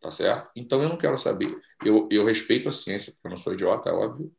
Tá 0.00 0.10
certo? 0.10 0.50
Então 0.56 0.82
eu 0.82 0.88
não 0.88 0.96
quero 0.96 1.16
saber. 1.16 1.56
Eu, 1.84 2.08
eu 2.10 2.24
respeito 2.24 2.68
a 2.68 2.72
ciência, 2.72 3.12
porque 3.12 3.28
eu 3.28 3.30
não 3.30 3.36
sou 3.36 3.54
idiota, 3.54 3.90
é 3.90 3.92
óbvio. 3.92 4.34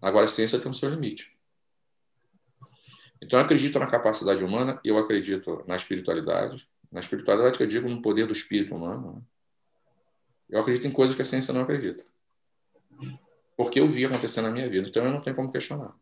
Agora 0.00 0.24
a 0.24 0.28
ciência 0.28 0.58
tem 0.58 0.70
o 0.70 0.74
seu 0.74 0.88
limite. 0.88 1.30
Então 3.20 3.38
eu 3.38 3.44
acredito 3.44 3.78
na 3.78 3.86
capacidade 3.86 4.42
humana, 4.42 4.80
eu 4.82 4.96
acredito 4.96 5.62
na 5.68 5.76
espiritualidade, 5.76 6.66
na 6.92 7.00
espiritualidade 7.00 7.56
que 7.56 7.64
eu 7.64 7.68
digo 7.68 7.88
no 7.88 8.02
poder 8.02 8.26
do 8.26 8.32
espírito 8.32 8.74
humano, 8.74 9.14
né? 9.14 9.22
eu 10.50 10.60
acredito 10.60 10.86
em 10.86 10.92
coisas 10.92 11.16
que 11.16 11.22
a 11.22 11.24
ciência 11.24 11.54
não 11.54 11.62
acredita. 11.62 12.04
Porque 13.56 13.80
eu 13.80 13.88
vi 13.88 14.04
acontecer 14.04 14.42
na 14.42 14.50
minha 14.50 14.68
vida, 14.68 14.88
então 14.88 15.04
eu 15.04 15.10
não 15.10 15.20
tenho 15.20 15.34
como 15.34 15.50
questionar. 15.50 15.94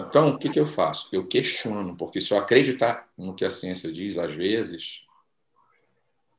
Então, 0.00 0.30
o 0.30 0.38
que, 0.38 0.48
que 0.48 0.58
eu 0.58 0.66
faço? 0.66 1.08
Eu 1.12 1.26
questiono, 1.26 1.96
porque 1.96 2.20
se 2.20 2.32
eu 2.32 2.38
acreditar 2.38 3.08
no 3.16 3.34
que 3.34 3.44
a 3.44 3.50
ciência 3.50 3.92
diz, 3.92 4.16
às 4.16 4.32
vezes, 4.32 5.04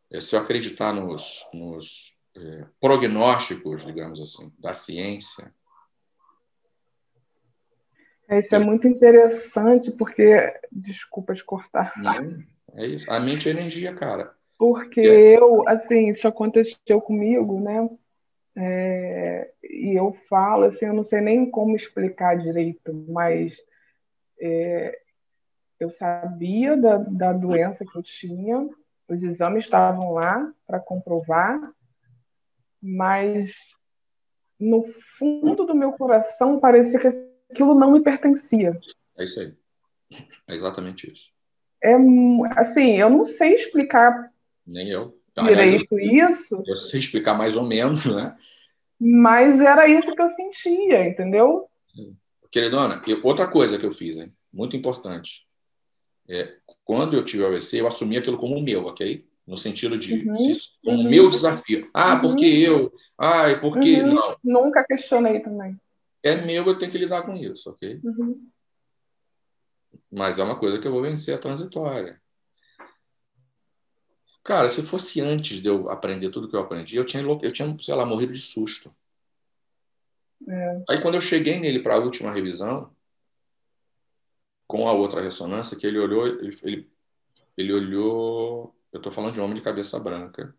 é, 0.10 0.20
se 0.20 0.36
eu 0.36 0.40
acreditar 0.40 0.94
nos, 0.94 1.48
nos 1.54 2.16
é, 2.36 2.66
prognósticos, 2.80 3.86
digamos 3.86 4.20
assim, 4.20 4.52
da 4.58 4.74
ciência. 4.74 5.54
Isso 8.30 8.56
é 8.56 8.60
muito 8.60 8.88
interessante, 8.88 9.92
porque. 9.92 10.60
Desculpa 10.72 11.36
te 11.36 11.44
cortar. 11.44 11.94
Não, 11.98 12.44
é 12.76 12.88
isso. 12.88 13.12
A 13.12 13.20
mente 13.20 13.48
é 13.48 13.52
energia, 13.52 13.94
cara. 13.94 14.34
Porque 14.58 15.02
é. 15.02 15.38
eu, 15.38 15.68
assim, 15.68 16.10
isso 16.10 16.28
aconteceu 16.28 17.02
comigo, 17.02 17.60
né? 17.60 17.90
É, 18.56 19.52
e 19.64 19.98
eu 19.98 20.14
falo, 20.30 20.66
assim, 20.66 20.86
eu 20.86 20.94
não 20.94 21.04
sei 21.04 21.22
nem 21.22 21.50
como 21.50 21.76
explicar 21.76 22.38
direito, 22.38 22.94
mas 23.10 23.58
é, 24.40 24.98
eu 25.80 25.90
sabia 25.90 26.78
da, 26.78 26.98
da 26.98 27.34
doença 27.34 27.84
que 27.84 27.98
eu 27.98 28.04
tinha, 28.04 28.70
os 29.08 29.24
exames 29.24 29.64
estavam 29.64 30.14
lá 30.14 30.54
para 30.68 30.80
comprovar, 30.80 31.60
mas 32.82 33.76
no 34.60 34.84
fundo 34.84 35.66
do 35.66 35.76
meu 35.76 35.94
coração 35.94 36.60
parecia 36.60 37.00
que 37.00 37.08
aquilo 37.52 37.74
não 37.74 37.92
me 37.92 38.02
pertencia. 38.02 38.80
É 39.18 39.24
isso 39.24 39.42
aí. 39.42 39.54
É 40.48 40.54
exatamente 40.54 41.12
isso 41.12 41.33
é 41.84 41.96
assim, 42.56 42.98
eu 42.98 43.10
não 43.10 43.26
sei 43.26 43.56
explicar. 43.56 44.32
Nem 44.66 44.90
eu. 44.90 45.18
direito 45.46 46.00
isso. 46.00 46.64
Eu 46.66 46.78
sei 46.78 47.00
explicar 47.00 47.34
mais 47.34 47.56
ou 47.56 47.64
menos, 47.64 48.06
né? 48.06 48.36
Mas 49.00 49.60
era 49.60 49.88
isso 49.88 50.16
que 50.16 50.22
eu 50.22 50.30
sentia, 50.30 51.06
entendeu? 51.08 51.68
Queridona, 52.52 53.02
eu, 53.08 53.20
outra 53.24 53.48
coisa 53.48 53.78
que 53.78 53.86
eu 53.86 53.92
fiz, 53.92 54.18
hein? 54.18 54.32
muito 54.52 54.78
importante. 54.78 55.46
É, 56.30 56.54
quando 56.86 57.16
eu 57.16 57.26
tive 57.26 57.44
o 57.44 57.48
AVC, 57.48 57.82
eu 57.82 57.88
assumi 57.88 58.16
aquilo 58.18 58.38
como 58.38 58.62
meu, 58.62 58.86
ok? 58.86 59.26
No 59.46 59.58
sentido 59.58 59.98
de 59.98 60.14
Uhum, 60.30 60.34
como 60.86 60.98
uhum. 61.00 61.10
meu 61.10 61.30
desafio. 61.30 61.90
Ah, 61.94 62.14
Uhum. 62.14 62.22
porque 62.22 62.46
eu? 62.46 62.94
Ai, 63.18 63.60
porque 63.60 64.02
Uhum. 64.02 64.14
não? 64.14 64.38
Nunca 64.44 64.86
questionei 64.86 65.40
também. 65.40 65.76
É 66.22 66.36
meu, 66.36 66.66
eu 66.66 66.78
tenho 66.78 66.92
que 66.92 66.98
lidar 66.98 67.24
com 67.24 67.36
isso, 67.36 67.72
ok? 67.72 68.00
Uhum. 68.04 68.40
Mas 70.14 70.38
é 70.38 70.44
uma 70.44 70.60
coisa 70.60 70.80
que 70.80 70.88
eu 70.88 70.92
vou 70.92 71.02
vencer, 71.02 71.34
é 71.34 71.38
transitória. 71.40 72.22
Cara, 74.44 74.70
se 74.70 74.84
fosse 74.84 75.20
antes 75.22 75.60
de 75.60 75.68
eu 75.68 75.90
aprender 75.90 76.30
tudo 76.30 76.48
que 76.48 76.56
eu 76.56 76.60
aprendi, 76.60 76.98
eu 76.98 77.06
tinha, 77.06 77.24
eu 77.24 77.52
tinha 77.52 77.76
sei 77.80 77.96
lá, 77.96 78.06
morrido 78.06 78.32
de 78.32 78.40
susto. 78.40 78.94
É. 80.48 80.84
Aí, 80.90 81.02
quando 81.02 81.16
eu 81.16 81.22
cheguei 81.22 81.60
nele 81.60 81.80
para 81.80 81.96
a 81.96 82.00
última 82.00 82.32
revisão, 82.32 82.94
com 84.68 84.88
a 84.88 84.92
outra 84.92 85.22
ressonância, 85.22 85.78
que 85.78 85.88
ele 85.88 85.98
olhou, 85.98 86.28
ele, 86.28 86.56
ele, 86.62 86.92
ele 87.58 87.74
olhou. 87.74 88.76
Eu 88.92 88.98
estou 88.98 89.12
falando 89.12 89.34
de 89.34 89.40
um 89.40 89.46
homem 89.46 89.56
de 89.56 89.64
cabeça 89.64 90.00
branca, 90.00 90.54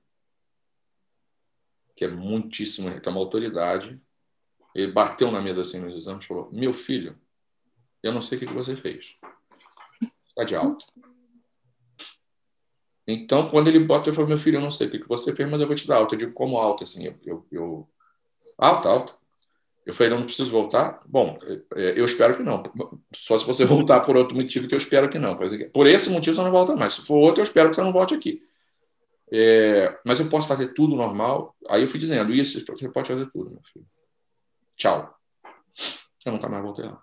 que 1.94 2.04
é 2.04 2.08
muitíssimo, 2.08 3.00
que 3.00 3.08
é 3.08 3.12
uma 3.12 3.20
autoridade. 3.20 4.00
Ele 4.74 4.90
bateu 4.90 5.30
na 5.30 5.40
mesa 5.40 5.60
assim 5.60 5.80
nos 5.80 5.94
exames 5.94 6.24
e 6.24 6.28
falou: 6.28 6.50
Meu 6.50 6.74
filho, 6.74 7.16
eu 8.02 8.12
não 8.12 8.20
sei 8.20 8.36
o 8.36 8.40
que 8.40 8.46
que 8.46 8.52
você 8.52 8.74
fez. 8.74 9.16
Está 10.34 10.44
de 10.44 10.56
alta. 10.56 10.84
Então, 13.06 13.48
quando 13.48 13.68
ele 13.68 13.78
bota, 13.78 14.08
eu 14.08 14.12
falo: 14.12 14.28
Meu 14.28 14.38
filho, 14.38 14.56
eu 14.56 14.62
não 14.62 14.70
sei 14.70 14.88
o 14.88 14.90
que 14.90 15.08
você 15.08 15.34
fez, 15.34 15.48
mas 15.48 15.60
eu 15.60 15.66
vou 15.66 15.76
te 15.76 15.86
dar 15.86 15.96
alta. 15.96 16.14
Eu 16.14 16.18
digo: 16.18 16.32
Como 16.32 16.58
alta? 16.58 16.82
Assim, 16.82 17.06
eu, 17.06 17.14
eu, 17.24 17.46
eu... 17.52 17.88
Alta, 18.58 18.88
alta. 18.88 19.14
Eu 19.86 19.92
falei, 19.92 20.10
não, 20.10 20.20
não 20.20 20.26
preciso 20.26 20.50
voltar? 20.50 21.02
Bom, 21.06 21.38
é, 21.74 22.00
eu 22.00 22.06
espero 22.06 22.36
que 22.36 22.42
não. 22.42 22.62
Só 23.14 23.36
se 23.36 23.44
você 23.44 23.64
voltar 23.66 24.00
por 24.00 24.16
outro 24.16 24.34
motivo 24.34 24.66
que 24.66 24.74
eu 24.74 24.78
espero 24.78 25.10
que 25.10 25.18
não. 25.18 25.36
Por 25.72 25.86
esse 25.86 26.10
motivo 26.10 26.36
você 26.36 26.42
não 26.42 26.50
volta 26.50 26.74
mais. 26.74 26.94
Se 26.94 27.06
for 27.06 27.16
outro, 27.16 27.40
eu 27.40 27.44
espero 27.44 27.68
que 27.68 27.76
você 27.76 27.82
não 27.82 27.92
volte 27.92 28.14
aqui. 28.14 28.42
É, 29.30 29.98
mas 30.04 30.20
eu 30.20 30.28
posso 30.30 30.48
fazer 30.48 30.68
tudo 30.68 30.96
normal. 30.96 31.54
Aí 31.68 31.82
eu 31.82 31.88
fui 31.88 32.00
dizendo, 32.00 32.32
isso, 32.32 32.64
você 32.64 32.88
pode 32.88 33.08
fazer 33.08 33.30
tudo, 33.30 33.50
meu 33.50 33.60
filho. 33.62 33.86
Tchau. 34.76 35.14
Eu 36.24 36.32
nunca 36.32 36.48
mais 36.48 36.62
voltei 36.62 36.86
lá. 36.86 37.02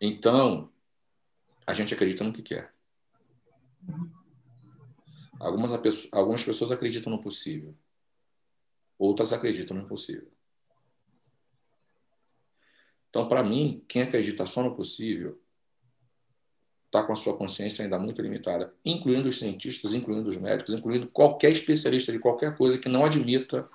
Então, 0.00 0.68
a 1.66 1.74
gente 1.74 1.94
acredita 1.94 2.24
no 2.24 2.32
que 2.32 2.42
quer. 2.42 2.72
Algumas, 5.38 6.08
algumas 6.12 6.44
pessoas 6.44 6.70
acreditam 6.70 7.12
no 7.12 7.22
possível. 7.22 7.74
Outras 8.98 9.32
acreditam 9.32 9.76
no 9.76 9.82
impossível. 9.82 10.30
Então, 13.10 13.28
para 13.28 13.42
mim, 13.42 13.84
quem 13.86 14.02
acredita 14.02 14.46
só 14.46 14.62
no 14.62 14.74
possível 14.74 15.40
está 16.86 17.02
com 17.02 17.12
a 17.12 17.16
sua 17.16 17.36
consciência 17.36 17.84
ainda 17.84 17.98
muito 17.98 18.22
limitada, 18.22 18.72
incluindo 18.84 19.28
os 19.28 19.38
cientistas, 19.38 19.94
incluindo 19.94 20.28
os 20.28 20.36
médicos, 20.36 20.74
incluindo 20.74 21.08
qualquer 21.08 21.50
especialista 21.50 22.12
de 22.12 22.20
qualquer 22.20 22.56
coisa 22.56 22.78
que 22.78 22.88
não 22.88 23.04
admita 23.04 23.68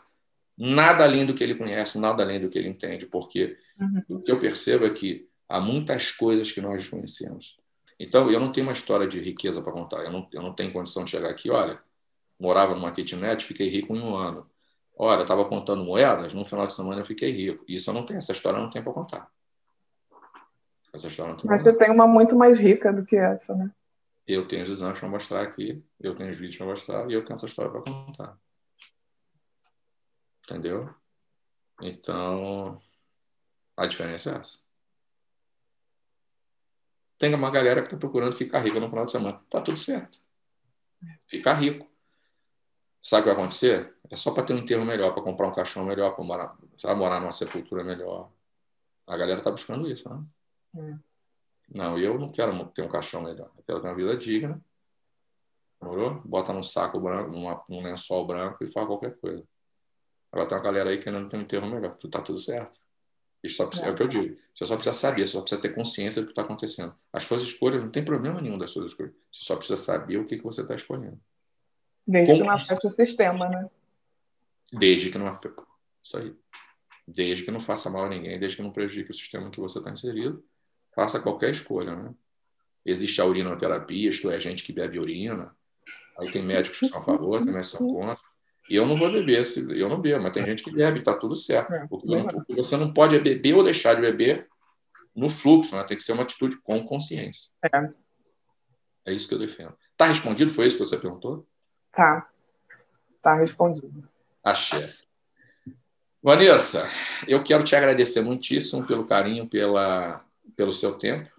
nada 0.57 1.03
além 1.03 1.25
do 1.25 1.35
que 1.35 1.43
ele 1.43 1.55
conhece, 1.55 1.99
nada 1.99 2.23
além 2.23 2.39
do 2.39 2.49
que 2.49 2.57
ele 2.57 2.69
entende, 2.69 3.05
porque 3.05 3.57
uhum. 3.79 4.17
o 4.17 4.21
que 4.21 4.31
eu 4.31 4.39
percebo 4.39 4.85
é 4.85 4.89
que 4.89 5.27
há 5.47 5.59
muitas 5.59 6.11
coisas 6.11 6.51
que 6.51 6.61
nós 6.61 6.77
desconhecemos. 6.81 7.58
Então, 7.99 8.31
eu 8.31 8.39
não 8.39 8.51
tenho 8.51 8.65
uma 8.65 8.73
história 8.73 9.07
de 9.07 9.19
riqueza 9.19 9.61
para 9.61 9.73
contar, 9.73 10.05
eu 10.05 10.11
não, 10.11 10.27
eu 10.31 10.41
não 10.41 10.53
tenho 10.53 10.71
condição 10.71 11.03
de 11.03 11.11
chegar 11.11 11.29
aqui, 11.29 11.49
olha, 11.49 11.81
morava 12.39 12.73
numa 12.73 12.91
kitnet, 12.91 13.43
fiquei 13.43 13.67
rico 13.67 13.93
em 13.93 14.01
um 14.01 14.15
ano. 14.15 14.49
Olha, 14.97 15.21
estava 15.21 15.45
contando 15.45 15.83
moedas, 15.83 16.33
no 16.33 16.45
final 16.45 16.65
de 16.65 16.73
semana 16.73 17.01
eu 17.01 17.05
fiquei 17.05 17.31
rico. 17.31 17.63
Isso 17.67 17.89
eu 17.89 17.93
não 17.93 18.05
tenho, 18.05 18.17
essa 18.17 18.31
história 18.31 18.57
eu 18.57 18.63
não 18.63 18.69
tenho 18.69 18.83
para 18.83 18.93
contar. 18.93 19.31
Essa 20.93 21.07
história 21.07 21.33
não 21.33 21.39
tem 21.39 21.49
Mas 21.49 21.61
você 21.61 21.73
tem 21.77 21.91
uma 21.91 22.07
muito 22.07 22.35
mais 22.35 22.59
rica 22.59 22.91
do 22.91 23.05
que 23.05 23.15
essa, 23.15 23.53
né? 23.53 23.71
Eu 24.25 24.47
tenho 24.47 24.63
os 24.63 24.69
exames 24.69 24.99
para 24.99 25.09
mostrar 25.09 25.41
aqui, 25.41 25.83
eu 25.99 26.15
tenho 26.15 26.29
os 26.29 26.37
vídeos 26.37 26.57
para 26.57 26.67
mostrar 26.67 27.09
e 27.09 27.13
eu 27.13 27.23
tenho 27.23 27.35
essa 27.35 27.45
história 27.45 27.71
para 27.71 27.81
contar. 27.81 28.37
Entendeu? 30.43 30.89
Então, 31.81 32.81
a 33.75 33.87
diferença 33.87 34.31
é 34.31 34.37
essa. 34.37 34.59
Tem 37.19 37.35
uma 37.35 37.51
galera 37.51 37.81
que 37.81 37.87
está 37.87 37.97
procurando 37.97 38.33
ficar 38.33 38.59
rica 38.59 38.79
no 38.79 38.89
final 38.89 39.05
de 39.05 39.11
semana. 39.11 39.41
Tá 39.49 39.61
tudo 39.61 39.77
certo. 39.77 40.17
Ficar 41.27 41.53
rico. 41.55 41.85
Sabe 43.01 43.21
o 43.21 43.23
que 43.23 43.29
vai 43.29 43.39
acontecer? 43.39 43.93
É 44.09 44.15
só 44.15 44.33
para 44.33 44.43
ter 44.43 44.53
um 44.53 44.57
enterro 44.57 44.85
melhor, 44.85 45.13
para 45.13 45.21
comprar 45.21 45.47
um 45.47 45.51
caixão 45.51 45.85
melhor, 45.85 46.15
para 46.15 46.23
morar, 46.23 46.57
morar 46.95 47.19
numa 47.19 47.31
sepultura 47.31 47.83
melhor. 47.83 48.31
A 49.05 49.17
galera 49.17 49.39
está 49.39 49.51
buscando 49.51 49.89
isso, 49.89 50.07
né? 50.09 50.23
É. 50.77 50.97
Não, 51.75 51.97
eu 51.97 52.17
não 52.17 52.31
quero 52.31 52.65
ter 52.69 52.81
um 52.81 52.89
caixão 52.89 53.21
melhor. 53.21 53.51
Eu 53.57 53.63
quero 53.63 53.81
ter 53.81 53.87
uma 53.87 53.95
vida 53.95 54.17
digna. 54.17 54.61
Morou? 55.81 56.21
Bota 56.25 56.53
num 56.53 56.63
saco 56.63 56.99
branco, 56.99 57.31
numa, 57.31 57.63
num 57.67 57.83
lençol 57.83 58.25
branco 58.25 58.63
e 58.63 58.71
faz 58.71 58.87
qualquer 58.87 59.17
coisa. 59.19 59.43
Agora 60.31 60.47
tem 60.47 60.57
uma 60.57 60.63
galera 60.63 60.89
aí 60.89 60.99
querendo 60.99 61.29
ter 61.29 61.37
um 61.37 61.41
enterro 61.41 61.67
melhor. 61.67 61.95
Tu 61.97 62.09
tá 62.09 62.21
tudo 62.21 62.39
certo. 62.39 62.77
Precisa, 63.41 63.63
é. 63.63 63.91
o 63.91 63.95
que 63.95 64.03
eu 64.03 64.07
digo. 64.07 64.37
Você 64.53 64.65
só 64.65 64.75
precisa 64.75 64.93
saber, 64.93 65.25
você 65.25 65.33
só 65.33 65.41
precisa 65.41 65.61
ter 65.61 65.73
consciência 65.73 66.21
do 66.21 66.25
que 66.25 66.31
está 66.31 66.41
acontecendo. 66.41 66.93
As 67.11 67.23
suas 67.23 67.41
escolhas, 67.41 67.83
não 67.83 67.91
tem 67.91 68.03
problema 68.03 68.41
nenhum 68.41 68.57
das 68.57 68.71
suas 68.71 68.91
escolhas. 68.91 69.13
Você 69.31 69.45
só 69.45 69.55
precisa 69.55 69.77
saber 69.77 70.17
o 70.17 70.25
que, 70.25 70.37
que 70.37 70.43
você 70.43 70.61
está 70.61 70.75
escolhendo. 70.75 71.19
Desde 72.05 72.33
que 72.33 72.43
não 72.43 72.51
afete 72.51 72.87
o 72.87 72.89
sistema, 72.89 73.47
né? 73.47 73.69
Desde 74.73 75.11
que 75.11 75.17
não 75.17 75.27
afete. 75.27 75.55
Isso 76.03 76.17
aí. 76.17 76.35
Desde 77.07 77.45
que 77.45 77.51
não 77.51 77.59
faça 77.59 77.89
mal 77.89 78.05
a 78.05 78.09
ninguém, 78.09 78.37
desde 78.39 78.57
que 78.57 78.63
não 78.63 78.71
prejudique 78.71 79.11
o 79.11 79.13
sistema 79.13 79.49
que 79.49 79.59
você 79.59 79.79
está 79.79 79.89
inserido, 79.89 80.43
faça 80.93 81.19
qualquer 81.19 81.51
escolha, 81.51 81.95
né? 81.95 82.13
Existe 82.85 83.21
a 83.21 83.25
urinoterapia, 83.25 84.09
isto 84.09 84.29
é, 84.29 84.39
gente 84.39 84.63
que 84.63 84.73
bebe 84.73 84.99
urina. 84.99 85.55
Aí 86.17 86.31
tem 86.31 86.43
médicos 86.43 86.79
que 86.79 86.87
são 86.89 86.99
a 86.99 87.03
favor, 87.03 87.37
tem 87.43 87.53
médicos 87.53 87.71
que 87.71 87.77
são 87.77 87.87
contra. 87.87 88.28
E 88.69 88.75
eu 88.75 88.85
não 88.85 88.95
vou 88.95 89.11
beber, 89.11 89.41
eu 89.75 89.89
não 89.89 89.99
bebo, 89.99 90.21
mas 90.21 90.33
tem 90.33 90.45
gente 90.45 90.63
que 90.63 90.71
bebe, 90.71 91.01
tá 91.01 91.15
tudo 91.15 91.35
certo. 91.35 91.73
O 91.89 91.97
que, 91.97 92.07
não, 92.07 92.21
o 92.21 92.45
que 92.45 92.55
você 92.55 92.77
não 92.77 92.93
pode 92.93 93.15
é 93.15 93.19
beber 93.19 93.55
ou 93.55 93.63
deixar 93.63 93.95
de 93.95 94.01
beber 94.01 94.47
no 95.15 95.29
fluxo, 95.29 95.75
né? 95.75 95.83
Tem 95.83 95.97
que 95.97 96.03
ser 96.03 96.11
uma 96.13 96.23
atitude 96.23 96.61
com 96.61 96.85
consciência. 96.85 97.49
É. 97.63 97.89
É 99.07 99.13
isso 99.13 99.27
que 99.27 99.33
eu 99.33 99.39
defendo. 99.39 99.75
Tá 99.97 100.05
respondido? 100.05 100.51
Foi 100.51 100.67
isso 100.67 100.77
que 100.77 100.85
você 100.85 100.97
perguntou? 100.97 101.47
Tá. 101.91 102.29
Tá 103.21 103.35
respondido. 103.35 104.07
Axé. 104.43 104.93
Vanessa, 106.21 106.87
eu 107.27 107.43
quero 107.43 107.63
te 107.63 107.75
agradecer 107.75 108.21
muitíssimo 108.21 108.85
pelo 108.85 109.05
carinho, 109.05 109.47
pela, 109.47 110.23
pelo 110.55 110.71
seu 110.71 110.97
tempo, 110.97 111.29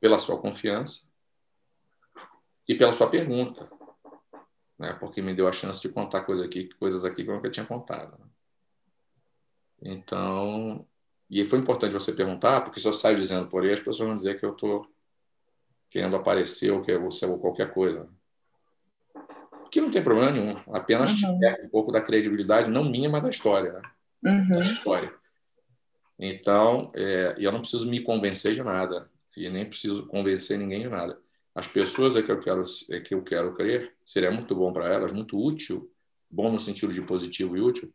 pela 0.00 0.18
sua 0.18 0.38
confiança 0.38 1.08
e 2.68 2.74
pela 2.74 2.92
sua 2.92 3.08
pergunta, 3.08 3.70
né? 4.78 4.92
porque 5.00 5.20
me 5.20 5.34
deu 5.34 5.48
a 5.48 5.52
chance 5.52 5.80
de 5.80 5.88
contar 5.88 6.22
coisa 6.22 6.44
aqui, 6.44 6.68
coisas 6.78 7.04
aqui 7.04 7.24
que 7.24 7.30
eu 7.30 7.34
nunca 7.34 7.50
tinha 7.50 7.66
contado. 7.66 8.12
Né? 8.18 8.26
Então, 9.82 10.86
e 11.30 11.44
foi 11.44 11.58
importante 11.58 11.92
você 11.92 12.12
perguntar, 12.12 12.62
porque 12.62 12.80
se 12.80 12.86
eu 12.86 12.94
saio 12.94 13.20
dizendo 13.20 13.48
por 13.48 13.62
aí, 13.62 13.72
as 13.72 13.80
pessoas 13.80 14.08
vão 14.08 14.14
dizer 14.14 14.38
que 14.38 14.46
eu 14.46 14.52
estou 14.52 14.86
querendo 15.90 16.16
aparecer 16.16 16.70
ou 16.70 16.82
que 16.82 16.90
eu 16.90 17.08
ou 17.08 17.38
qualquer 17.38 17.72
coisa. 17.72 18.08
Que 19.70 19.80
não 19.80 19.90
tem 19.90 20.02
problema 20.02 20.30
nenhum, 20.30 20.56
apenas 20.72 21.22
Uhum. 21.22 21.38
perde 21.38 21.66
um 21.66 21.68
pouco 21.68 21.92
da 21.92 22.00
credibilidade, 22.00 22.70
não 22.70 22.84
minha, 22.84 23.08
mas 23.08 23.22
da 23.22 23.30
história. 23.30 23.72
Né? 23.72 23.82
Uhum. 24.24 24.58
da 24.58 24.64
história. 24.64 25.14
Então, 26.18 26.88
é, 26.94 27.36
eu 27.38 27.52
não 27.52 27.60
preciso 27.60 27.88
me 27.88 28.00
convencer 28.00 28.54
de 28.54 28.62
nada 28.62 29.08
e 29.36 29.48
nem 29.48 29.64
preciso 29.64 30.06
convencer 30.06 30.58
ninguém 30.58 30.82
de 30.82 30.88
nada. 30.88 31.20
As 31.54 31.66
pessoas 31.66 32.16
é 32.16 32.22
que 32.22 32.30
eu 32.30 32.40
quero, 32.40 32.64
é 32.90 33.00
que 33.00 33.14
eu 33.14 33.22
quero 33.22 33.54
crer, 33.54 33.94
seria 34.04 34.30
muito 34.30 34.54
bom 34.54 34.72
para 34.72 34.92
elas, 34.92 35.12
muito 35.12 35.38
útil, 35.38 35.90
bom 36.30 36.52
no 36.52 36.60
sentido 36.60 36.92
de 36.92 37.02
positivo 37.02 37.56
e 37.56 37.60
útil, 37.60 37.92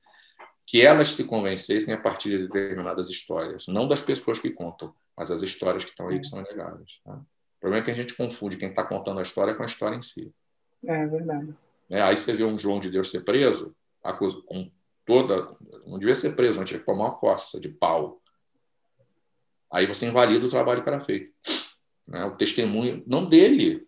que 0.67 0.81
elas 0.81 1.09
se 1.09 1.25
convencessem 1.25 1.93
a 1.93 1.97
partir 1.97 2.29
de 2.29 2.47
determinadas 2.47 3.09
histórias, 3.09 3.67
não 3.67 3.87
das 3.87 4.01
pessoas 4.01 4.39
que 4.39 4.49
contam, 4.49 4.91
mas 5.15 5.29
as 5.29 5.41
histórias 5.41 5.83
que 5.83 5.91
estão 5.91 6.07
aí 6.07 6.19
que 6.19 6.27
são 6.27 6.41
legadas. 6.41 6.99
Tá? 7.03 7.13
O 7.13 7.59
problema 7.59 7.83
é 7.83 7.85
que 7.85 7.91
a 7.91 7.95
gente 7.95 8.15
confunde 8.15 8.57
quem 8.57 8.69
está 8.69 8.83
contando 8.83 9.19
a 9.19 9.23
história 9.23 9.55
com 9.55 9.63
a 9.63 9.65
história 9.65 9.95
em 9.95 10.01
si. 10.01 10.33
É 10.85 11.05
verdade. 11.05 11.53
Né? 11.89 12.01
Aí 12.01 12.17
você 12.17 12.33
vê 12.33 12.43
um 12.43 12.57
João 12.57 12.79
de 12.79 12.89
Deus 12.89 13.11
ser 13.11 13.21
preso, 13.21 13.75
com 14.45 14.69
toda. 15.05 15.49
Não 15.85 15.99
devia 15.99 16.15
ser 16.15 16.35
preso, 16.35 16.57
não 16.57 16.65
tinha 16.65 16.79
que 16.79 16.85
tomar 16.85 17.05
uma 17.05 17.17
coça 17.17 17.59
de 17.59 17.69
pau. 17.69 18.21
Aí 19.71 19.85
você 19.85 20.05
invalida 20.05 20.45
o 20.45 20.49
trabalho 20.49 20.83
que 20.83 20.89
era 20.89 21.01
feito. 21.01 21.33
Né? 22.07 22.23
O 22.25 22.35
testemunho, 22.35 23.03
não 23.07 23.25
dele. 23.25 23.87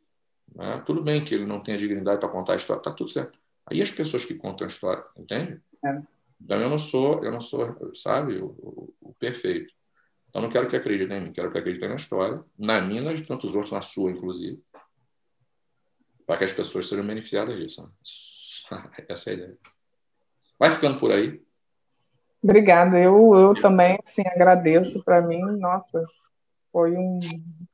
Né? 0.53 0.82
Tudo 0.86 1.03
bem 1.03 1.24
que 1.24 1.36
ele 1.36 1.45
não 1.45 1.59
tem 1.59 1.76
a 1.76 1.78
dignidade 1.78 2.20
para 2.20 2.30
contar 2.30 2.53
a 2.53 2.55
história, 2.55 2.80
está 2.80 2.91
tudo 2.91 3.09
certo. 3.09 3.39
Aí 3.66 3.82
as 3.82 3.91
pessoas 3.91 4.26
que 4.26 4.36
contam 4.36 4.66
a 4.66 4.68
história, 4.68 5.03
entende? 5.18 5.61
É. 5.84 6.01
Então 6.41 6.59
eu 6.59 6.70
não 6.70 6.78
sou, 6.78 7.24
eu 7.24 7.32
não 7.32 7.41
sou, 7.41 7.95
sabe, 7.95 8.38
o, 8.38 8.47
o, 8.57 8.93
o 9.01 9.13
perfeito. 9.16 9.74
Então 10.30 10.41
não 10.41 10.49
quero 10.49 10.68
que 10.68 10.76
acreditem 10.76 11.18
em 11.18 11.22
mim, 11.22 11.32
quero 11.32 11.51
que 11.51 11.57
acreditem 11.57 11.89
na 11.89 11.95
história, 11.95 12.43
na 12.57 12.82
minha 12.82 13.11
e 13.11 13.16
de 13.16 13.24
tantos 13.24 13.55
outros, 13.55 13.72
na 13.72 13.82
sua, 13.82 14.11
inclusive. 14.11 14.61
para 16.26 16.38
que 16.38 16.43
as 16.43 16.53
pessoas 16.53 16.88
sejam 16.88 17.05
beneficiadas 17.05 17.55
disso. 17.55 17.84
Né? 18.72 18.91
Essa 19.09 19.30
é 19.30 19.34
a 19.34 19.36
ideia. 19.38 19.57
Vai 20.59 20.70
ficando 20.72 20.99
por 20.99 21.11
aí. 21.11 21.41
Obrigada. 22.43 22.99
Eu, 22.99 23.34
eu 23.36 23.61
também 23.61 23.97
sim, 24.05 24.24
agradeço. 24.28 25.03
Para 25.03 25.22
mim, 25.22 25.41
nossa, 25.57 26.05
foi 26.76 26.92
um 26.98 27.22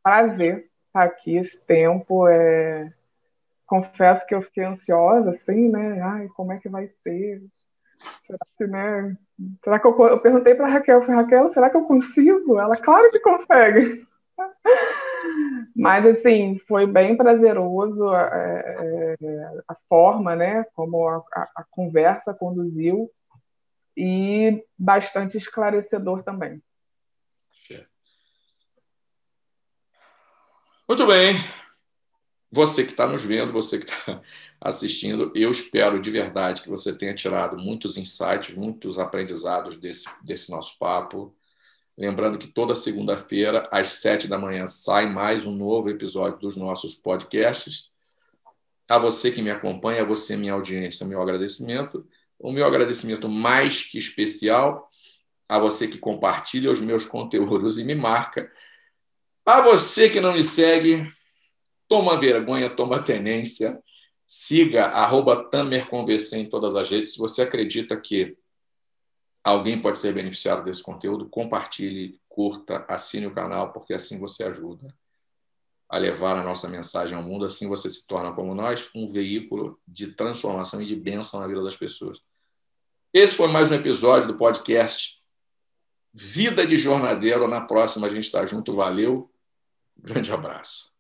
prazer 0.04 0.70
estar 0.86 1.02
aqui 1.02 1.36
esse 1.36 1.58
tempo. 1.62 2.28
É... 2.28 2.94
Confesso 3.66 4.28
que 4.28 4.36
eu 4.36 4.44
fiquei 4.44 4.64
ansiosa, 4.64 5.32
assim, 5.32 5.70
né? 5.70 6.00
Ai, 6.02 6.28
como 6.36 6.54
é 6.54 6.60
que 6.60 6.70
vai 6.70 6.88
ser? 7.02 7.42
Será 8.24 8.38
que, 8.56 8.68
né? 8.68 9.18
Será 9.64 9.80
que 9.80 9.88
eu, 9.88 10.00
eu 10.06 10.20
perguntei 10.20 10.54
para 10.54 10.68
Raquel, 10.68 11.02
Raquel, 11.02 11.50
será 11.50 11.72
que 11.72 11.78
eu 11.78 11.86
consigo? 11.86 12.60
Ela, 12.60 12.78
claro 12.78 13.10
que 13.10 13.20
consegue. 13.20 14.06
Mas, 15.76 16.06
assim, 16.06 16.60
foi 16.68 16.86
bem 16.86 17.18
prazeroso 17.18 18.08
a, 18.08 18.22
é, 18.22 19.16
é, 19.20 19.62
a 19.68 19.76
forma, 19.90 20.36
né, 20.36 20.64
como 20.76 21.08
a, 21.08 21.24
a, 21.56 21.66
conversa 21.72 22.36
conduziu 22.36 23.10
e 23.98 24.64
bastante 24.78 25.38
esclarecedor 25.38 26.22
também. 26.22 26.62
Muito 30.92 31.08
bem. 31.08 31.36
Você 32.52 32.84
que 32.84 32.92
está 32.92 33.08
nos 33.08 33.24
vendo, 33.24 33.54
você 33.54 33.80
que 33.80 33.90
está 33.90 34.22
assistindo, 34.60 35.32
eu 35.34 35.50
espero 35.50 36.02
de 36.02 36.12
verdade 36.12 36.62
que 36.62 36.68
você 36.68 36.94
tenha 36.94 37.16
tirado 37.16 37.58
muitos 37.58 37.96
insights, 37.96 38.54
muitos 38.56 39.00
aprendizados 39.00 39.78
desse, 39.78 40.10
desse 40.22 40.52
nosso 40.52 40.78
papo. 40.78 41.34
Lembrando 41.98 42.38
que 42.38 42.46
toda 42.46 42.76
segunda-feira, 42.76 43.70
às 43.72 43.94
sete 43.94 44.28
da 44.28 44.38
manhã, 44.38 44.68
sai 44.68 45.06
mais 45.06 45.46
um 45.46 45.56
novo 45.56 45.90
episódio 45.90 46.40
dos 46.40 46.58
nossos 46.58 46.94
podcasts. 46.94 47.90
A 48.90 48.98
você 48.98 49.32
que 49.32 49.42
me 49.42 49.50
acompanha, 49.50 50.02
a 50.02 50.06
você, 50.06 50.36
minha 50.36 50.52
audiência, 50.52 51.08
meu 51.08 51.22
agradecimento. 51.22 52.06
O 52.38 52.52
meu 52.52 52.68
agradecimento 52.68 53.30
mais 53.30 53.82
que 53.82 53.98
especial 53.98 54.92
a 55.48 55.58
você 55.58 55.88
que 55.88 55.98
compartilha 55.98 56.70
os 56.70 56.82
meus 56.82 57.06
conteúdos 57.06 57.78
e 57.78 57.86
me 57.86 57.96
marca. 57.96 58.52
A 59.52 59.60
você 59.60 60.10
que 60.10 60.22
não 60.22 60.32
me 60.32 60.46
segue, 60.46 61.12
toma 61.86 62.18
vergonha, 62.18 62.74
toma 62.74 63.04
tenência. 63.04 63.84
Siga 64.26 64.86
arroba 64.86 65.44
Tamer 65.50 65.90
em 66.36 66.46
todas 66.46 66.78
as 66.78 66.90
redes. 66.90 67.12
Se 67.12 67.20
você 67.20 67.42
acredita 67.42 68.00
que 68.00 68.38
alguém 69.44 69.82
pode 69.82 70.00
ser 70.00 70.14
beneficiado 70.14 70.64
desse 70.64 70.82
conteúdo, 70.82 71.28
compartilhe, 71.28 72.18
curta, 72.30 72.86
assine 72.88 73.28
o 73.28 73.34
canal, 73.34 73.74
porque 73.74 73.94
assim 73.94 74.22
você 74.22 74.46
ajuda 74.46 74.88
a 75.90 75.98
levar 75.98 76.38
a 76.38 76.44
nossa 76.44 76.70
mensagem 76.70 77.18
ao 77.18 77.22
mundo. 77.22 77.44
Assim 77.44 77.68
você 77.68 77.90
se 77.90 78.08
torna, 78.08 78.32
como 78.32 78.56
nós, 78.56 78.90
um 78.96 79.06
veículo 79.06 79.78
de 79.86 80.14
transformação 80.14 80.82
e 80.82 80.86
de 80.86 80.96
bênção 80.96 81.42
na 81.42 81.48
vida 81.48 81.62
das 81.62 81.76
pessoas. 81.76 82.22
Esse 83.14 83.36
foi 83.36 83.50
mais 83.50 83.70
um 83.70 83.76
episódio 83.76 84.30
do 84.30 84.38
podcast 84.38 85.22
Vida 86.14 86.66
de 86.66 86.78
Jornadeiro. 86.78 87.50
Na 87.50 87.60
próxima 87.60 88.08
a 88.08 88.10
gente 88.10 88.24
está 88.24 88.46
junto. 88.46 88.74
Valeu. 88.74 89.30
Grande 89.98 90.32
abraço. 90.34 90.91